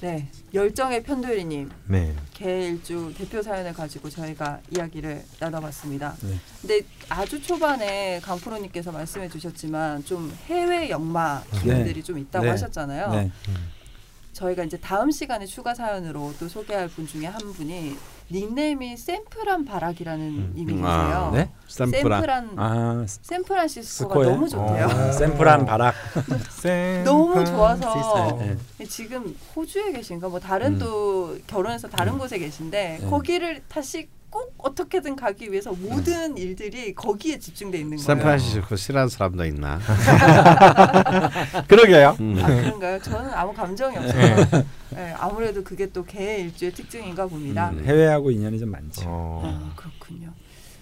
[0.01, 2.15] 네 열정의 편도리님 네.
[2.33, 6.15] 개일주 대표 사연을 가지고 저희가 이야기를 나눠봤습니다.
[6.23, 6.35] 네.
[6.59, 11.59] 근데 아주 초반에 강프로님께서 말씀해주셨지만 좀 해외 영마 네.
[11.61, 12.51] 기운들이 좀 있다고 네.
[12.51, 13.11] 하셨잖아요.
[13.11, 13.31] 네.
[14.33, 17.95] 저희가 이제 다음 시간에 추가 사연으로 또 소개할 분 중에 한 분이
[18.31, 20.53] 닉네임이 샘프란 바락이라는 음.
[20.55, 20.91] 님이 음, 계세요.
[20.91, 21.31] 아.
[21.33, 21.49] 네?
[21.67, 22.17] 샘프라.
[22.17, 24.33] 샘프란 아 샌프란시스코가 스코에?
[24.33, 24.85] 너무 좋대요.
[24.85, 25.11] 어.
[25.11, 25.95] 샘플한 바락.
[27.03, 28.85] 너무 좋아서 네.
[28.85, 30.79] 지금 호주에 계신가 뭐 다른 음.
[30.79, 33.09] 또 결혼해서 다른 곳에 계신데 네.
[33.09, 38.05] 거기를 다시 꼭 어떻게든 가기 위해서 모든 일들이 거기에 집중돼 있는 거예요.
[38.07, 39.77] 샌프란시스코 싫어하는 사람도 있나?
[41.67, 42.15] 그러게요.
[42.21, 42.39] 음.
[42.41, 42.99] 아 그런가요?
[43.01, 44.63] 저는 아무 감정이 없어요.
[44.91, 47.71] 네, 아무래도 그게 또 개의 일주의 특징인가 봅니다.
[47.71, 47.83] 음.
[47.83, 49.03] 해외하고 인연이 좀 많죠.
[49.05, 49.41] 어.
[49.43, 50.31] 아, 그렇군요.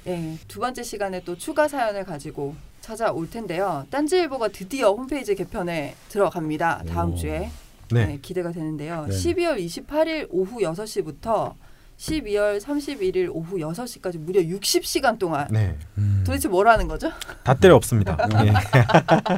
[0.05, 3.85] 네, 두 번째 시간에 또 추가 사연을 가지고 찾아올 텐데요.
[3.89, 6.83] 딴지일보가 드디어 홈페이지 개편에 들어갑니다.
[6.87, 7.15] 다음 오.
[7.15, 7.49] 주에
[7.91, 8.05] 네.
[8.05, 9.07] 네, 기대가 되는데요.
[9.09, 9.15] 네.
[9.15, 11.55] 12월 28일 오후 6시부터
[11.99, 15.75] 12월 31일 오후 6시까지 무려 60시간 동안 네.
[15.97, 16.23] 음.
[16.25, 17.11] 도대체 뭘 하는 거죠?
[17.43, 18.17] 다 때려 없습니다.
[18.45, 18.53] 예.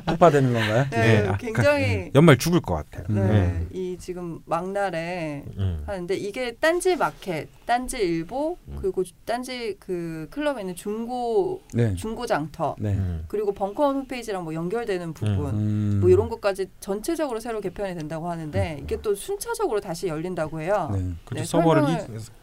[0.05, 0.85] 폭파되는 건가요?
[0.91, 3.05] 네, 예, 아, 굉장히 연말 죽을 것 같아요.
[3.09, 3.67] 네, 네.
[3.71, 5.83] 이 지금 막날에 음.
[5.87, 8.77] 하는데 이게 딴지 마켓, 딴지 일보 음.
[8.79, 11.95] 그리고 딴지 그 클럽에 있는 중고 네.
[11.95, 12.93] 중고 장터 네.
[12.93, 13.25] 음.
[13.27, 15.97] 그리고 벙커원 홈페이지랑 뭐 연결되는 부분 음.
[15.99, 20.91] 뭐 이런 것까지 전체적으로 새로 개편이 된다고 하는데 이게 또 순차적으로 다시 열린다고 해요.
[20.93, 20.99] 네.
[21.25, 21.83] 그죠 네, 서버를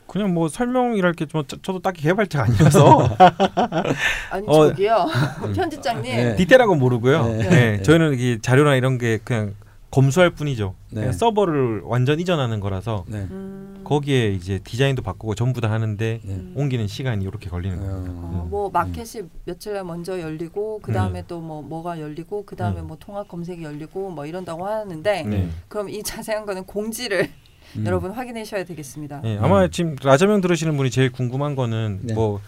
[0.09, 3.09] 그냥 뭐 설명이랄 게 좀 저도 딱히 개발자가 아니라서
[4.33, 4.69] 아니 어.
[4.69, 5.07] 저기요
[5.55, 6.37] 편집장님 네.
[6.37, 7.27] 디테일한 건 모르고요.
[7.27, 7.37] 네.
[7.37, 7.49] 네.
[7.77, 7.83] 네.
[7.83, 9.55] 저희는 이 자료나 이런 게 그냥
[9.91, 10.75] 검수할 뿐이죠.
[10.91, 11.01] 네.
[11.01, 13.19] 그냥 서버를 완전 이전하는 거라서 네.
[13.31, 16.35] 음, 거기에 이제 디자인도 바꾸고 전부 다 하는데 네.
[16.35, 16.53] 음.
[16.57, 18.13] 옮기는 시간이 이렇게 걸리는 겁니다.
[18.15, 21.25] 어, 어, 뭐 마켓이 며칠 날 먼저 열리고 그 다음에 음.
[21.27, 22.87] 또뭐 뭐가 열리고 그 다음에 음.
[22.87, 25.49] 뭐 통합 검색이 열리고 뭐 이런다고 하는데 네.
[25.69, 27.29] 그럼 이 자세한 거는 공지를
[27.77, 27.87] 음.
[27.87, 29.21] 여러분 확인하셔야 되겠습니다.
[29.23, 32.15] 네, 아마 지금 라자명 들으시는 분이 제일 궁금한 거는 네.
[32.15, 32.41] 뭐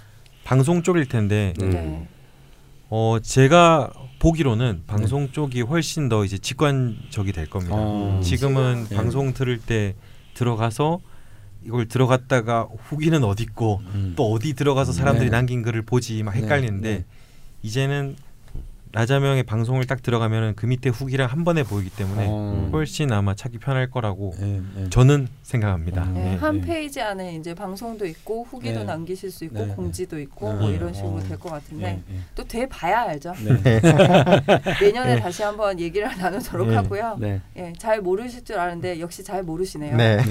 [0.45, 1.71] 방송 쪽일 텐데 음.
[1.71, 2.09] 네.
[2.89, 7.75] 어 제가 보기로는 방송 쪽이 훨씬 더 이제 직관적이 될 겁니다.
[7.77, 8.21] 어.
[8.23, 8.97] 지금은 네.
[8.97, 9.95] 방송 들을 때
[10.35, 11.01] 들어가서
[11.65, 14.15] 이걸 들어갔다가 후기는 어디 있고 음.
[14.17, 15.31] 또 어디 들어가서 사람들이 네.
[15.31, 17.05] 남긴 글을 보지 막 네, 헷갈리는데 네.
[17.63, 18.17] 이제는
[18.93, 22.71] 라자명의 방송을 딱 들어가면은 그 밑에 후기랑 한 번에 보이기 때문에 어.
[22.73, 24.91] 훨씬 아마 찾기 편할 거라고 네, 네.
[24.91, 26.05] 저는 생각합니다.
[26.05, 26.15] 음.
[26.15, 26.37] 네, 네.
[26.37, 26.67] 한 네.
[26.67, 28.85] 페이지 안에 이제 방송도 있고 후기도 네.
[28.85, 29.75] 남기실 수 있고 네.
[29.75, 30.59] 공지도 있고 네.
[30.59, 31.21] 뭐 이런 식으로 어.
[31.21, 32.21] 될것 같은데 네, 네.
[32.35, 33.33] 또돼 봐야 알죠.
[33.45, 33.81] 네.
[34.81, 35.21] 내년에 네.
[35.21, 36.77] 다시 한번 얘기를 나누도록 네.
[36.77, 37.17] 하고요.
[37.21, 37.41] 네.
[37.57, 39.97] 예, 잘 모르실 줄 아는데 역시 잘 모르시네요.
[39.97, 40.17] 네.
[40.17, 40.25] 네.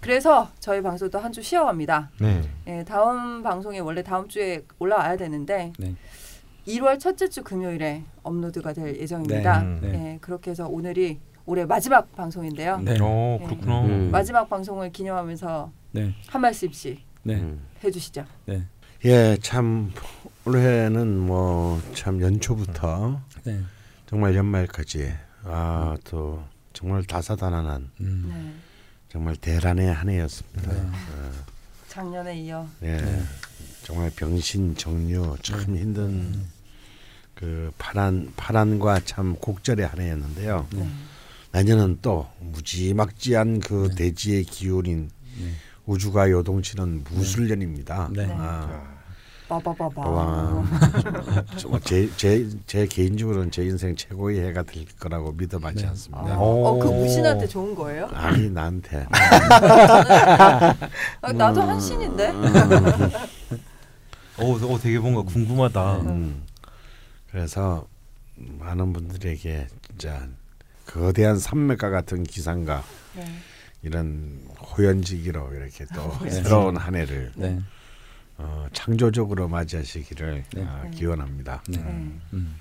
[0.00, 2.12] 그래서 저희 방송도 한 주 쉬어갑니다.
[2.18, 2.40] 네.
[2.66, 5.94] 예, 다음 방송이 원래 다음 주에 올라와야 되는데 네.
[6.66, 9.62] 1월 첫째 주 금요일에 업로드가 될 예정입니다.
[9.62, 9.80] 네.
[9.80, 10.12] 네.
[10.14, 12.78] 예, 그렇게 해서 오늘이 올해 마지막 방송인데요.
[12.80, 12.98] 네.
[13.00, 13.46] 어 네.
[13.46, 13.82] 그렇구나.
[13.82, 14.10] 음.
[14.10, 16.14] 마지막 방송을 기념하면서 네.
[16.26, 17.34] 한 말씀씩 네.
[17.36, 17.60] 음.
[17.84, 18.24] 해주시죠.
[18.46, 18.64] 네.
[19.04, 19.92] 예, 참
[20.44, 23.60] 올해는 뭐 참 연초부터 네.
[24.06, 25.12] 정말 연말까지
[25.44, 28.26] 아 또 정말 다사다난한 음.
[28.28, 28.52] 네.
[29.08, 30.72] 정말 대란의 한 해였습니다.
[30.72, 30.90] 네.
[31.88, 33.22] 작년에 이어 예, 네.
[33.84, 35.80] 정말 병신 정류 참 네.
[35.80, 36.48] 힘든 음.
[37.36, 40.66] 그 파란 파란과 참 곡절의 한 해였는데요.
[40.72, 40.88] 네.
[41.52, 45.50] 내년은 또 무지막지한 그 대지의 기운인 네.
[45.84, 48.08] 우주가 요동치는 무술년입니다.
[48.12, 48.26] 네.
[48.30, 48.96] 아,
[49.48, 50.00] 빠바바바.
[50.00, 50.64] 와,
[51.58, 55.88] 정말 제, 제, 제 개인적으로는 제 인생 최고의 해가 될 거라고 믿어마지 네.
[55.88, 56.34] 않습니다.
[56.34, 56.66] 아, 오.
[56.66, 58.08] 어, 그 무신한테 좋은 거예요?
[58.14, 59.06] 아니 나한테
[61.20, 62.30] 아, 나도 한신인데.
[64.38, 65.96] 어, 어 되게 뭔가 궁금하다.
[65.98, 66.42] 음,
[67.36, 67.86] 그래서
[68.34, 70.26] 많은 분들에게 진짜
[70.86, 72.82] 거대한 산맥과 같은 기상과
[73.14, 73.26] 네.
[73.82, 76.30] 이런 호연지기로 이렇게 또 네.
[76.30, 77.60] 새로운 한 해를 네.
[78.38, 80.66] 어, 창조적으로 맞이하시기를 네.
[80.94, 81.62] 기원합니다.
[81.68, 81.76] 네.
[81.76, 82.18] 네.
[82.32, 82.56] 음.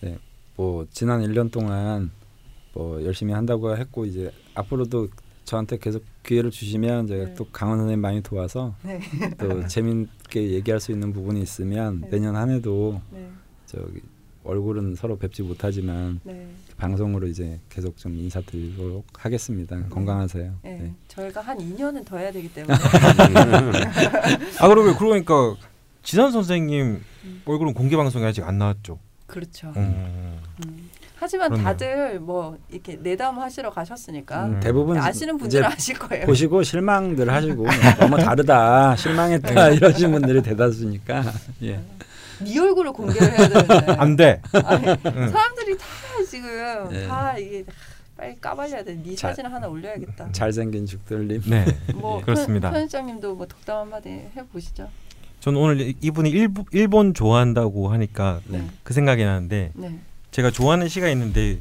[0.00, 0.18] 네.
[0.56, 2.10] 뭐 지난 1년 동안
[2.72, 5.06] 뭐 열심히 한다고 했고 이제 앞으로도
[5.44, 7.34] 저한테 계속 기회를 주시면 제가 네.
[7.34, 9.00] 또 강원 선생님 많이 도와서 네.
[9.38, 12.10] 또 재밌게 얘기할 수 있는 부분이 있으면 네.
[12.10, 13.30] 내년 한 해도 네.
[13.72, 14.00] 저기
[14.44, 16.46] 얼굴은 서로 뵙지 못하지만 네.
[16.76, 19.76] 방송으로 이제 계속 좀 인사드리도록 하겠습니다.
[19.76, 19.88] 음.
[19.88, 20.52] 건강하세요.
[20.62, 20.78] 네.
[20.78, 20.94] 네.
[21.08, 22.74] 저희가 한 2년은 더 해야 되기 때문에
[24.60, 25.56] 아 그러고 그러니까
[26.02, 27.42] 지산 선생님 음.
[27.44, 28.98] 얼굴은 공개 방송이 아직 안 나왔죠.
[29.26, 29.72] 그렇죠.
[29.76, 30.38] 음.
[30.66, 30.90] 음.
[31.22, 31.64] 하지만 그렇네요.
[31.64, 36.26] 다들 뭐 이렇게 내담 하시러 가셨으니까 음, 대부분 아시는 분들은 아실 거예요.
[36.26, 37.64] 보시고 실망들 하시고
[38.00, 41.22] 너무 다르다, 실망했다 이러신 분들이 대다수니까.
[41.62, 41.80] 예.
[42.44, 44.40] 네 얼굴을 공개를 해야 되는데 안 돼.
[44.52, 44.84] 아니.
[44.84, 45.84] 사람들이 다
[46.28, 47.06] 지금 네.
[47.06, 47.64] 다 이게
[48.16, 48.94] 빨리 까발려야 돼.
[49.02, 50.32] 네 자- 사진 하나 올려야겠다.
[50.32, 51.42] 잘생긴 죽들님.
[51.46, 51.64] 네.
[51.94, 52.70] 뭐 그렇습니다.
[52.70, 54.88] 편, 편집장님도 뭐 덕담 한마디 해보시죠.
[55.40, 58.64] 저는 오늘 이- 이분이 일부, 일본 좋아한다고 하니까 네.
[58.82, 59.98] 그 생각이 나는데 네.
[60.30, 61.60] 제가 좋아하는 시가 있는데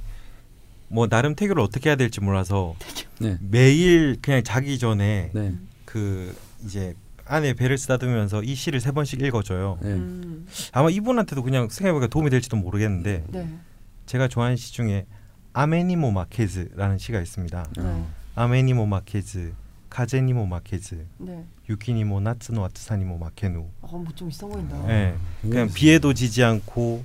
[0.88, 2.76] 뭐 나름 태교를 어떻게 해야 될지 몰라서
[3.20, 3.38] 네.
[3.42, 5.54] 매일 그냥 자기 전에 네.
[5.86, 6.36] 그
[6.66, 6.94] 이제
[7.26, 9.78] 안에 배를 쓰다듬으면서 이 시를 세 번씩 읽어줘요.
[9.82, 9.90] 네.
[9.90, 13.58] 음, 아마 이분한테도 그냥 생각해보니까 도움이 될지도 모르겠는데 네.
[14.06, 15.06] 제가 좋아하는 시 중에
[15.54, 17.68] 아메니모 마케즈라는 시가 있습니다.
[17.78, 18.04] 네.
[18.36, 19.54] 아메니모 마케즈,
[19.90, 21.46] 카제니모 마케즈, 네.
[21.70, 23.68] 유키니모 나츠노 아트사니모 마케누.
[23.82, 24.78] 어, 뭐좀 있어 보인다.
[24.90, 27.04] 예, 그냥 비에도 지지 않고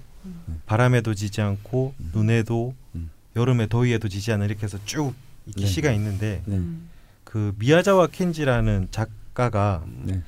[0.67, 3.11] 바람에도 지지 않고 눈에도 음.
[3.37, 5.15] 여름에 더위에도 지지 않는 이렇게 해서 쭉
[5.47, 5.67] 이렇게 네.
[5.67, 6.57] 시가 있는데 네.
[6.57, 6.89] 음,
[7.25, 9.11] 그 미야자와 켄지라는 작
[9.41, 10.23] 가가 네.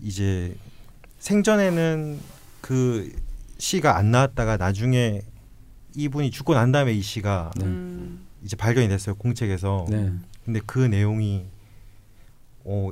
[0.00, 0.54] 이제
[1.18, 2.20] 생전에는
[2.60, 3.12] 그
[3.58, 5.22] 시가 안 나왔다가 나중에
[5.96, 7.64] 이분이 죽고 난 다음에 이 시가 네.
[7.64, 9.86] 음, 이제 발견이 됐어요 공책에서.
[9.90, 10.12] 네.
[10.44, 11.46] 근데 그 내용이
[12.64, 12.90] 어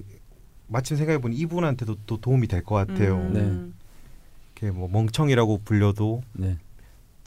[0.67, 3.17] 마침 생각해 보니 이분한테도 또 도움이 될 것 같아요.
[3.19, 3.75] 음,
[4.57, 6.59] 이렇게 뭐 멍청이라고 불려도 네.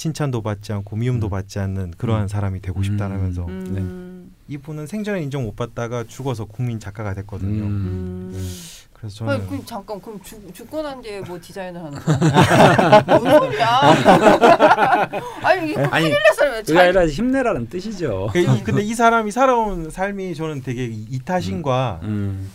[0.04, 1.30] 칭찬도 받지 않고 미움도 음.
[1.30, 2.28] 받지 않는 그러한 음.
[2.30, 7.64] 사람이 되고 싶다라면서 음, 이분은 생전에 인정 못 받다가 죽어서 국민 작가가 됐거든요.
[7.66, 8.32] 음.
[8.34, 8.50] 음.
[8.94, 13.04] 그래서 아니, 저는 그럼 잠깐 그럼 죽, 죽고 난 뒤에 뭐 디자인을 하는 거야?
[13.08, 13.68] 뭔 소리야?
[15.44, 16.64] 아니 아니, 큰일 났어요.
[16.66, 18.30] 그게 아니라 힘내라는 뜻이죠.
[18.32, 22.50] 그 이- 근데 이 사람이 살아온 삶이 저는 되게 이- 이타심과 음.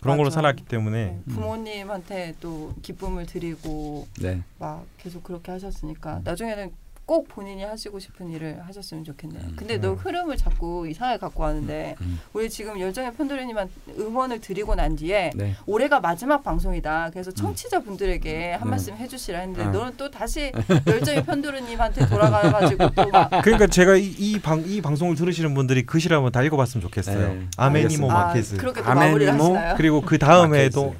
[0.00, 0.36] 그런 걸로 맞아.
[0.36, 4.42] 살았기 때문에 부모님한테 또 기쁨을 드리고 네.
[4.58, 6.22] 막 계속 그렇게 하셨으니까 음.
[6.24, 6.72] 나중에는
[7.10, 9.42] 꼭 본인이 하시고 싶은 일을 하셨으면 좋겠네요.
[9.42, 9.52] 음.
[9.56, 12.20] 근데 너 흐름을 자꾸 이상하게 갖고 왔는데 음.
[12.32, 13.68] 우리 지금 열정의 편도리님한
[13.98, 15.56] 응원을 드리고 난 뒤에 네.
[15.66, 17.10] 올해가 마지막 방송이다.
[17.12, 18.70] 그래서 청취자분들에게 한 네.
[18.70, 19.70] 말씀 해주시라 했는데 아.
[19.72, 20.52] 너는 또 다시
[20.86, 25.98] 열정의 편도리님한테 돌아가가지고 또 막 그러니까 제가 이, 이, 방, 이 방송을 들으시는 분들이 그
[25.98, 27.18] 시를 한번 다 읽어봤으면 좋겠어요.
[27.34, 27.46] 네.
[27.56, 28.14] 아메니모 알겠습니다.
[28.14, 29.74] 마케즈 그렇게 또 아메니모, 마무리를 하시나요?
[29.76, 30.94] 그리고 그 다음에도.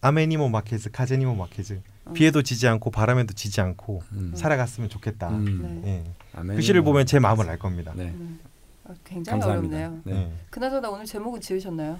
[0.00, 1.95] 아메니모 마케즈, 카제니모 마케즈 어.
[2.14, 4.32] 비에도 지지 않고 바람에도 지지 않고 음.
[4.36, 5.28] 살아갔으면 좋겠다.
[5.28, 5.80] 음.
[5.84, 5.90] 네.
[5.90, 6.04] 예.
[6.38, 6.56] 아멘.
[6.56, 7.92] 그 시를 보면 제 마음을 알 겁니다.
[7.96, 8.04] 네.
[8.04, 8.38] 음.
[8.84, 9.76] 어, 굉장히 감사합니다.
[9.76, 10.00] 어렵네요.
[10.04, 10.14] 네.
[10.14, 10.32] 예.
[10.50, 11.98] 그나저나 오늘 제목은 지으셨나요?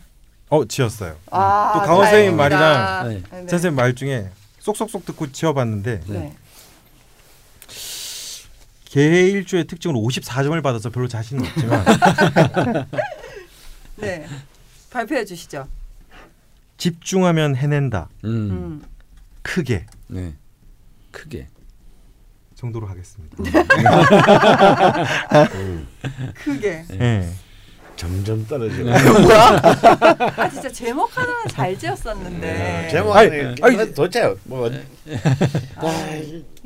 [0.48, 1.16] 어 지었어요.
[1.32, 2.36] 아, 또 강원 선생님.
[2.36, 3.22] 말이랑- 네.
[3.30, 4.30] 제 선생님 말 중에
[4.60, 6.36] 쏙쏙쏙 듣고 지어봤는데 네.
[8.84, 11.84] 개 일주의 특징으로 54점을 받아서 별로 자신은 없지만
[13.96, 14.26] 네.
[14.90, 15.66] 발표해 주시죠.
[16.78, 18.08] 집중하면 해낸다.
[18.24, 18.30] 음.
[18.30, 18.82] 음.
[19.42, 20.34] 크게 네.
[21.10, 21.48] 크게.
[22.54, 23.36] 정도로 하겠습니다.
[26.42, 26.84] 크게.
[26.88, 26.98] 네.
[27.00, 27.28] 예.
[27.96, 28.90] 점점 떨어지고.
[28.92, 32.88] 아 진짜 제목 하나는 잘 지었었는데.
[32.90, 34.70] 제목 아니, 아니, 아니, 도대체 뭐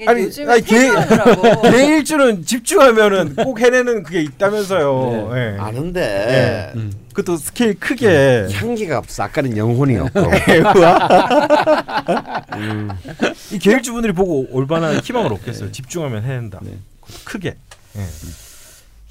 [0.06, 1.62] 아니, 요즘에 아니, 개- 태교하느라고.
[1.70, 5.30] 개일주는 집중하면은 꼭 해내는 그게 있다면서요.
[5.32, 5.40] 네.
[5.40, 5.56] 예.
[5.60, 6.92] 아는데 음.
[7.12, 8.48] 그것도 스케일 크게.
[8.52, 9.24] 향기가 없어.
[9.24, 10.20] 아까는 영혼이 없고.
[12.56, 12.88] 음.
[13.52, 15.72] 이 개일주 분들이 보고 얼마나 희망을 얻겠어요.
[15.72, 16.60] 집중하면 해낸다.
[16.62, 16.78] 네.
[17.00, 17.56] 그것도 크게.
[17.96, 18.00] 예.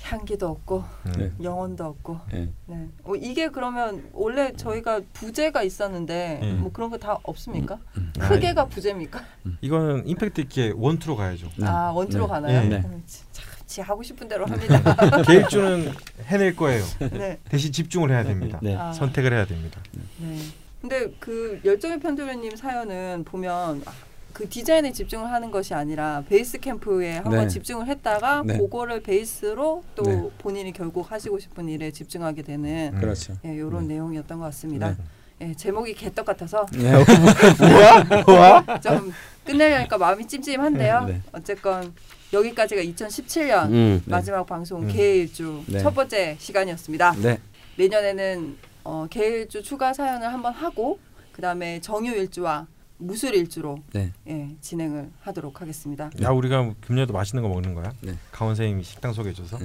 [0.04, 1.12] 향기도 없고 음.
[1.18, 1.32] 네.
[1.44, 2.20] 영혼도 없고.
[2.32, 2.50] 네.
[2.66, 2.88] 네.
[3.04, 6.58] 어, 이게 그러면 원래 저희가 부제가 있었는데 음.
[6.62, 7.78] 뭐 그런 거 다 없습니까?
[7.98, 8.12] 음.
[8.18, 9.22] 크게가 부제입니까?
[9.62, 11.48] 이거는 임팩트 있게 원투로 가야죠.
[11.58, 11.68] 네.
[11.68, 12.30] 아 원투로 네.
[12.32, 12.70] 가나요?
[12.70, 12.78] 네.
[12.78, 15.22] 음, 지- 참, 지 하고 싶은 대로 합니다.
[15.22, 15.92] 개일주는
[16.26, 16.84] 해낼 거예요.
[17.12, 17.38] 네.
[17.48, 18.60] 대신 집중을 해야 됩니다.
[18.64, 18.76] 네.
[18.76, 18.92] 아.
[18.92, 19.80] 선택을 해야 됩니다.
[20.18, 20.38] 네.
[20.82, 23.92] 근데 그 열정의 편도련님 사연은 보면 아,
[24.34, 27.48] 그 디자인에 집중을 하는 것이 아니라 베이스 캠프에 한번 네.
[27.48, 28.58] 집중을 했다가 네.
[28.58, 30.30] 그거를 베이스로 또 네.
[30.40, 33.00] 본인이 결국 하시고 싶은 일에 집중하게 되는 음.
[33.00, 33.36] 그렇죠.
[33.46, 33.96] 예, 이런 네.
[33.96, 34.96] 내용이었던 것 같습니다.
[35.38, 35.50] 네.
[35.50, 36.92] 예, 제목이 개떡 같아서 네.
[38.82, 39.14] 좀
[39.46, 41.06] 끝내려니까 마음이 찜찜한데요.
[41.06, 41.22] 네.
[41.34, 41.94] 어쨌건
[42.32, 44.02] 여기까지가 2017년 음.
[44.06, 44.88] 마지막 방송 음.
[44.88, 45.80] 개일주 네.
[45.80, 47.14] 첫 번째 시간이었습니다.
[47.22, 47.40] 네.
[47.78, 51.00] 내년에는 어, 개일주 추가 사연을 한번 하고
[51.32, 54.12] 그 다음에 정유 일주와 무술 일주로 네.
[54.28, 56.10] 예, 진행을 하도록 하겠습니다.
[56.22, 57.94] 야 우리가 금년에도 맛있는 거 먹는 거야?
[58.02, 58.14] 네.
[58.32, 59.58] 강원 선생님이 식당 소개해줘서.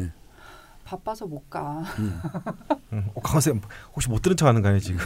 [0.95, 0.97] 네.
[0.97, 1.83] 바빠서 못 가.
[1.99, 2.21] 음.
[2.93, 3.05] 응.
[3.15, 3.63] 어, 강원 선생님
[3.93, 5.01] 혹시 못 들은 척하는 거 아니에요 지금?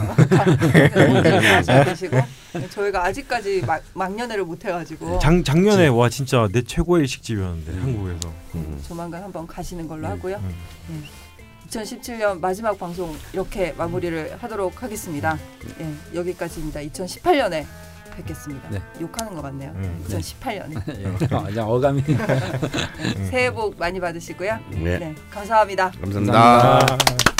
[0.96, 2.16] 오늘 계시고
[2.70, 8.32] 저희가 아직까지 막, 막년회를 못 해가지고 작 작년에 와 진짜 내 최고의 일식집이었는데 한국에서.
[8.54, 10.08] 음, 조만간 한번 가시는 걸로 네.
[10.08, 10.36] 하고요.
[10.90, 11.04] 음.
[11.68, 15.38] 2017년 마지막 방송 이렇게 마무리를 하도록 하겠습니다.
[15.80, 16.80] 예, 여기까지입니다.
[16.80, 17.66] 2018년에
[18.18, 18.68] 뵙겠습니다.
[18.70, 18.82] 네.
[19.00, 19.72] 욕하는 것 같네요.
[19.76, 20.04] 음.
[20.08, 20.82] 2018년에
[21.30, 21.34] 예.
[21.34, 23.28] 어, 이제 어감이 음.
[23.30, 24.58] 새해 복 많이 받으시고요.
[24.70, 24.98] 네.
[24.98, 25.90] 네, 감사합니다.
[26.00, 26.32] 감사합니다.
[26.32, 27.37] 감사합니다.